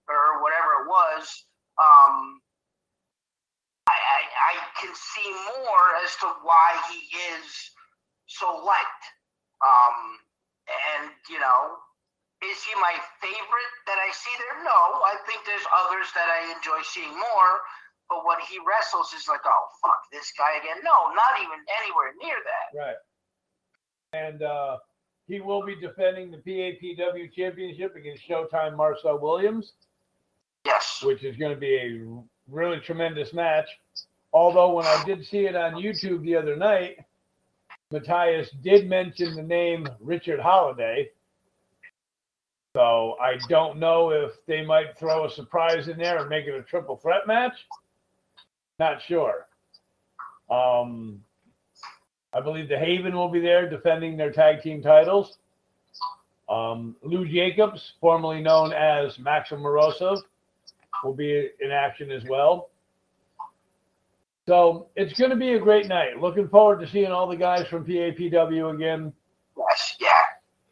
or 0.07 0.39
whatever 0.41 0.71
it 0.81 0.87
was, 0.87 1.27
um, 1.83 2.39
I, 3.91 3.99
I, 3.99 4.21
I 4.31 4.55
can 4.79 4.95
see 4.95 5.29
more 5.59 5.87
as 6.07 6.15
to 6.23 6.29
why 6.47 6.79
he 6.95 7.03
is 7.35 7.47
so 8.31 8.63
liked. 8.63 9.05
Um, 9.61 10.19
and, 10.69 11.11
you 11.29 11.39
know, 11.39 11.77
is 12.41 12.57
he 12.65 12.73
my 12.81 12.97
favorite 13.21 13.73
that 13.87 14.01
I 14.01 14.09
see 14.13 14.33
there? 14.41 14.65
No, 14.65 15.05
I 15.05 15.17
think 15.29 15.45
there's 15.45 15.67
others 15.69 16.09
that 16.15 16.29
I 16.29 16.53
enjoy 16.57 16.81
seeing 16.85 17.13
more. 17.13 17.53
But 18.09 18.27
when 18.27 18.39
he 18.49 18.59
wrestles, 18.67 19.13
it's 19.15 19.29
like, 19.29 19.45
oh 19.47 19.65
fuck, 19.83 20.01
this 20.11 20.33
guy 20.37 20.57
again. 20.59 20.83
No, 20.83 21.15
not 21.15 21.39
even 21.39 21.61
anywhere 21.79 22.11
near 22.21 22.37
that. 22.43 22.69
Right. 22.77 23.01
And 24.13 24.43
uh, 24.43 24.79
he 25.29 25.41
will 25.41 25.65
be 25.65 25.77
defending 25.77 26.31
the 26.33 26.39
PAPW 26.39 27.33
championship 27.33 27.95
against 27.95 28.29
Showtime 28.29 28.77
Marcel 28.77 29.19
Williams, 29.21 29.75
Yes. 30.65 31.01
which 31.05 31.23
is 31.23 31.37
going 31.37 31.55
to 31.55 31.61
be 31.61 31.77
a 31.77 32.01
really 32.49 32.81
tremendous 32.81 33.33
match. 33.33 33.69
Although 34.33 34.73
when 34.73 34.87
I 34.87 35.03
did 35.05 35.25
see 35.25 35.47
it 35.47 35.55
on 35.55 35.75
YouTube 35.75 36.23
the 36.23 36.35
other 36.37 36.57
night, 36.57 36.97
Matthias 37.91 38.51
did 38.63 38.89
mention 38.89 39.35
the 39.35 39.43
name 39.43 39.89
Richard 40.01 40.41
Holliday. 40.41 41.11
So 42.77 43.17
I 43.21 43.37
don't 43.49 43.79
know 43.79 44.11
if 44.11 44.33
they 44.47 44.65
might 44.65 44.97
throw 44.97 45.25
a 45.25 45.31
surprise 45.31 45.89
in 45.89 45.99
there 45.99 46.19
and 46.19 46.29
make 46.29 46.47
it 46.47 46.55
a 46.55 46.63
triple 46.63 46.97
threat 46.97 47.27
match. 47.27 47.67
Not 48.79 49.03
sure. 49.03 49.49
Um, 50.49 51.23
I 52.33 52.41
believe 52.41 52.69
the 52.69 52.79
Haven 52.79 53.15
will 53.15 53.29
be 53.29 53.41
there 53.41 53.69
defending 53.69 54.17
their 54.17 54.33
tag 54.33 54.63
team 54.63 54.83
titles. 54.83 55.39
Um, 56.49 56.97
Lou 57.03 57.27
Jacobs, 57.27 57.95
formerly 58.01 58.41
known 58.41 58.73
as 58.73 59.19
Maxim 59.19 59.61
Morozov, 59.61 60.23
will 61.05 61.15
be 61.15 61.51
in 61.61 61.71
action 61.71 62.11
as 62.11 62.25
well. 62.25 62.70
So 64.51 64.89
it's 64.97 65.17
going 65.17 65.31
to 65.31 65.37
be 65.37 65.53
a 65.53 65.61
great 65.61 65.87
night. 65.87 66.19
Looking 66.21 66.49
forward 66.49 66.81
to 66.81 66.87
seeing 66.89 67.13
all 67.13 67.29
the 67.29 67.37
guys 67.37 67.69
from 67.69 67.85
PAPW 67.87 68.75
again. 68.75 69.13
Yes. 69.57 69.95
Yeah. 70.01 70.09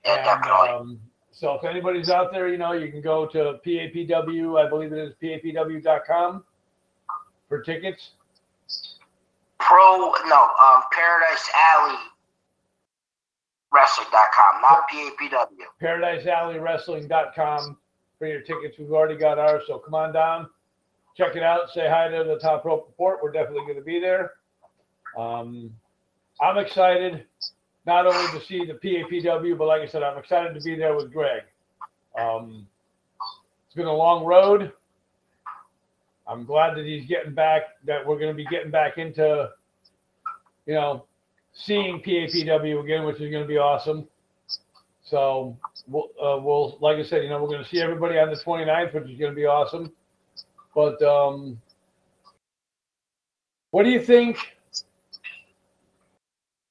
Yeah, 0.05 0.15
And, 0.17 0.25
definitely. 0.25 0.69
um, 0.71 1.01
so 1.31 1.55
if 1.55 1.63
anybody's 1.63 2.11
out 2.11 2.33
there, 2.33 2.49
you 2.49 2.59
know, 2.59 2.73
you 2.73 2.91
can 2.91 3.01
go 3.01 3.25
to 3.29 3.61
PAPW, 3.65 4.61
I 4.61 4.69
believe 4.69 4.93
it 4.93 4.99
is 4.99 5.15
PAPW.com 5.23 6.43
for 7.49 7.63
tickets. 7.63 8.15
Pro, 9.61 10.13
no, 10.27 10.43
um, 10.61 10.83
Paradise 10.91 11.49
Alley 11.55 11.99
Wrestling.com, 13.73 14.61
not 14.61 14.89
PAPW. 14.93 15.69
ParadiseAlleyWrestling.com 15.81 17.77
for 18.19 18.27
your 18.27 18.41
tickets. 18.41 18.75
We've 18.77 18.91
already 18.91 19.17
got 19.17 19.39
ours, 19.39 19.63
so 19.69 19.79
come 19.79 19.95
on 19.95 20.13
down, 20.13 20.49
check 21.19 21.35
it 21.35 21.43
out, 21.43 21.69
say 21.75 21.89
hi 21.89 22.09
to 22.09 22.23
the 22.25 22.39
Top 22.39 22.65
Rope 22.65 22.87
Report. 22.87 23.19
We're 23.21 23.33
definitely 23.33 23.63
going 23.63 23.77
to 23.77 23.83
be 23.83 23.99
there. 23.99 24.35
Um, 25.19 25.73
I'm 26.41 26.59
excited 26.59 27.25
not 27.87 28.07
only 28.07 28.39
to 28.39 28.47
see 28.47 28.65
the 28.65 28.75
PAPW, 28.75 29.59
but 29.59 29.67
like 29.67 29.83
I 29.83 29.87
said, 29.89 30.05
I'm 30.05 30.17
excited 30.17 30.55
to 30.55 30.61
be 30.61 30.77
there 30.77 30.95
with 30.95 31.13
Greg. 31.13 31.43
Um, 32.17 32.69
it's 33.67 33.75
been 33.75 33.87
a 33.87 33.93
long 33.93 34.25
road. 34.25 34.73
I'm 36.29 36.45
glad 36.45 36.77
that 36.77 36.85
he's 36.85 37.07
getting 37.07 37.35
back, 37.35 37.63
that 37.87 38.07
we're 38.07 38.19
going 38.19 38.31
to 38.31 38.37
be 38.37 38.45
getting 38.45 38.71
back 38.71 38.99
into, 38.99 39.49
you 40.67 40.75
know, 40.75 41.07
seeing 41.53 42.01
PAPW 42.01 42.85
again, 42.85 43.05
which 43.05 43.17
is 43.17 43.31
going 43.33 43.43
to 43.43 43.49
be 43.49 43.57
awesome. 43.57 44.07
So 45.03 45.57
we'll, 45.89 46.11
uh, 46.23 46.39
we'll, 46.39 46.79
like 46.81 46.99
I 46.99 47.03
said, 47.03 47.25
you 47.25 47.31
know, 47.31 47.43
we're 47.43 47.49
going 47.49 47.65
to 47.65 47.69
see 47.69 47.81
everybody 47.81 48.19
on 48.19 48.29
the 48.29 48.37
29th, 48.37 48.95
which 48.95 49.11
is 49.11 49.19
going 49.19 49.33
to 49.33 49.37
be 49.37 49.47
awesome. 49.47 49.91
But 50.79 51.03
um, 51.03 51.61
what 53.73 53.83
do 53.83 53.91
you 53.91 54.01
think? 54.01 54.39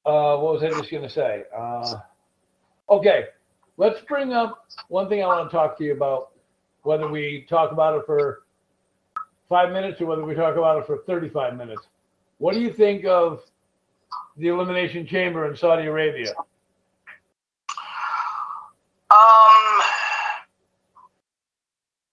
Uh, 0.06 0.38
what 0.38 0.54
was 0.54 0.64
I 0.64 0.70
just 0.70 0.90
going 0.90 1.04
to 1.04 1.10
say? 1.10 1.44
Uh, 1.54 1.96
okay, 2.90 3.26
let's 3.76 4.00
bring 4.08 4.32
up 4.32 4.66
one 4.88 5.10
thing 5.10 5.22
I 5.22 5.28
want 5.28 5.52
to 5.52 5.54
talk 5.54 5.78
to 5.80 5.84
you 5.84 5.92
about. 5.92 6.30
Whether 6.84 7.10
we 7.10 7.46
talk 7.50 7.74
about 7.74 8.00
it 8.00 8.06
for 8.06 8.44
five 9.50 9.74
minutes 9.74 10.00
or 10.00 10.06
whether 10.06 10.24
we 10.24 10.36
talk 10.36 10.56
about 10.56 10.78
it 10.78 10.88
for 10.88 11.00
35 11.06 11.58
minutes. 11.58 11.82
What 12.38 12.54
do 12.54 12.62
you 12.62 12.72
think 12.72 13.04
of 13.04 13.42
the 14.38 14.48
Elimination 14.48 15.06
Chamber 15.06 15.52
in 15.52 15.58
Saudi 15.58 15.86
Arabia? 15.86 16.34
Um, 16.40 16.48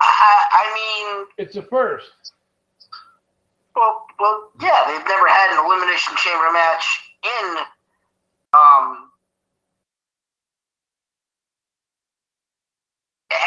I, 0.01 0.45
I 0.51 0.75
mean, 0.75 1.24
It's 1.39 1.57
a 1.57 1.63
first. 1.63 2.11
well, 3.75 4.07
well, 4.21 4.51
yeah, 4.61 4.85
they've 4.87 5.09
never 5.09 5.27
had 5.29 5.59
an 5.59 5.65
elimination 5.67 6.15
chamber 6.17 6.53
match 6.53 7.01
in 7.25 7.57
um 8.53 9.11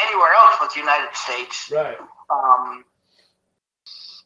anywhere 0.08 0.34
else 0.34 0.56
but 0.60 0.74
the 0.74 0.80
United 0.80 1.16
States. 1.16 1.72
Right. 1.72 1.98
Um, 2.30 2.84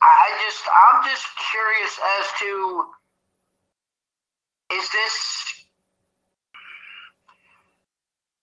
I 0.01 0.32
just, 0.45 0.64
I'm 0.68 1.03
just 1.09 1.28
curious 1.51 1.99
as 2.20 2.26
to, 2.39 2.86
is 4.74 4.89
this? 4.91 5.51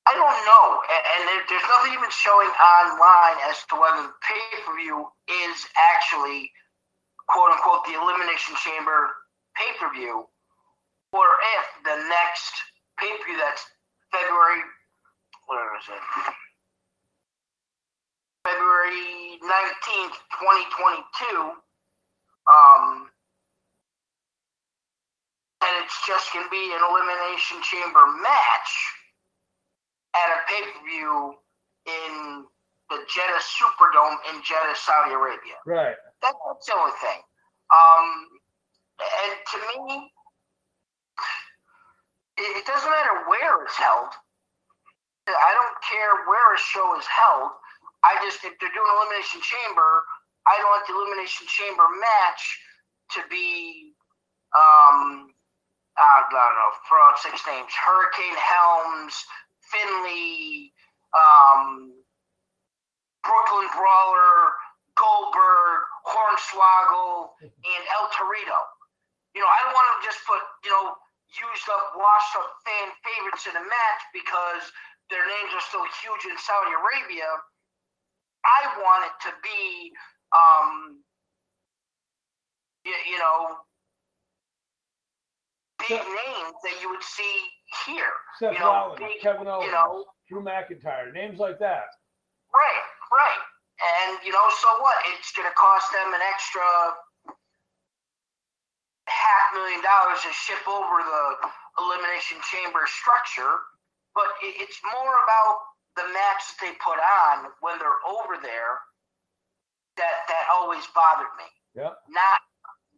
I 0.08 0.16
don't 0.16 0.40
know, 0.48 0.80
and 0.88 1.20
there's 1.52 1.68
nothing 1.68 1.92
even 1.92 2.08
showing 2.08 2.48
online 2.48 3.36
as 3.44 3.60
to 3.68 3.76
whether 3.76 4.08
the 4.08 4.16
pay 4.24 4.40
per 4.64 4.72
view 4.80 5.04
is 5.28 5.68
actually 5.76 6.48
quote 7.28 7.52
unquote 7.52 7.84
the 7.84 7.92
Elimination 7.92 8.56
Chamber 8.56 9.12
pay 9.52 9.68
per 9.76 9.92
view, 9.92 10.24
or 11.12 11.26
if 11.60 11.66
the 11.84 11.96
next 12.08 12.56
pay 12.96 13.12
per 13.20 13.24
view 13.28 13.36
that's 13.36 13.68
February, 14.08 14.64
where 15.44 15.76
is 15.76 15.84
it? 15.92 16.00
February 18.48 19.36
19th, 19.44 20.16
2022. 20.40 21.52
Um, 22.48 23.12
and 25.60 25.84
it's 25.84 26.00
just 26.08 26.32
going 26.32 26.48
to 26.48 26.50
be 26.50 26.72
an 26.72 26.80
Elimination 26.80 27.60
Chamber 27.60 28.08
match 28.24 28.72
at 30.14 30.28
a 30.32 30.38
pay 30.48 30.62
per 30.62 30.80
view 30.86 31.34
in 31.86 32.44
the 32.90 32.98
Jeddah 33.04 33.42
Superdome 33.44 34.16
in 34.32 34.40
Jeddah, 34.42 34.76
Saudi 34.76 35.12
Arabia. 35.12 35.60
Right. 35.66 35.96
That, 36.22 36.34
that's 36.34 36.66
the 36.66 36.74
only 36.74 36.96
thing. 37.00 37.20
Um, 37.68 38.06
and 38.98 39.32
to 39.36 39.56
me, 39.60 40.10
it, 42.40 42.50
it 42.58 42.64
doesn't 42.66 42.88
matter 42.88 43.28
where 43.28 43.64
it's 43.64 43.76
held. 43.76 44.12
I 45.28 45.52
don't 45.52 45.76
care 45.84 46.24
where 46.24 46.56
a 46.56 46.58
show 46.58 46.96
is 46.96 47.04
held. 47.04 47.52
I 48.00 48.16
just, 48.24 48.40
if 48.40 48.56
they're 48.56 48.72
doing 48.72 48.92
Elimination 48.96 49.44
Chamber, 49.44 50.08
I 50.48 50.56
don't 50.56 50.72
want 50.72 50.88
the 50.88 50.96
Elimination 50.96 51.44
Chamber 51.44 51.84
match 52.00 52.42
to 53.12 53.20
be, 53.28 53.92
um, 54.56 55.28
I 56.00 56.24
don't 56.32 56.32
know, 56.32 56.72
throw 56.88 57.02
out 57.04 57.20
six 57.20 57.44
names 57.44 57.68
Hurricane 57.76 58.38
Helms, 58.40 59.12
Finlay, 59.70 60.72
um, 61.14 61.92
Brooklyn 63.24 63.68
Brawler, 63.76 64.56
Goldberg, 64.96 65.80
Hornswoggle, 66.08 67.36
and 67.44 67.82
El 67.92 68.06
Torito. 68.16 68.60
You 69.36 69.44
know, 69.44 69.50
I 69.50 69.58
don't 69.62 69.76
want 69.76 69.88
to 69.94 69.98
just 70.02 70.18
put, 70.26 70.40
you 70.64 70.72
know, 70.72 70.96
used 71.30 71.68
up, 71.68 71.92
washed 71.94 72.34
up 72.40 72.48
fan 72.64 72.88
favorites 73.04 73.44
in 73.46 73.54
a 73.54 73.64
match 73.64 74.02
because 74.16 74.64
their 75.12 75.24
names 75.28 75.52
are 75.52 75.64
still 75.68 75.84
huge 76.02 76.24
in 76.24 76.36
Saudi 76.40 76.72
Arabia. 76.72 77.28
I 78.44 78.60
want 78.80 79.04
it 79.06 79.16
to 79.28 79.32
be, 79.44 79.92
um, 80.32 81.04
you, 82.84 82.96
you 83.12 83.18
know, 83.20 83.60
big 85.78 86.00
names 86.00 86.56
that 86.64 86.76
you 86.80 86.88
would 86.90 87.04
see 87.04 87.36
here. 87.86 88.12
Seth 88.38 88.52
You 88.54 88.60
know, 88.60 88.72
Rollins, 88.72 88.98
big- 89.00 89.20
Kevin 89.20 89.46
Owens, 89.46 89.66
you 89.66 89.72
know, 89.72 90.04
Drew 90.28 90.42
McIntyre, 90.42 91.12
names 91.12 91.38
like 91.38 91.58
that. 91.58 91.88
Right, 92.54 92.84
right. 93.12 93.42
And 93.78 94.18
you 94.24 94.32
know, 94.32 94.46
so 94.58 94.68
what? 94.80 94.96
It's 95.14 95.30
going 95.32 95.48
to 95.48 95.54
cost 95.54 95.92
them 95.92 96.12
an 96.14 96.20
extra 96.26 96.64
half 99.08 99.44
million 99.54 99.80
dollars 99.82 100.20
to 100.26 100.30
ship 100.32 100.60
over 100.68 101.00
the 101.00 101.24
elimination 101.80 102.38
chamber 102.50 102.84
structure, 102.90 103.62
but 104.14 104.26
it's 104.42 104.78
more 104.84 105.14
about 105.24 105.54
the 105.96 106.04
match 106.12 106.42
that 106.52 106.58
they 106.60 106.72
put 106.82 106.98
on 106.98 107.50
when 107.60 107.78
they're 107.78 108.02
over 108.06 108.36
there 108.42 108.82
that 109.96 110.26
that 110.28 110.44
always 110.52 110.82
bothered 110.94 111.30
me. 111.38 111.48
Yep. 111.74 111.94
Not 112.10 112.40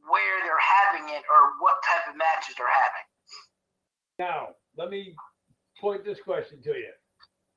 where 0.09 0.41
they're 0.45 0.61
having 0.61 1.13
it 1.15 1.23
or 1.29 1.57
what 1.61 1.81
type 1.85 2.09
of 2.09 2.17
matches 2.17 2.57
they're 2.57 2.69
having. 2.73 3.07
Now, 4.19 4.41
let 4.81 4.89
me 4.89 5.15
point 5.79 6.05
this 6.07 6.19
question 6.25 6.63
to 6.63 6.71
you. 6.71 6.89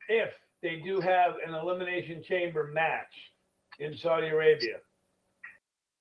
If 0.09 0.29
they 0.61 0.81
do 0.83 0.99
have 0.99 1.35
an 1.47 1.53
elimination 1.55 2.21
chamber 2.21 2.69
match 2.73 3.13
in 3.79 3.95
Saudi 3.95 4.27
Arabia, 4.27 4.77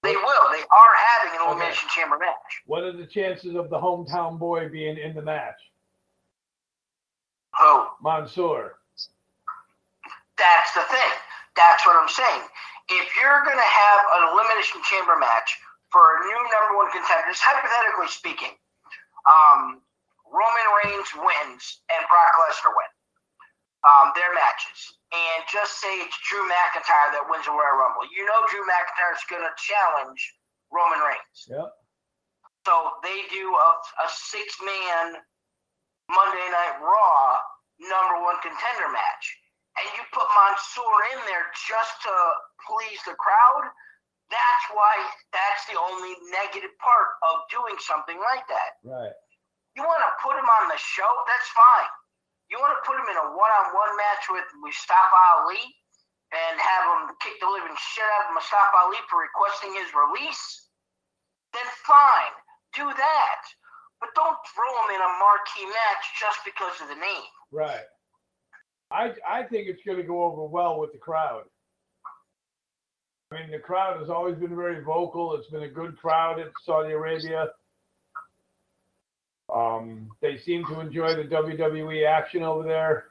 They 0.02 0.16
will. 0.16 0.50
They 0.50 0.64
are 0.66 0.94
having 1.14 1.34
an 1.34 1.40
Okay. 1.42 1.50
elimination 1.52 1.88
chamber 1.90 2.18
match. 2.18 2.62
what 2.66 2.82
are 2.82 2.90
the 2.90 3.06
chances 3.06 3.54
of 3.54 3.70
the 3.70 3.78
hometown 3.78 4.36
boy 4.36 4.68
being 4.68 4.98
in 4.98 5.14
the 5.14 5.22
match? 5.22 5.60
Who? 7.60 7.86
Mansoor. 8.02 8.80
That's 10.36 10.74
the 10.74 10.82
thing. 10.90 11.12
That's 11.54 11.86
what 11.86 11.94
I'm 11.94 12.08
saying. 12.08 12.42
If 12.88 13.14
you're 13.14 13.44
going 13.44 13.56
to 13.58 13.62
have 13.62 14.00
an 14.16 14.28
elimination 14.34 14.82
chamber 14.90 15.16
match 15.20 15.56
for 15.92 16.02
a 16.02 16.24
new 16.26 16.40
number 16.50 16.76
one 16.78 16.90
contender, 16.90 17.28
just 17.30 17.42
hypothetically 17.44 18.08
speaking, 18.08 18.58
um, 19.30 19.82
Roman 20.32 20.68
Reigns 20.82 21.10
wins 21.14 21.84
and 21.92 22.02
Brock 22.08 22.34
Lesnar 22.40 22.72
win 22.72 22.92
um, 23.84 24.16
their 24.16 24.32
matches, 24.32 24.96
and 25.12 25.44
just 25.50 25.78
say 25.78 25.92
it's 26.00 26.16
Drew 26.24 26.42
McIntyre 26.48 27.12
that 27.12 27.28
wins 27.28 27.44
the 27.44 27.52
Royal 27.52 27.76
Rumble. 27.76 28.08
You 28.08 28.24
know 28.24 28.40
Drew 28.48 28.64
McIntyre 28.64 29.14
is 29.14 29.26
going 29.28 29.44
to 29.44 29.52
challenge 29.60 30.20
Roman 30.72 31.02
Reigns. 31.04 31.38
Yep. 31.50 31.68
So 32.64 32.74
they 33.02 33.26
do 33.28 33.44
a, 33.52 33.68
a 34.02 34.08
six 34.08 34.56
man 34.62 35.18
Monday 36.08 36.48
Night 36.48 36.78
Raw 36.80 37.38
number 37.82 38.22
one 38.22 38.38
contender 38.40 38.88
match. 38.90 39.24
And 39.80 39.88
you 39.96 40.02
put 40.12 40.28
Mansoor 40.28 40.96
in 41.16 41.20
there 41.24 41.48
just 41.66 41.96
to 42.04 42.14
please 42.68 43.00
the 43.08 43.16
crowd. 43.16 43.64
That's 44.28 44.66
why 44.70 44.94
that's 45.32 45.64
the 45.68 45.80
only 45.80 46.12
negative 46.30 46.72
part 46.78 47.16
of 47.24 47.48
doing 47.48 47.76
something 47.80 48.20
like 48.20 48.44
that. 48.48 48.78
Right. 48.84 49.16
You 49.76 49.82
want 49.82 50.04
to 50.04 50.12
put 50.20 50.36
him 50.36 50.44
on 50.44 50.68
the 50.68 50.76
show, 50.76 51.08
that's 51.24 51.50
fine. 51.56 51.92
You 52.52 52.60
want 52.60 52.76
to 52.76 52.82
put 52.84 53.00
him 53.00 53.08
in 53.08 53.16
a 53.16 53.26
one 53.32 53.48
on 53.48 53.72
one 53.72 53.92
match 53.96 54.28
with 54.28 54.44
Mustafa 54.60 55.20
Ali 55.40 55.64
and 56.32 56.54
have 56.60 56.84
him 56.84 57.16
kick 57.24 57.40
the 57.40 57.48
living 57.48 57.72
shit 57.76 58.04
out 58.16 58.28
of 58.28 58.36
Mustafa 58.36 58.76
Ali 58.84 59.00
for 59.08 59.24
requesting 59.24 59.72
his 59.72 59.88
release, 59.96 60.68
then 61.56 61.64
fine, 61.84 62.34
do 62.76 62.84
that. 62.84 63.42
But 64.00 64.12
don't 64.12 64.36
throw 64.52 64.72
him 64.84 64.98
in 64.98 65.00
a 65.00 65.12
marquee 65.20 65.68
match 65.68 66.04
just 66.18 66.40
because 66.44 66.76
of 66.82 66.88
the 66.88 67.00
name. 67.00 67.32
Right. 67.52 67.86
I 68.90 69.14
I 69.24 69.42
think 69.44 69.68
it's 69.68 69.82
going 69.86 69.98
to 69.98 70.04
go 70.04 70.24
over 70.24 70.44
well 70.44 70.80
with 70.80 70.92
the 70.92 70.98
crowd. 70.98 71.44
I 73.30 73.40
mean, 73.40 73.50
the 73.50 73.58
crowd 73.58 73.98
has 74.00 74.10
always 74.10 74.36
been 74.36 74.54
very 74.54 74.82
vocal. 74.82 75.34
It's 75.34 75.48
been 75.48 75.62
a 75.62 75.68
good 75.68 75.96
crowd 75.96 76.38
in 76.38 76.48
Saudi 76.64 76.92
Arabia. 76.92 77.48
Um, 79.52 80.08
they 80.20 80.38
seem 80.38 80.64
to 80.66 80.80
enjoy 80.80 81.14
the 81.14 81.24
WWE 81.24 82.06
action 82.06 82.42
over 82.42 82.62
there. 82.62 83.08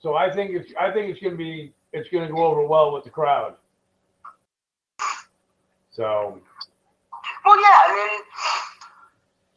So 0.00 0.14
I 0.14 0.34
think 0.34 0.50
it's 0.50 0.72
I 0.78 0.90
think 0.90 1.10
it's 1.10 1.20
going 1.20 1.32
to 1.32 1.38
be 1.38 1.72
it's 1.92 2.08
going 2.10 2.26
to 2.26 2.32
go 2.32 2.44
over 2.44 2.66
well 2.66 2.92
with 2.92 3.04
the 3.04 3.10
crowd. 3.10 3.54
So 5.90 6.40
Well, 7.44 7.56
yeah, 7.56 7.78
I 7.86 7.90
mean, 7.94 8.20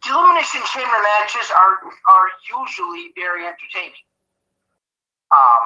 the 0.03 0.09
elimination 0.13 0.61
chamber 0.71 0.99
matches 1.01 1.51
are 1.51 1.75
are 2.07 2.29
usually 2.47 3.11
very 3.15 3.43
entertaining. 3.43 4.05
Um, 5.33 5.65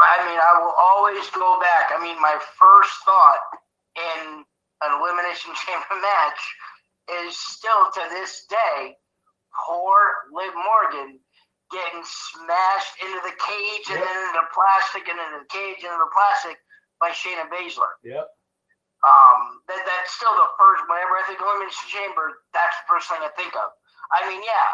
I 0.00 0.24
mean, 0.26 0.40
I 0.40 0.58
will 0.62 0.74
always 0.78 1.28
go 1.30 1.60
back. 1.60 1.92
I 1.94 2.02
mean, 2.02 2.20
my 2.20 2.38
first 2.58 2.90
thought 3.04 3.42
in 3.94 4.42
an 4.82 4.90
elimination 4.98 5.52
chamber 5.66 6.00
match 6.00 6.40
is 7.22 7.36
still 7.36 7.90
to 7.94 8.02
this 8.10 8.46
day 8.48 8.96
poor 9.66 10.28
Liv 10.32 10.52
Morgan 10.54 11.18
getting 11.70 12.02
smashed 12.04 12.94
into 13.02 13.20
the 13.24 13.34
cage 13.36 13.86
and 13.92 13.98
Yep. 14.00 14.04
then 14.08 14.16
into 14.24 14.34
the 14.40 14.48
plastic 14.54 15.04
and 15.08 15.18
into 15.20 15.38
the 15.44 15.50
cage 15.52 15.84
and 15.84 15.92
into 15.92 16.04
the 16.04 16.12
plastic 16.14 16.56
by 17.00 17.10
Shayna 17.10 17.48
Baszler. 17.52 17.92
yep, 18.02 18.26
Um, 19.06 19.62
that, 19.68 19.84
that's 19.86 20.12
still 20.16 20.32
the 20.34 20.48
first. 20.58 20.82
Whenever 20.88 21.14
I 21.18 21.24
think 21.28 21.40
elimination 21.40 21.86
chamber, 21.92 22.42
that's 22.52 22.74
the 22.82 22.86
first 22.88 23.08
thing 23.08 23.20
I 23.22 23.28
think 23.36 23.54
of. 23.54 23.70
I 24.12 24.26
mean, 24.28 24.42
yeah, 24.42 24.68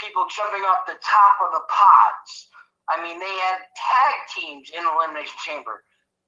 people 0.00 0.26
jumping 0.34 0.64
off 0.64 0.86
the 0.86 0.98
top 1.04 1.38
of 1.44 1.52
the 1.52 1.62
pods. 1.68 2.48
I 2.88 3.00
mean, 3.00 3.20
they 3.20 3.34
had 3.46 3.60
tag 3.76 4.14
teams 4.34 4.70
in 4.74 4.82
the 4.82 4.90
elimination 4.90 5.36
chamber. 5.44 5.84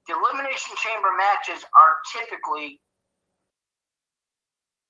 The 0.07 0.15
elimination 0.15 0.75
chamber 0.77 1.11
matches 1.17 1.65
are 1.75 1.97
typically 2.15 2.79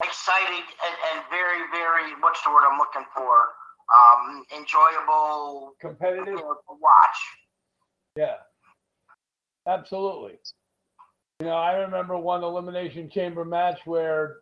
exciting 0.03 0.63
and, 0.85 0.95
and 1.13 1.25
very, 1.29 1.59
very. 1.71 2.13
What's 2.21 2.41
the 2.43 2.49
word 2.51 2.63
I'm 2.69 2.77
looking 2.77 3.05
for? 3.15 3.33
Um, 3.87 4.43
enjoyable, 4.55 5.71
you 5.71 5.89
competitive. 5.89 6.35
know, 6.35 6.53
to 6.55 6.73
watch. 6.81 7.17
Yeah, 8.17 8.35
absolutely. 9.67 10.39
You 11.39 11.47
know, 11.47 11.53
I 11.55 11.73
remember 11.77 12.17
one 12.17 12.43
elimination 12.43 13.09
chamber 13.09 13.45
match 13.45 13.79
where 13.85 14.37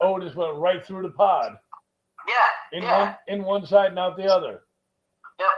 Otis 0.00 0.34
went 0.34 0.56
right 0.56 0.84
through 0.84 1.02
the 1.02 1.10
pod 1.10 1.56
Yeah, 2.26 2.78
in 2.78 2.82
yeah, 2.82 2.98
one 2.98 3.16
in 3.28 3.44
one 3.44 3.66
side 3.66 3.90
and 3.90 3.98
out 3.98 4.16
the 4.16 4.24
other. 4.24 4.62
yep. 5.38 5.48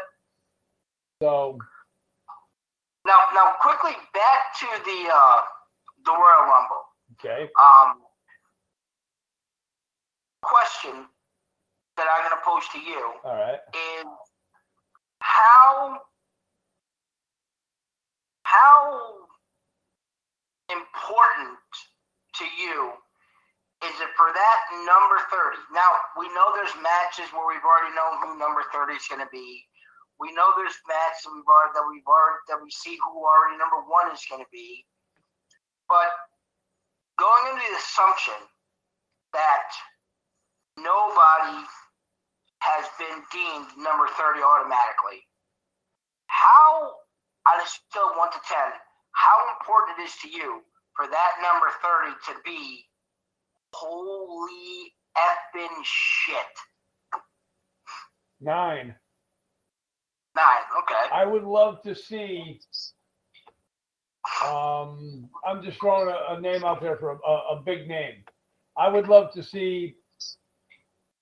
So 1.22 1.56
Now, 3.06 3.18
now, 3.34 3.54
quickly 3.62 3.92
back 4.12 4.58
to 4.60 4.66
the 4.84 5.10
uh, 5.14 5.40
the 6.04 6.10
Royal 6.10 6.50
Rumble. 6.50 6.84
okay, 7.20 7.48
Um, 7.62 8.00
question 10.42 11.06
that 11.96 12.06
I'm 12.08 12.22
going 12.28 12.36
to 12.36 12.44
pose 12.44 12.66
to 12.74 12.80
you 12.80 13.02
all 13.24 13.36
right. 13.36 13.60
is 13.72 14.06
how 15.20 15.98
how 18.42 19.28
important 20.70 21.58
to 22.38 22.44
you 22.44 22.92
is 23.84 23.94
it 23.98 24.10
for 24.16 24.30
that 24.32 24.58
number 24.86 25.18
30 25.30 25.58
now 25.74 25.90
we 26.18 26.28
know 26.34 26.52
there's 26.54 26.74
matches 26.82 27.28
where 27.32 27.46
we've 27.46 27.64
already 27.64 27.94
known 27.94 28.20
who 28.22 28.38
number 28.38 28.62
30 28.72 28.94
is 28.94 29.06
going 29.08 29.22
to 29.22 29.30
be. 29.32 29.64
We 30.20 30.30
know 30.34 30.54
there's 30.54 30.76
matches 30.86 31.26
that 31.26 31.32
we've 31.34 31.48
already 31.50 31.74
that 31.74 31.86
we've 31.88 32.06
already 32.06 32.38
that 32.46 32.60
we 32.62 32.70
see 32.70 32.94
who 33.00 33.26
already 33.26 33.58
number 33.58 33.82
one 33.90 34.12
is 34.14 34.22
going 34.30 34.44
to 34.44 34.52
be. 34.54 34.86
But 35.90 36.14
going 37.18 37.52
into 37.52 37.64
the 37.66 37.78
assumption 37.82 38.38
that 39.34 39.66
nobody 40.76 41.66
has 42.60 42.86
been 42.98 43.18
deemed 43.32 43.68
number 43.76 44.06
30 44.16 44.40
automatically. 44.40 45.20
How, 46.26 46.94
on 47.48 47.60
a 47.60 47.66
scale 47.66 48.10
of 48.10 48.16
1 48.16 48.32
to 48.32 48.40
10, 48.46 48.56
how 49.12 49.36
important 49.58 49.98
it 49.98 50.02
is 50.04 50.14
to 50.22 50.28
you 50.28 50.62
for 50.96 51.06
that 51.06 51.32
number 51.42 51.66
30 51.82 52.14
to 52.28 52.32
be 52.44 52.84
holy 53.74 54.92
effing 55.16 55.76
shit? 55.84 56.54
Nine. 58.40 58.94
Nine, 60.34 60.64
okay. 60.82 61.12
I 61.12 61.26
would 61.26 61.44
love 61.44 61.82
to 61.82 61.94
see. 61.94 62.60
Um, 64.46 65.28
I'm 65.46 65.62
just 65.62 65.78
throwing 65.78 66.08
a, 66.08 66.34
a 66.36 66.40
name 66.40 66.64
out 66.64 66.80
there 66.80 66.96
for 66.96 67.10
a, 67.12 67.16
a, 67.16 67.58
a 67.58 67.62
big 67.64 67.86
name. 67.86 68.24
I 68.76 68.88
would 68.88 69.08
love 69.08 69.32
to 69.34 69.42
see 69.42 69.96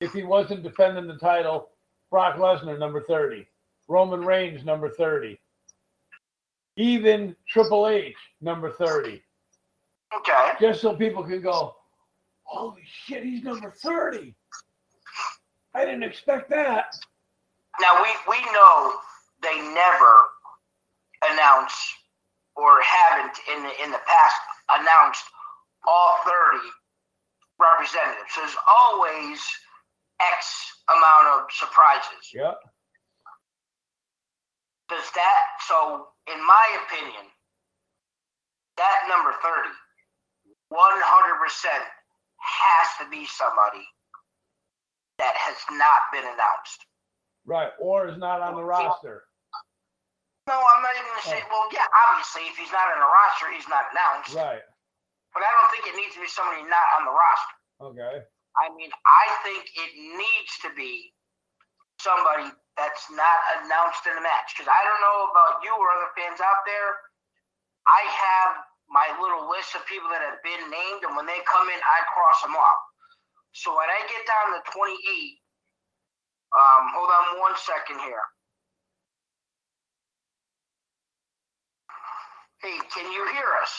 if 0.01 0.13
he 0.13 0.23
wasn't 0.23 0.63
defending 0.63 1.07
the 1.07 1.17
title, 1.17 1.69
Brock 2.11 2.37
Lesnar 2.37 2.79
number 2.79 3.03
30, 3.03 3.47
Roman 3.89 4.25
Reigns 4.25 4.65
number 4.65 4.89
30, 4.91 5.39
even 6.77 7.37
Triple 7.49 7.89
H 7.89 8.17
number 8.41 8.71
30, 8.73 9.23
Okay. 10.17 10.53
just 10.61 10.81
so 10.81 10.95
people 10.97 11.23
can 11.23 11.41
go, 11.41 11.77
holy 12.43 12.83
shit, 12.85 13.23
he's 13.23 13.45
number 13.45 13.71
30. 13.71 14.35
I 15.75 15.85
didn't 15.85 16.03
expect 16.03 16.51
that. 16.51 16.97
Now, 17.81 18.03
we, 18.03 18.09
we 18.29 18.41
know 18.53 18.95
they 19.43 19.57
never 19.73 20.13
announce 21.31 21.73
or 22.57 22.81
haven't 22.83 23.39
in 23.55 23.63
the, 23.63 23.85
in 23.85 23.91
the 23.93 24.01
past 24.07 24.37
announced 24.71 25.25
all 25.87 26.17
30 26.25 26.59
representatives. 27.61 28.33
There's 28.37 28.57
always 28.69 29.41
X 30.37 30.83
amount 30.89 31.27
of 31.35 31.51
surprises. 31.53 32.31
Yep. 32.35 32.59
Does 34.89 35.07
that, 35.15 35.43
so 35.69 36.09
in 36.27 36.41
my 36.45 36.67
opinion, 36.85 37.31
that 38.77 39.07
number 39.09 39.33
30, 39.39 39.71
100% 40.73 40.77
has 42.41 42.89
to 42.99 43.07
be 43.11 43.27
somebody 43.27 43.87
that 45.19 45.37
has 45.37 45.57
not 45.77 46.09
been 46.13 46.25
announced. 46.25 46.81
Right. 47.45 47.71
Or 47.79 48.09
is 48.09 48.19
not 48.19 48.41
on 48.41 48.57
the 48.57 48.65
roster. 48.65 49.25
No, 50.49 50.57
I'm 50.57 50.83
not 50.83 50.97
even 50.97 51.07
going 51.07 51.23
to 51.23 51.29
say, 51.29 51.41
well, 51.53 51.69
yeah, 51.71 51.87
obviously, 52.09 52.49
if 52.51 52.57
he's 52.57 52.73
not 52.73 52.91
on 52.91 52.99
the 52.99 53.07
roster, 53.07 53.53
he's 53.55 53.69
not 53.69 53.93
announced. 53.93 54.35
Right. 54.35 54.65
But 55.31 55.47
I 55.47 55.51
don't 55.55 55.71
think 55.71 55.87
it 55.87 55.95
needs 55.95 56.17
to 56.19 56.23
be 56.25 56.27
somebody 56.27 56.67
not 56.67 56.87
on 56.99 57.07
the 57.07 57.15
roster. 57.15 57.55
Okay. 57.95 58.15
I 58.59 58.73
mean, 58.75 58.91
I 59.07 59.27
think 59.47 59.63
it 59.75 59.93
needs 59.95 60.53
to 60.67 60.71
be 60.75 61.15
somebody 62.01 62.51
that's 62.77 63.05
not 63.13 63.39
announced 63.61 64.09
in 64.09 64.17
the 64.17 64.25
match. 64.25 64.57
Because 64.57 64.73
I 64.73 64.81
don't 64.89 65.03
know 65.05 65.19
about 65.31 65.61
you 65.63 65.73
or 65.77 65.93
other 65.93 66.11
fans 66.17 66.41
out 66.41 66.65
there. 66.65 66.97
I 67.87 68.03
have 68.09 68.51
my 68.89 69.07
little 69.23 69.49
list 69.49 69.77
of 69.77 69.87
people 69.87 70.11
that 70.11 70.25
have 70.25 70.43
been 70.43 70.65
named, 70.69 71.07
and 71.07 71.15
when 71.15 71.27
they 71.29 71.39
come 71.47 71.69
in, 71.71 71.79
I 71.79 71.99
cross 72.11 72.43
them 72.43 72.57
off. 72.57 72.83
So 73.55 73.75
when 73.77 73.87
I 73.87 74.01
get 74.09 74.23
down 74.27 74.57
to 74.57 74.61
28, 74.73 74.99
um, 76.55 76.85
hold 76.95 77.11
on 77.11 77.41
one 77.41 77.57
second 77.59 78.01
here. 78.03 78.25
Hey, 82.63 82.77
can 82.93 83.07
you 83.13 83.23
hear 83.33 83.49
us? 83.63 83.75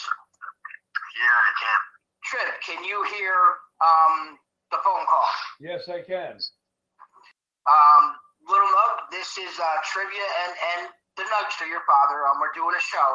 Yeah, 1.16 1.36
I 1.36 1.50
can. 1.60 1.80
Trip, 2.24 2.50
can 2.64 2.80
you 2.84 3.04
hear 3.14 3.36
um, 3.84 4.38
the 4.72 4.82
phone 4.82 5.04
call? 5.06 5.28
Yes, 5.60 5.86
I 5.86 6.00
can. 6.02 6.40
Um, 7.68 8.02
Little 8.48 8.66
Nug, 8.66 9.12
this 9.14 9.38
is 9.38 9.54
uh, 9.60 9.78
trivia 9.86 10.26
and 10.48 10.52
and 10.74 10.82
the 11.14 11.28
Nugster, 11.30 11.68
your 11.68 11.86
father. 11.86 12.26
Um, 12.26 12.42
we're 12.42 12.56
doing 12.56 12.74
a 12.74 12.82
show, 12.82 13.10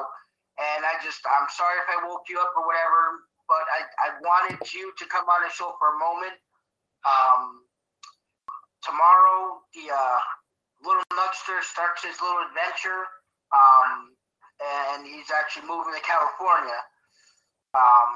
and 0.62 0.88
I 0.88 0.96
just 1.04 1.20
I'm 1.28 1.50
sorry 1.52 1.82
if 1.84 1.90
I 1.92 2.08
woke 2.08 2.30
you 2.32 2.40
up 2.40 2.56
or 2.56 2.64
whatever, 2.64 3.28
but 3.50 3.66
I 3.68 3.82
I 4.08 4.08
wanted 4.24 4.64
you 4.72 4.96
to 4.96 5.06
come 5.12 5.28
on 5.28 5.44
the 5.44 5.52
show 5.52 5.76
for 5.76 5.92
a 5.94 5.98
moment. 6.00 6.38
Um, 7.04 7.68
tomorrow 8.86 9.60
the 9.76 9.92
uh, 9.92 10.20
Little 10.86 11.04
Nugster 11.12 11.60
starts 11.66 12.08
his 12.08 12.16
little 12.24 12.48
adventure. 12.48 13.04
Um, 13.52 14.18
and 14.62 15.06
he's 15.06 15.30
actually 15.30 15.68
moving 15.70 15.94
to 15.94 16.02
California. 16.02 16.80
Um, 17.78 18.12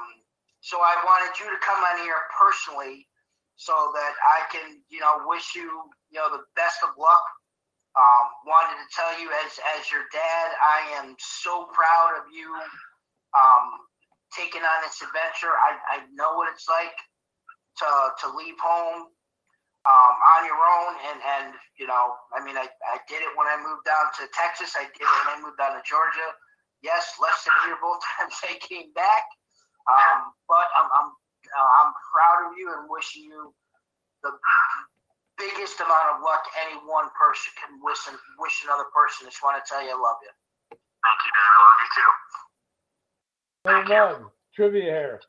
so 0.60 0.78
I 0.82 0.98
wanted 1.06 1.38
you 1.38 1.46
to 1.50 1.58
come 1.62 1.78
on 1.78 2.02
here 2.02 2.18
personally 2.34 3.06
so 3.62 3.94
that 3.94 4.14
I 4.26 4.42
can, 4.50 4.82
you 4.90 4.98
know, 4.98 5.22
wish 5.30 5.54
you, 5.54 5.86
you 6.10 6.18
know, 6.18 6.30
the 6.34 6.42
best 6.58 6.82
of 6.82 6.98
luck. 6.98 7.22
Um, 7.94 8.24
wanted 8.48 8.80
to 8.80 8.88
tell 8.96 9.12
you 9.20 9.28
as 9.44 9.52
as 9.76 9.92
your 9.92 10.08
dad, 10.10 10.48
I 10.64 10.96
am 10.96 11.14
so 11.20 11.68
proud 11.76 12.16
of 12.16 12.24
you 12.32 12.48
um, 13.36 13.66
taking 14.32 14.64
on 14.64 14.78
this 14.80 15.04
adventure. 15.04 15.52
I, 15.52 16.00
I 16.00 16.08
know 16.16 16.32
what 16.40 16.48
it's 16.48 16.64
like 16.72 16.96
to 17.84 17.88
to 18.24 18.26
leave 18.32 18.56
home 18.56 19.12
um, 19.84 20.14
on 20.16 20.40
your 20.48 20.56
own, 20.56 20.92
and 21.12 21.18
and 21.20 21.46
you 21.76 21.84
know, 21.84 22.16
I 22.32 22.40
mean, 22.40 22.56
I, 22.56 22.64
I 22.64 22.96
did 23.12 23.20
it 23.20 23.32
when 23.36 23.46
I 23.46 23.60
moved 23.60 23.84
down 23.84 24.08
to 24.18 24.26
Texas. 24.32 24.72
I 24.72 24.88
did 24.88 25.04
it 25.04 25.12
when 25.22 25.36
I 25.36 25.44
moved 25.44 25.60
down 25.60 25.76
to 25.76 25.84
Georgia. 25.84 26.32
Yes, 26.80 27.20
less 27.20 27.44
than 27.44 27.52
a 27.52 27.60
year 27.68 27.78
both 27.78 28.00
times 28.16 28.34
I 28.42 28.56
came 28.56 28.88
back. 28.96 29.24
Um, 29.84 30.32
but 30.48 30.64
I'm 30.80 30.88
I'm 30.96 31.08
uh, 31.52 31.68
I'm 31.82 31.92
proud 32.12 32.50
of 32.50 32.58
you 32.58 32.72
and 32.72 32.88
wishing 32.88 33.24
you 33.24 33.52
the 34.22 34.32
biggest 35.38 35.80
amount 35.80 36.16
of 36.16 36.22
luck 36.22 36.44
any 36.64 36.78
one 36.86 37.08
person 37.18 37.52
can 37.60 37.78
wish 37.82 37.98
wish 38.38 38.64
another 38.64 38.88
person. 38.94 39.26
Just 39.26 39.42
want 39.42 39.58
to 39.58 39.64
tell 39.66 39.82
you 39.82 39.90
I 39.90 39.98
love 39.98 40.20
you. 40.22 40.32
Thank 40.70 41.18
you, 41.24 41.30
Dan. 41.34 41.48
I 41.48 41.60
love 41.66 41.78
you 41.82 41.90
too. 41.96 42.10
Little 43.64 43.84
Nug, 43.84 44.30
trivia 44.54 44.82
here. 44.82 45.20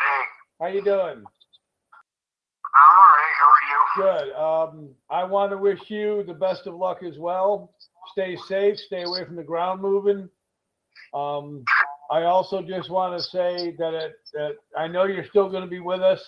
Hey, 0.00 0.22
How 0.60 0.68
you 0.68 0.82
doing? 0.82 1.24
I'm 2.76 2.92
all 2.92 3.10
right. 3.16 3.34
How 3.40 3.48
are 3.48 3.64
you? 3.70 3.78
Good. 3.96 4.28
Um, 4.34 4.94
I 5.08 5.24
want 5.24 5.50
to 5.52 5.58
wish 5.58 5.88
you 5.88 6.22
the 6.26 6.34
best 6.34 6.66
of 6.66 6.74
luck 6.74 7.02
as 7.02 7.18
well. 7.18 7.72
Stay 8.12 8.36
safe. 8.48 8.78
Stay 8.78 9.02
away 9.02 9.24
from 9.24 9.36
the 9.36 9.42
ground 9.42 9.80
moving. 9.80 10.28
Um, 11.14 11.64
I 12.10 12.22
also 12.22 12.62
just 12.62 12.90
want 12.90 13.18
to 13.18 13.28
say 13.28 13.74
that 13.78 13.94
it, 13.94 14.12
that 14.34 14.56
I 14.76 14.88
know 14.88 15.04
you're 15.04 15.26
still 15.26 15.48
going 15.48 15.62
to 15.62 15.70
be 15.70 15.80
with 15.80 16.00
us 16.00 16.20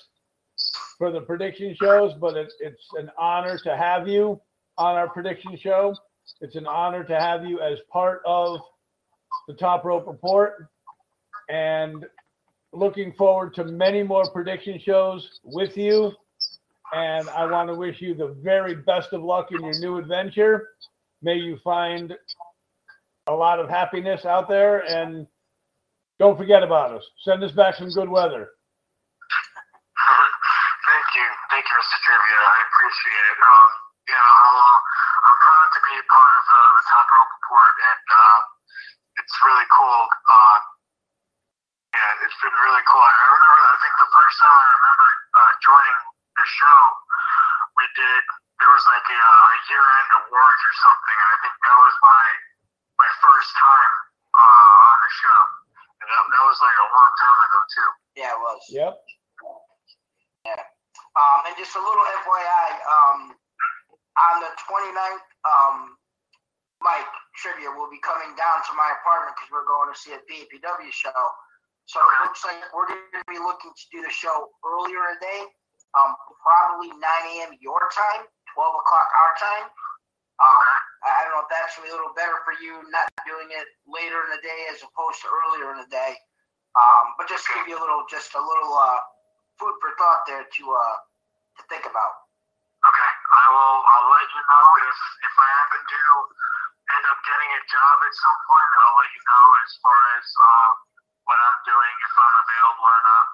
for 0.98 1.10
the 1.10 1.20
prediction 1.20 1.74
shows, 1.74 2.12
but 2.20 2.36
it, 2.36 2.48
it's 2.60 2.82
an 2.98 3.10
honor 3.18 3.58
to 3.58 3.76
have 3.76 4.08
you 4.08 4.40
on 4.76 4.96
our 4.96 5.08
prediction 5.08 5.56
show. 5.56 5.94
It's 6.40 6.56
an 6.56 6.66
honor 6.66 7.04
to 7.04 7.18
have 7.18 7.44
you 7.44 7.60
as 7.60 7.78
part 7.92 8.22
of 8.26 8.60
the 9.46 9.54
Top 9.54 9.84
Rope 9.84 10.06
Report, 10.06 10.68
and 11.48 12.04
looking 12.72 13.12
forward 13.12 13.54
to 13.54 13.64
many 13.64 14.02
more 14.02 14.28
prediction 14.30 14.78
shows 14.78 15.40
with 15.44 15.76
you 15.76 16.12
and 16.92 17.28
I 17.28 17.44
want 17.44 17.68
to 17.68 17.74
wish 17.74 18.00
you 18.00 18.14
the 18.14 18.34
very 18.42 18.74
best 18.74 19.12
of 19.12 19.22
luck 19.22 19.52
in 19.52 19.62
your 19.62 19.78
new 19.78 19.98
adventure. 19.98 20.70
May 21.22 21.34
you 21.34 21.58
find 21.62 22.14
a 23.26 23.32
lot 23.32 23.60
of 23.60 23.68
happiness 23.68 24.24
out 24.24 24.48
there, 24.48 24.78
and 24.78 25.26
don't 26.18 26.36
forget 26.36 26.62
about 26.62 26.92
us. 26.92 27.04
Send 27.22 27.42
us 27.42 27.52
back 27.52 27.74
some 27.78 27.90
good 27.90 28.10
weather. 28.10 28.50
Thank 30.88 31.08
you. 31.14 31.28
Thank 31.50 31.64
you, 31.66 31.76
Mr. 31.78 31.96
Trivia. 32.02 32.38
I 32.42 32.58
appreciate 32.68 33.24
it. 33.30 33.38
Um, 33.38 33.70
you 34.08 34.16
know, 34.16 34.72
I'm 35.28 35.38
proud 35.38 35.68
to 35.68 35.80
be 35.84 35.94
a 36.00 36.06
part 36.08 36.32
of 36.32 36.44
uh, 36.48 36.58
the 36.80 36.84
Top 36.88 37.06
Rope 37.12 37.28
Report, 37.28 37.74
and 37.92 38.06
uh, 38.08 38.38
it's 39.20 39.36
really 39.44 39.68
cool. 39.68 40.02
Uh, 40.08 40.58
yeah, 41.92 42.24
it's 42.24 42.38
been 42.40 42.56
really 42.56 42.84
cool. 42.88 43.04
I 43.04 43.14
remember, 43.36 43.62
I 43.68 43.78
think 43.84 43.94
the 44.00 44.10
first 44.12 44.36
time 44.40 44.56
I 44.56 44.68
remember 44.80 45.08
uh, 45.08 45.52
joining 45.60 45.98
the 46.40 46.46
show, 46.46 46.80
we 47.76 47.84
did, 47.94 48.22
there 48.58 48.72
was 48.72 48.84
like 48.88 49.06
a, 49.12 49.18
uh, 49.18 49.54
a 49.54 49.56
year-end 49.68 50.10
awards 50.24 50.62
or 50.62 50.74
something, 50.82 51.16
and 51.20 51.28
I 51.28 51.38
think 51.44 51.54
that 51.62 51.78
was 51.78 51.94
my 52.02 52.26
my 52.98 53.10
first 53.22 53.50
time 53.54 53.92
uh, 54.34 54.88
on 54.90 54.96
the 55.06 55.12
show. 55.22 55.40
And 56.02 56.06
that, 56.10 56.22
that 56.30 56.44
was 56.46 56.58
like 56.62 56.78
a 56.78 56.88
long 56.90 57.12
time 57.18 57.38
ago, 57.46 57.58
too. 57.70 57.90
Yeah, 58.18 58.34
it 58.34 58.40
was. 58.58 58.66
Yep. 58.74 58.94
Um, 61.18 61.38
and 61.50 61.54
just 61.58 61.74
a 61.74 61.82
little 61.82 62.06
FYI, 62.22 62.68
um, 62.86 63.18
on 64.18 64.34
the 64.42 64.50
29th, 64.54 65.26
um, 65.46 65.76
Mike 66.78 67.10
Trivia 67.34 67.74
will 67.74 67.90
be 67.90 67.98
coming 68.06 68.30
down 68.38 68.62
to 68.70 68.72
my 68.78 68.94
apartment 69.02 69.34
because 69.34 69.50
we're 69.50 69.66
going 69.66 69.90
to 69.90 69.98
see 69.98 70.14
a 70.14 70.22
PAPW 70.30 70.90
show. 70.94 71.22
So 71.90 71.98
it 71.98 72.18
looks 72.22 72.46
like 72.46 72.58
we're 72.70 72.86
going 72.86 73.18
to 73.18 73.26
be 73.26 73.40
looking 73.42 73.74
to 73.74 73.84
do 73.90 73.98
the 74.04 74.12
show 74.12 74.52
earlier 74.62 75.10
in 75.10 75.18
the 75.18 75.22
day, 75.24 75.40
um, 75.98 76.14
probably 76.38 76.92
9 76.94 77.02
a.m. 77.02 77.56
your 77.58 77.82
time, 77.90 78.28
12 78.54 78.78
o'clock 78.78 79.08
our 79.10 79.34
time. 79.42 79.66
Um, 80.38 80.66
I 81.02 81.26
don't 81.26 81.34
know 81.34 81.42
if 81.42 81.50
that's 81.50 81.74
a 81.82 81.84
little 81.90 82.14
better 82.14 82.38
for 82.46 82.54
you, 82.62 82.78
not 82.94 83.10
doing 83.26 83.50
it 83.50 83.66
later 83.90 84.22
in 84.22 84.38
the 84.38 84.42
day 84.44 84.70
as 84.70 84.78
opposed 84.86 85.18
to 85.26 85.26
earlier 85.26 85.74
in 85.74 85.82
the 85.82 85.90
day. 85.90 86.14
Um, 86.76 87.16
but 87.16 87.28
just 87.28 87.48
give 87.48 87.66
you 87.66 87.76
a 87.76 87.82
little, 87.82 88.04
just 88.10 88.34
a 88.36 88.42
little 88.42 88.72
uh, 88.74 89.00
food 89.58 89.74
for 89.80 89.90
thought 89.98 90.22
there 90.28 90.46
to 90.46 90.62
uh, 90.68 90.96
to 91.58 91.62
think 91.66 91.84
about. 91.88 92.28
Okay, 92.78 93.10
I 93.34 93.44
will. 93.50 93.78
I'll 93.82 94.08
let 94.12 94.28
you 94.30 94.42
know 94.46 94.66
if 94.86 94.98
if 95.26 95.34
I 95.34 95.48
happen 95.58 95.82
to 95.82 96.02
end 96.94 97.04
up 97.10 97.18
getting 97.26 97.50
a 97.58 97.62
job 97.66 97.96
at 98.06 98.14
some 98.14 98.38
point. 98.46 98.70
I'll 98.78 98.96
let 99.02 99.10
you 99.10 99.22
know 99.26 99.44
as 99.66 99.70
far 99.82 100.00
as 100.14 100.26
um, 100.38 100.72
what 101.26 101.38
I'm 101.42 101.58
doing, 101.66 101.94
if 102.06 102.14
I'm 102.14 102.36
available 102.38 102.86
or 102.86 103.00
not. 103.02 103.26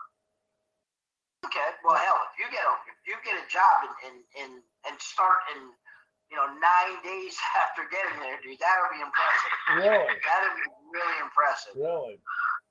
Okay, 1.44 1.70
well, 1.84 2.00
hell, 2.00 2.18
if 2.32 2.34
you 2.40 2.48
get 2.48 2.64
a 2.64 2.74
if 2.88 2.98
you 3.04 3.16
get 3.20 3.36
a 3.36 3.46
job 3.52 3.84
and 3.84 3.94
and 4.08 4.16
and, 4.40 4.52
and 4.88 4.96
start 4.96 5.44
in 5.52 5.60
you 6.32 6.36
know 6.40 6.48
nine 6.56 6.96
days 7.04 7.36
after 7.68 7.84
getting 7.92 8.16
there, 8.24 8.40
dude, 8.40 8.56
that'll 8.56 8.90
be 8.90 9.04
impressive. 9.04 9.52
Really? 9.76 10.08
That'll 10.24 10.56
be 10.56 10.66
really 10.88 11.18
impressive. 11.20 11.76
Really. 11.76 12.16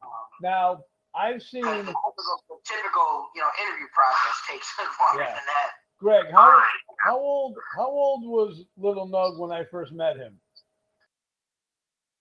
Um, 0.04 0.10
Now, 0.42 0.84
I've 1.16 1.42
seen 1.42 1.64
typical, 1.64 2.14
the 2.50 2.56
typical 2.66 3.30
you 3.36 3.42
know 3.42 3.50
interview 3.62 3.88
process 3.94 4.36
takes 4.50 4.68
longer 5.00 5.24
Yeah. 5.24 5.30
than 5.36 5.46
that. 5.46 5.70
Greg. 6.00 6.26
How 6.32 6.62
how 7.04 7.18
old 7.18 7.58
how 7.76 7.88
old 7.88 8.26
was 8.26 8.66
Little 8.78 9.08
Nug 9.08 9.38
when 9.40 9.52
I 9.52 9.64
first 9.66 9.94
met 9.94 10.18
him? 10.18 10.40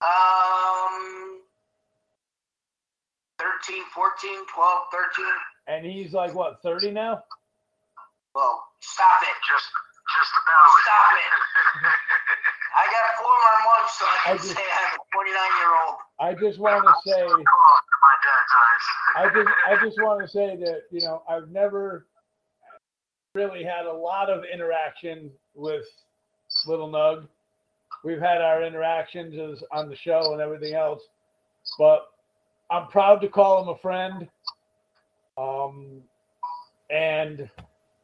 Um, 0.03 1.41
13, 3.39 3.83
14, 3.95 4.47
12, 4.55 4.79
13. 4.93 5.27
And 5.69 5.87
he's 5.87 6.13
like 6.13 6.35
what, 6.35 6.61
30 6.63 6.91
now? 6.91 7.23
Well, 8.35 8.65
stop 8.81 9.23
it. 9.23 9.35
Just 9.49 9.67
just 10.19 10.33
about. 10.43 10.69
Stop 10.83 11.13
it. 11.17 11.33
I 12.75 12.85
got 12.91 13.05
four 13.21 13.39
months 13.71 13.99
so 13.99 14.05
I 14.07 14.33
I 14.33 14.37
just- 14.37 14.57
say 14.57 14.63
I 14.63 14.81
have 14.89 14.99
a 14.99 15.05
29 15.15 15.35
year 15.59 15.73
old. 15.87 15.97
I 16.21 16.35
just 16.35 16.59
want 16.59 16.85
to 16.85 17.11
say 17.11 17.23
my 17.23 18.15
dad's 18.25 18.53
eyes. 18.65 18.87
I 19.17 19.25
just 19.35 19.51
I 19.69 19.85
just 19.85 20.03
want 20.03 20.21
to 20.23 20.29
say 20.29 20.57
that 20.57 20.83
you 20.91 21.01
know 21.01 21.23
I've 21.29 21.49
never 21.51 22.07
really 23.35 23.65
had 23.65 23.87
a 23.87 23.93
lot 23.93 24.29
of 24.31 24.45
interaction 24.45 25.31
with 25.55 25.85
Little 26.67 26.89
Nug. 26.91 27.27
We've 28.05 28.21
had 28.21 28.41
our 28.41 28.63
interactions 28.63 29.39
as, 29.39 29.63
on 29.73 29.89
the 29.89 29.97
show 29.97 30.33
and 30.33 30.41
everything 30.41 30.75
else, 30.75 31.03
but 31.79 32.09
I'm 32.71 32.89
proud 32.89 33.21
to 33.23 33.29
call 33.29 33.63
him 33.63 33.69
a 33.69 33.79
friend. 33.79 34.29
Um, 35.39 36.03
and 36.91 37.49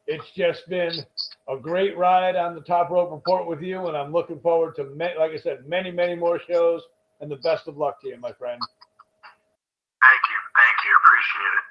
it's 0.09 0.31
just 0.33 0.67
been 0.69 1.05
a 1.49 1.57
great 1.57 1.97
ride 1.97 2.35
on 2.35 2.55
the 2.55 2.63
Top 2.63 2.89
Rope 2.89 3.13
Report 3.13 3.47
with 3.47 3.61
you, 3.61 3.87
and 3.87 3.97
I'm 3.97 4.11
looking 4.11 4.41
forward 4.41 4.75
to, 4.77 4.85
ma- 4.97 5.21
like 5.21 5.33
I 5.33 5.37
said, 5.37 5.69
many, 5.69 5.91
many 5.93 6.17
more 6.17 6.41
shows. 6.41 6.83
And 7.21 7.31
the 7.31 7.37
best 7.37 7.69
of 7.69 7.77
luck 7.77 8.01
to 8.01 8.09
you, 8.09 8.17
my 8.17 8.33
friend. 8.33 8.57
Thank 8.63 10.23
you. 10.31 10.39
Thank 10.55 10.77
you. 10.87 10.93
Appreciate 11.03 11.55
it. 11.61 11.67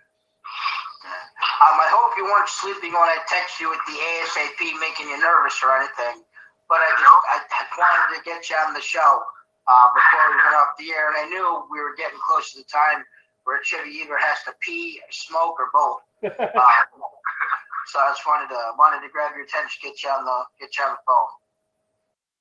Um, 1.58 1.78
I 1.82 1.90
hope 1.90 2.14
you 2.20 2.28
weren't 2.28 2.52
sleeping 2.52 2.92
when 2.94 3.10
I 3.10 3.18
texted 3.26 3.64
you 3.64 3.70
with 3.72 3.82
the 3.88 3.96
ASAP 3.96 4.60
making 4.84 5.08
you 5.08 5.18
nervous 5.18 5.58
or 5.64 5.74
anything. 5.74 6.22
But 6.68 6.84
I 6.84 6.90
just 6.94 7.08
I, 7.32 7.38
I 7.48 7.64
wanted 7.80 8.20
to 8.20 8.22
get 8.28 8.44
you 8.52 8.60
on 8.60 8.76
the 8.76 8.84
show 8.84 9.24
uh, 9.72 9.88
before 9.96 10.24
we 10.30 10.36
went 10.36 10.56
off 10.60 10.76
the 10.78 10.92
air, 10.92 11.16
and 11.16 11.18
I 11.18 11.26
knew 11.32 11.64
we 11.72 11.80
were 11.80 11.96
getting 11.96 12.20
close 12.20 12.52
to 12.54 12.60
the 12.60 12.68
time 12.68 13.08
where 13.48 13.64
Chevy 13.64 14.04
either 14.04 14.20
has 14.20 14.44
to 14.46 14.54
pee, 14.60 15.00
or 15.00 15.10
smoke, 15.10 15.56
or 15.58 15.72
both. 15.72 16.04
Uh, 16.38 16.60
so 17.88 17.98
I 18.04 18.12
just 18.12 18.24
wanted 18.28 18.52
to 18.52 18.62
wanted 18.76 19.02
to 19.04 19.10
grab 19.10 19.34
your 19.36 19.48
attention, 19.48 19.80
get 19.82 19.96
you 20.04 20.12
on 20.12 20.24
the 20.28 20.38
get 20.60 20.72
you 20.76 20.84
on 20.84 20.96
the 20.96 21.02
phone. 21.08 21.32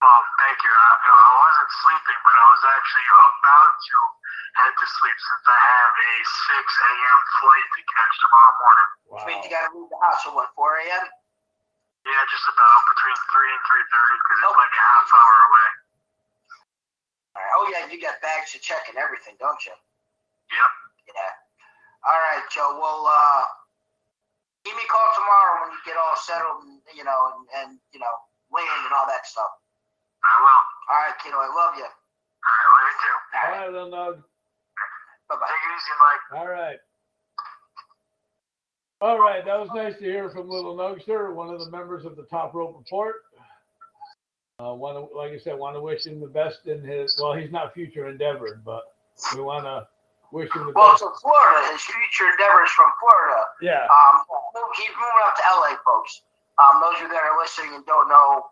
Well, 0.02 0.22
thank 0.42 0.58
you. 0.60 0.68
I, 0.68 0.90
I 1.08 1.32
wasn't 1.40 1.72
sleeping, 1.86 2.20
but 2.20 2.34
I 2.36 2.46
was 2.52 2.62
actually 2.68 3.06
about 3.16 3.72
to 3.80 3.96
head 4.60 4.72
to 4.76 4.86
sleep 5.00 5.16
since 5.16 5.44
I 5.48 5.56
have 5.56 5.92
a 5.96 6.12
6 6.20 6.52
a.m. 6.60 7.18
flight 7.40 7.68
to 7.76 7.80
catch 7.96 8.14
tomorrow 8.20 8.54
morning. 8.60 8.90
Which 9.08 9.24
means 9.24 9.40
you 9.48 9.50
got 9.52 9.64
to 9.68 9.72
leave 9.72 9.88
the 9.88 10.00
house 10.04 10.20
at 10.28 10.32
what 10.36 10.52
4 10.52 10.84
a.m. 10.84 11.06
Yeah, 12.04 12.22
just 12.28 12.44
about 12.44 12.80
between 12.92 13.16
3 13.18 13.56
and 13.56 13.62
3.30 13.66 14.20
because 14.20 14.36
it's 14.36 14.46
Oh. 14.46 14.60
like 14.60 14.74
a 14.76 14.84
half 14.84 15.08
hour 15.16 15.36
away. 15.48 15.68
All 17.36 17.40
right. 17.40 17.52
Oh 17.56 17.64
yeah, 17.72 17.82
you 17.88 17.96
got 17.96 18.20
bags 18.20 18.52
to 18.52 18.58
check 18.60 18.84
and 18.92 18.96
everything, 19.00 19.36
don't 19.40 19.60
you? 19.64 19.72
Yep. 19.72 20.70
Yeah. 21.16 21.32
All 22.04 22.20
right, 22.20 22.44
Joe. 22.52 22.76
Well, 22.78 23.08
uh, 23.08 23.42
give 24.66 24.74
me 24.74 24.82
a 24.82 24.90
call 24.90 25.08
tomorrow 25.14 25.54
when 25.62 25.70
you 25.70 25.80
get 25.86 25.94
all 25.94 26.18
settled 26.18 26.66
and 26.66 26.82
you 26.98 27.06
know 27.06 27.30
and, 27.30 27.46
and 27.62 27.68
you 27.94 28.02
know 28.02 28.14
land 28.50 28.82
and 28.82 28.90
all 28.90 29.06
that 29.06 29.22
stuff. 29.22 29.50
I 30.26 30.34
will. 30.42 30.62
All 30.90 31.00
right, 31.06 31.16
kiddo. 31.22 31.38
I 31.38 31.50
love 31.54 31.78
you. 31.78 31.86
All 31.86 32.50
right, 32.50 32.66
love 32.74 32.86
you 32.90 32.96
too. 32.98 33.16
All 33.38 33.50
right, 33.54 33.70
little 33.70 33.94
Nug. 33.94 34.14
Bye 35.30 35.38
bye. 35.38 35.46
Take 35.46 35.62
it 35.62 35.72
easy, 35.78 35.94
Mike. 36.02 36.24
All 36.34 36.50
right. 36.50 36.78
All 39.02 39.18
right, 39.20 39.44
that 39.44 39.60
was 39.60 39.68
nice 39.74 39.94
to 39.98 40.04
hear 40.04 40.30
from 40.30 40.48
Little 40.48 40.74
Nugster, 40.74 41.34
one 41.34 41.50
of 41.52 41.60
the 41.60 41.70
members 41.70 42.06
of 42.06 42.16
the 42.16 42.22
Top 42.22 42.54
Rope 42.54 42.74
Report. 42.78 43.16
Uh, 44.58 44.72
want 44.72 44.96
to, 44.96 45.14
like 45.14 45.32
I 45.32 45.38
said, 45.38 45.58
want 45.58 45.76
to 45.76 45.82
wish 45.82 46.06
him 46.06 46.18
the 46.18 46.26
best 46.26 46.66
in 46.66 46.82
his. 46.82 47.14
Well, 47.20 47.34
he's 47.34 47.50
not 47.52 47.74
future 47.74 48.08
endeavored, 48.08 48.64
but 48.64 48.84
we 49.34 49.42
want 49.42 49.66
to 49.66 49.86
wish 50.32 50.50
him 50.54 50.66
the 50.66 50.72
Well, 50.72 50.90
best. 50.92 51.00
so 51.00 51.12
Florida, 51.22 51.72
his 51.72 51.82
future 51.82 52.30
endeavors 52.30 52.70
from 52.70 52.90
Florida. 53.00 53.40
Yeah, 53.60 53.86
Um, 53.86 54.24
he's 54.76 54.90
moving 54.94 55.22
up 55.24 55.34
to 55.36 55.42
LA, 55.56 55.76
folks. 55.84 56.22
Um, 56.58 56.80
those 56.80 56.96
of 56.96 57.00
you 57.02 57.08
that 57.08 57.22
are 57.22 57.36
listening 57.38 57.74
and 57.74 57.84
don't 57.86 58.08
know 58.08 58.50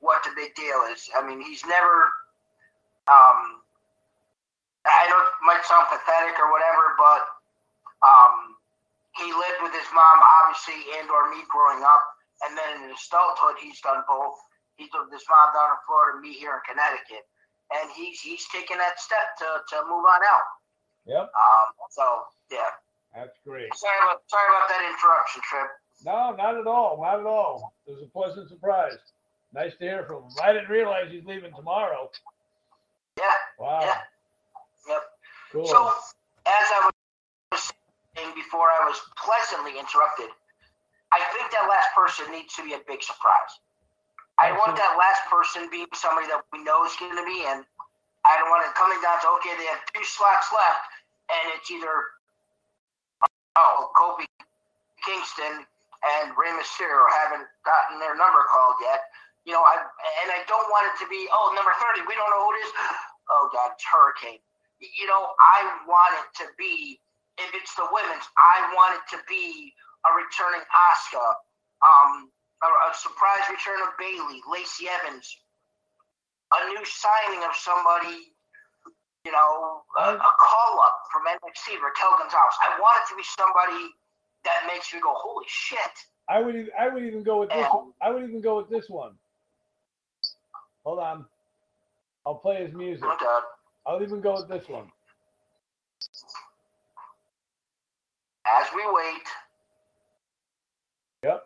what 0.00 0.22
the 0.24 0.30
big 0.34 0.54
deal 0.54 0.82
is, 0.92 1.08
I 1.16 1.22
mean, 1.22 1.40
he's 1.40 1.64
never. 1.64 2.10
Um, 3.06 3.62
I 4.84 5.08
know 5.08 5.16
it 5.20 5.32
might 5.44 5.64
sound 5.64 5.88
pathetic 5.88 6.36
or 6.38 6.52
whatever, 6.52 6.92
but 7.00 7.22
um, 8.04 8.56
he 9.16 9.32
lived 9.32 9.60
with 9.64 9.72
his 9.72 9.88
mom, 9.94 10.18
obviously, 10.42 10.76
and 11.00 11.08
or 11.08 11.30
me 11.32 11.40
growing 11.48 11.80
up, 11.84 12.04
and 12.44 12.52
then 12.58 12.84
in 12.84 12.90
his 12.92 13.00
adulthood, 13.08 13.56
he's 13.60 13.80
done 13.80 14.04
both. 14.08 14.36
He's 14.76 14.92
lived 14.92 15.08
with 15.08 15.20
his 15.20 15.28
mom 15.30 15.54
down 15.56 15.72
in 15.72 15.80
Florida, 15.88 16.20
me 16.20 16.34
here 16.36 16.60
in 16.60 16.62
Connecticut, 16.68 17.24
and 17.72 17.88
he's 17.96 18.20
he's 18.20 18.44
taken 18.52 18.76
that 18.76 19.00
step 19.00 19.36
to 19.40 19.48
to 19.72 19.76
move 19.88 20.04
on 20.04 20.20
out. 20.26 20.48
Yep, 21.06 21.30
Um, 21.32 21.66
so 21.90 22.04
yeah, 22.50 22.70
that's 23.14 23.36
great. 23.46 23.72
sorry 23.74 23.98
about 24.02 24.22
sorry 24.26 24.48
about 24.50 24.68
that 24.68 24.82
interruption, 24.84 25.42
Trip. 25.48 25.68
No, 26.04 26.34
not 26.36 26.56
at 26.58 26.66
all, 26.66 27.00
not 27.00 27.20
at 27.20 27.26
all. 27.26 27.72
It 27.86 27.92
was 27.92 28.02
a 28.02 28.10
pleasant 28.10 28.48
surprise. 28.48 28.98
Nice 29.54 29.72
to 29.78 29.84
hear 29.84 30.04
from 30.04 30.24
him. 30.24 30.30
I 30.42 30.52
didn't 30.52 30.68
realize 30.68 31.10
he's 31.10 31.24
leaving 31.24 31.54
tomorrow. 31.54 32.10
Yeah, 33.16 33.24
Wow, 33.58 33.80
Yeah. 33.80 34.00
yep. 34.88 35.02
cool. 35.52 35.66
So, 35.66 35.86
as 36.46 36.66
I 36.74 36.90
was 37.52 37.72
saying 38.16 38.34
before, 38.34 38.68
I 38.70 38.84
was 38.84 38.98
pleasantly 39.16 39.78
interrupted. 39.78 40.30
I 41.12 41.22
think 41.30 41.52
that 41.52 41.68
last 41.70 41.94
person 41.94 42.26
needs 42.32 42.52
to 42.58 42.64
be 42.64 42.74
a 42.74 42.82
big 42.88 43.00
surprise. 43.02 43.60
I 44.36 44.50
want 44.50 44.74
that 44.74 44.98
last 44.98 45.22
person 45.30 45.70
being 45.70 45.86
somebody 45.94 46.26
that 46.26 46.42
we 46.52 46.58
know 46.64 46.84
is 46.84 46.96
going 46.98 47.14
to 47.14 47.22
be 47.24 47.46
in. 47.46 47.62
I 48.26 48.34
don't 48.36 48.50
want 48.50 48.66
it 48.66 48.74
coming 48.74 48.98
down 49.00 49.20
to 49.22 49.28
okay, 49.38 49.54
they 49.56 49.66
have 49.70 49.78
two 49.94 50.02
slots 50.02 50.50
left, 50.50 50.82
and 51.30 51.44
it's 51.56 51.70
either 51.70 51.94
oh 53.56 53.90
Kofi 53.96 54.26
Kingston 55.04 55.64
and 55.64 56.26
Rey 56.36 56.52
Mysterio 56.52 57.04
haven't 57.24 57.48
gotten 57.64 58.00
their 58.00 58.16
number 58.16 58.44
called 58.52 58.76
yet. 58.80 59.08
You 59.44 59.52
know, 59.52 59.64
I 59.64 59.80
and 60.24 60.28
I 60.32 60.44
don't 60.48 60.68
want 60.72 60.88
it 60.92 60.96
to 61.04 61.06
be 61.08 61.28
oh 61.32 61.52
number 61.56 61.72
thirty, 61.80 62.04
we 62.08 62.14
don't 62.14 62.30
know 62.30 62.44
who 62.44 62.52
it 62.54 62.60
is. 62.64 62.72
Oh 63.24 63.48
God, 63.56 63.72
it's 63.72 63.84
Hurricane. 63.88 64.36
You 64.84 65.06
know, 65.08 65.32
I 65.40 65.80
want 65.88 66.12
it 66.20 66.44
to 66.44 66.52
be 66.60 67.00
if 67.38 67.50
it's 67.54 67.74
the 67.74 67.86
women's, 67.90 68.26
I 68.36 68.70
want 68.74 69.00
it 69.00 69.04
to 69.16 69.18
be 69.28 69.72
a 70.06 70.10
returning 70.14 70.62
Asuka, 70.70 71.40
um, 71.82 72.30
a, 72.62 72.68
a 72.68 72.90
surprise 72.94 73.48
return 73.50 73.80
of 73.82 73.96
Bayley, 73.98 74.42
Lacey 74.46 74.86
Evans, 74.86 75.26
a 76.52 76.60
new 76.68 76.84
signing 76.84 77.42
of 77.42 77.54
somebody, 77.56 78.33
you 79.24 79.32
know, 79.32 79.82
a, 79.98 80.14
a 80.14 80.32
call 80.40 80.80
up 80.80 80.96
from 81.12 81.22
NXT, 81.26 81.80
Raquel 81.82 82.16
Gonzalez. 82.18 82.54
I 82.62 82.78
want 82.80 82.98
it 83.02 83.10
to 83.12 83.16
be 83.16 83.24
somebody 83.38 83.90
that 84.44 84.64
makes 84.66 84.92
me 84.92 85.00
go, 85.00 85.12
holy 85.16 85.46
shit. 85.48 85.78
I 86.28 86.40
would 86.40 86.54
even, 86.54 86.70
I 86.78 86.88
would 86.88 87.04
even 87.04 87.22
go 87.22 87.40
with 87.40 87.50
this. 87.50 87.58
And- 87.58 87.68
One. 87.72 87.92
I 88.02 88.10
would 88.10 88.24
even 88.24 88.40
go 88.40 88.56
with 88.58 88.68
this 88.70 88.88
one. 88.88 89.12
Hold 90.84 90.98
on, 90.98 91.24
I'll 92.26 92.34
play 92.36 92.64
his 92.64 92.74
music. 92.74 93.04
God. 93.04 93.42
I'll 93.86 94.02
even 94.02 94.20
go 94.20 94.34
with 94.34 94.48
this 94.48 94.68
one. 94.68 94.86
As 98.46 98.66
we 98.74 98.82
wait, 98.92 99.22
Yep. 101.24 101.42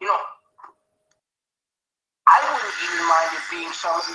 you 0.00 0.06
know, 0.06 0.16
I 2.26 2.40
wouldn't 2.40 2.74
even 2.94 3.08
mind 3.08 3.30
it 3.34 3.50
being 3.50 3.72
somebody. 3.72 4.14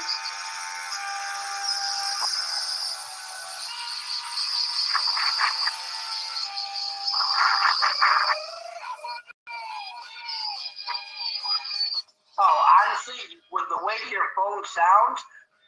Phone 14.36 14.64
sounds, 14.68 15.20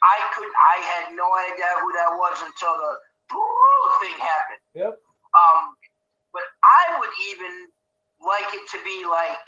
I 0.04 0.18
could, 0.36 0.52
I 0.54 0.78
had 0.94 1.16
no 1.16 1.26
idea 1.50 1.72
who 1.82 1.90
that 1.98 2.12
was 2.14 2.38
until 2.46 2.76
the 2.78 2.92
thing 4.04 4.18
happened. 4.20 4.64
Yep. 4.76 4.94
Um, 5.34 5.76
but 6.34 6.46
I 6.64 7.00
would 7.00 7.14
even 7.34 7.72
like 8.22 8.50
it 8.54 8.66
to 8.78 8.80
be 8.84 9.06
like 9.10 9.42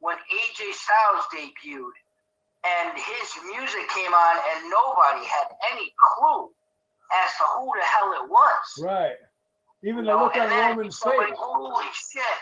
when 0.00 0.16
AJ 0.16 0.72
Styles 0.72 1.26
debuted 1.32 1.96
and 2.64 2.92
his 2.96 3.28
music 3.48 3.88
came 3.92 4.12
on 4.12 4.36
and 4.52 4.68
nobody 4.68 5.24
had 5.24 5.48
any 5.72 5.92
clue 5.96 6.48
as 7.12 7.30
to 7.40 7.44
who 7.56 7.72
the 7.76 7.84
hell 7.84 8.12
it 8.20 8.26
was. 8.28 8.66
Right. 8.80 9.20
Even 9.82 10.04
You 10.04 10.12
the 10.12 10.16
know, 10.16 10.24
look 10.28 10.36
on 10.36 10.48
Roman's 10.48 10.98
face. 11.00 11.32
Holy 11.36 11.88
shit. 11.92 12.38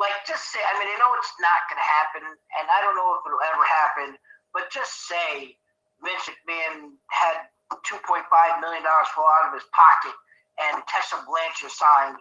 Like, 0.00 0.12
just 0.26 0.48
say, 0.52 0.60
I 0.60 0.72
mean, 0.80 0.88
I 0.88 0.96
know 1.00 1.12
it's 1.20 1.32
not 1.40 1.68
going 1.68 1.80
to 1.80 1.88
happen, 1.88 2.24
and 2.24 2.64
I 2.68 2.80
don't 2.80 2.96
know 2.96 3.16
if 3.16 3.24
it'll 3.28 3.44
ever 3.52 3.64
happen, 3.64 4.08
but 4.52 4.72
just 4.72 5.08
say 5.08 5.56
Vince 6.04 6.28
McMahon 6.28 6.98
had 7.08 7.46
$2.5 7.72 8.26
million 8.60 8.82
fall 9.14 9.30
out 9.30 9.48
of 9.48 9.54
his 9.54 9.64
pocket 9.72 10.12
and 10.60 10.82
Tessa 10.86 11.16
Blanchard 11.24 11.70
signed 11.70 12.18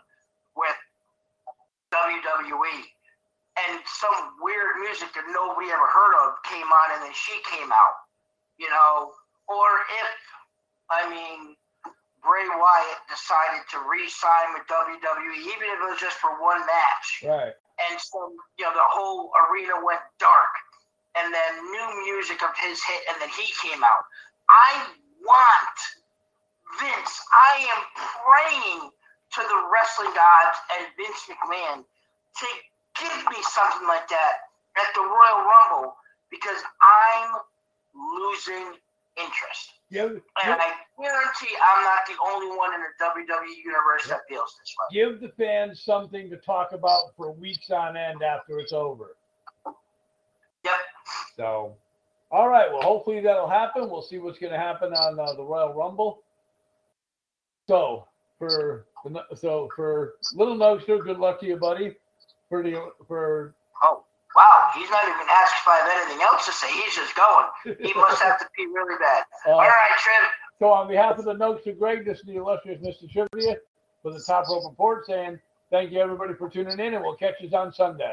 with 0.55 0.77
WWE. 1.91 2.79
And 3.59 3.83
some 3.83 4.39
weird 4.39 4.79
music 4.79 5.11
that 5.13 5.27
nobody 5.27 5.67
ever 5.67 5.83
heard 5.91 6.15
of 6.23 6.39
came 6.47 6.63
on, 6.63 6.87
and 6.95 7.03
then 7.03 7.11
she 7.11 7.35
came 7.51 7.67
out, 7.67 8.07
you 8.57 8.69
know? 8.71 9.11
Or 9.51 9.67
if, 9.99 10.11
I 10.87 11.03
mean, 11.11 11.59
Bray 12.23 12.47
Wyatt 12.47 13.01
decided 13.11 13.67
to 13.75 13.83
re-sign 13.91 14.55
with 14.55 14.63
WWE, 14.71 15.35
even 15.51 15.67
if 15.67 15.77
it 15.83 15.89
was 15.91 15.99
just 15.99 16.15
for 16.23 16.31
one 16.39 16.63
match, 16.63 17.27
Right. 17.27 17.51
and 17.91 17.99
some, 17.99 18.39
you 18.55 18.63
know, 18.63 18.71
the 18.71 18.87
whole 18.87 19.33
arena 19.35 19.83
went 19.83 19.99
dark, 20.17 20.53
and 21.17 21.33
then 21.33 21.51
new 21.71 21.88
music 22.05 22.41
of 22.43 22.51
his 22.57 22.81
hit, 22.83 23.01
and 23.09 23.21
then 23.21 23.29
he 23.29 23.47
came 23.61 23.83
out. 23.83 24.03
I 24.49 24.88
want 25.23 25.77
Vince. 26.79 27.13
I 27.31 27.67
am 27.75 27.81
praying 28.23 28.89
to 28.89 29.41
the 29.41 29.59
wrestling 29.71 30.13
gods 30.15 30.57
and 30.77 30.88
Vince 30.97 31.21
McMahon 31.27 31.83
to 31.83 32.47
give 32.99 33.17
me 33.31 33.39
something 33.43 33.88
like 33.88 34.07
that 34.09 34.51
at 34.77 34.93
the 34.95 35.01
Royal 35.01 35.41
Rumble 35.47 35.95
because 36.31 36.59
I'm 36.81 37.39
losing 37.95 38.75
interest. 39.17 39.75
Yeah, 39.89 40.03
And 40.07 40.21
I 40.55 40.71
guarantee 40.95 41.51
I'm 41.59 41.83
not 41.83 42.07
the 42.07 42.15
only 42.23 42.55
one 42.55 42.73
in 42.73 42.79
the 42.79 42.91
WWE 43.03 43.57
universe 43.65 44.07
that 44.07 44.21
feels 44.29 44.55
this 44.57 44.73
way. 44.79 44.95
give 44.95 45.19
the 45.19 45.27
fans 45.35 45.83
something 45.83 46.29
to 46.29 46.38
talk 46.38 46.71
about 46.71 47.13
for 47.17 47.33
weeks 47.33 47.69
on 47.71 47.97
end 47.97 48.23
after 48.23 48.59
it's 48.59 48.71
over. 48.71 49.17
Yep. 50.63 50.73
So, 51.38 51.75
all 52.31 52.49
right. 52.49 52.71
Well, 52.71 52.81
hopefully 52.81 53.21
that'll 53.21 53.49
happen. 53.49 53.89
We'll 53.89 54.01
see 54.01 54.17
what's 54.17 54.39
going 54.39 54.53
to 54.53 54.59
happen 54.59 54.93
on 54.93 55.19
uh, 55.19 55.33
the 55.33 55.43
Royal 55.43 55.73
Rumble. 55.73 56.23
So, 57.67 58.07
for 58.38 58.85
so 59.35 59.71
for 59.75 60.13
little 60.33 60.55
Nugster, 60.57 61.03
good 61.03 61.17
luck 61.19 61.39
to 61.41 61.45
you, 61.45 61.57
buddy. 61.57 61.95
For 62.49 62.63
the 62.63 62.91
for 63.07 63.55
Oh, 63.83 64.03
wow. 64.35 64.69
He's 64.75 64.89
not 64.89 65.03
even 65.03 65.27
asked 65.29 65.55
if 65.61 65.67
I 65.67 65.77
have 65.77 65.97
anything 66.07 66.21
else 66.23 66.45
to 66.45 66.51
say. 66.51 66.67
He's 66.71 66.95
just 66.95 67.15
going. 67.15 67.45
He 67.81 67.93
must 67.99 68.21
have 68.21 68.39
to 68.39 68.45
pee 68.55 68.65
really 68.65 68.95
bad. 68.99 69.23
uh, 69.47 69.51
All 69.51 69.59
right, 69.59 69.97
Trim. 69.97 70.29
so 70.59 70.69
on 70.69 70.88
behalf 70.88 71.17
of 71.17 71.25
the 71.25 71.33
Nugster 71.33 71.77
Greg, 71.77 72.05
this 72.05 72.19
is 72.19 72.25
the 72.25 72.35
illustrious 72.35 72.81
Mr. 72.81 73.09
Trivia 73.09 73.55
for 74.03 74.11
the 74.11 74.21
Top 74.25 74.47
Rope 74.49 74.65
Report 74.69 75.05
saying 75.05 75.39
thank 75.71 75.91
you 75.91 75.99
everybody 75.99 76.33
for 76.33 76.49
tuning 76.49 76.79
in, 76.79 76.93
and 76.93 77.03
we'll 77.03 77.15
catch 77.15 77.35
you 77.39 77.49
on 77.57 77.71
Sunday. 77.73 78.11